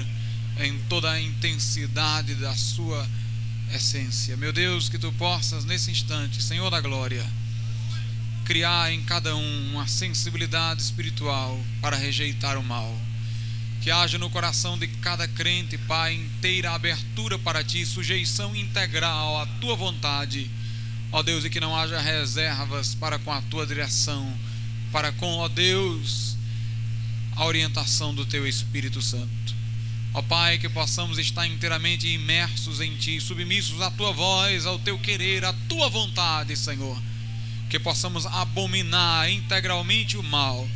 em 0.58 0.78
toda 0.88 1.10
a 1.10 1.20
intensidade 1.20 2.34
da 2.34 2.54
sua 2.56 3.06
essência. 3.74 4.36
Meu 4.36 4.52
Deus, 4.52 4.88
que 4.88 4.98
tu 4.98 5.12
possas 5.12 5.64
nesse 5.64 5.90
instante, 5.90 6.42
Senhor 6.42 6.70
da 6.70 6.80
glória, 6.80 7.24
criar 8.44 8.92
em 8.92 9.02
cada 9.02 9.34
um 9.34 9.72
uma 9.72 9.86
sensibilidade 9.86 10.80
espiritual 10.80 11.60
para 11.80 11.96
rejeitar 11.96 12.56
o 12.56 12.62
mal. 12.62 12.96
Que 13.82 13.90
haja 13.90 14.18
no 14.18 14.30
coração 14.30 14.78
de 14.78 14.86
cada 14.86 15.28
crente, 15.28 15.76
Pai, 15.78 16.14
inteira 16.14 16.72
abertura 16.72 17.38
para 17.38 17.62
ti, 17.62 17.84
sujeição 17.84 18.54
integral 18.56 19.40
à 19.40 19.46
tua 19.60 19.76
vontade. 19.76 20.50
Ó 21.12 21.22
Deus, 21.22 21.44
e 21.44 21.50
que 21.50 21.60
não 21.60 21.76
haja 21.76 22.00
reservas 22.00 22.94
para 22.94 23.18
com 23.18 23.32
a 23.32 23.42
tua 23.42 23.66
direção, 23.66 24.32
para 24.90 25.12
com, 25.12 25.38
ó 25.38 25.48
Deus, 25.48 26.36
a 27.36 27.44
orientação 27.44 28.14
do 28.14 28.24
teu 28.24 28.46
Espírito 28.46 29.02
Santo. 29.02 29.55
Ó 30.16 30.22
Pai, 30.22 30.56
que 30.56 30.66
possamos 30.70 31.18
estar 31.18 31.46
inteiramente 31.46 32.08
imersos 32.08 32.80
em 32.80 32.96
Ti, 32.96 33.20
submissos 33.20 33.82
à 33.82 33.90
Tua 33.90 34.14
voz, 34.14 34.64
ao 34.64 34.78
Teu 34.78 34.98
querer, 34.98 35.44
à 35.44 35.52
Tua 35.68 35.90
vontade, 35.90 36.56
Senhor. 36.56 36.98
Que 37.68 37.78
possamos 37.78 38.24
abominar 38.24 39.30
integralmente 39.30 40.16
o 40.16 40.22
mal 40.22 40.66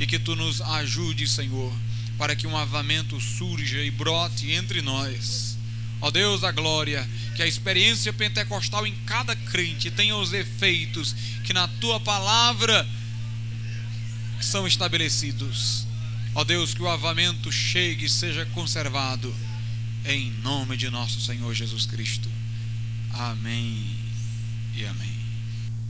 e 0.00 0.06
que 0.06 0.18
Tu 0.18 0.34
nos 0.34 0.62
ajude, 0.62 1.28
Senhor, 1.28 1.70
para 2.16 2.34
que 2.34 2.46
um 2.46 2.56
avamento 2.56 3.20
surja 3.20 3.76
e 3.84 3.90
brote 3.90 4.50
entre 4.52 4.80
nós. 4.80 5.58
Ó 6.00 6.10
Deus 6.10 6.40
da 6.40 6.50
glória, 6.50 7.06
que 7.36 7.42
a 7.42 7.46
experiência 7.46 8.10
pentecostal 8.10 8.86
em 8.86 8.94
cada 9.04 9.36
crente 9.36 9.90
tenha 9.90 10.16
os 10.16 10.32
efeitos 10.32 11.14
que 11.44 11.52
na 11.52 11.68
Tua 11.68 12.00
palavra 12.00 12.88
são 14.40 14.66
estabelecidos 14.66 15.91
Ó 16.34 16.44
Deus, 16.44 16.72
que 16.72 16.82
o 16.82 16.88
avamento 16.88 17.52
chegue 17.52 18.06
e 18.06 18.08
seja 18.08 18.46
conservado. 18.46 19.34
Em 20.04 20.30
nome 20.42 20.76
de 20.76 20.90
nosso 20.90 21.20
Senhor 21.20 21.54
Jesus 21.54 21.86
Cristo. 21.86 22.28
Amém 23.12 23.96
e 24.74 24.84
amém. 24.86 25.11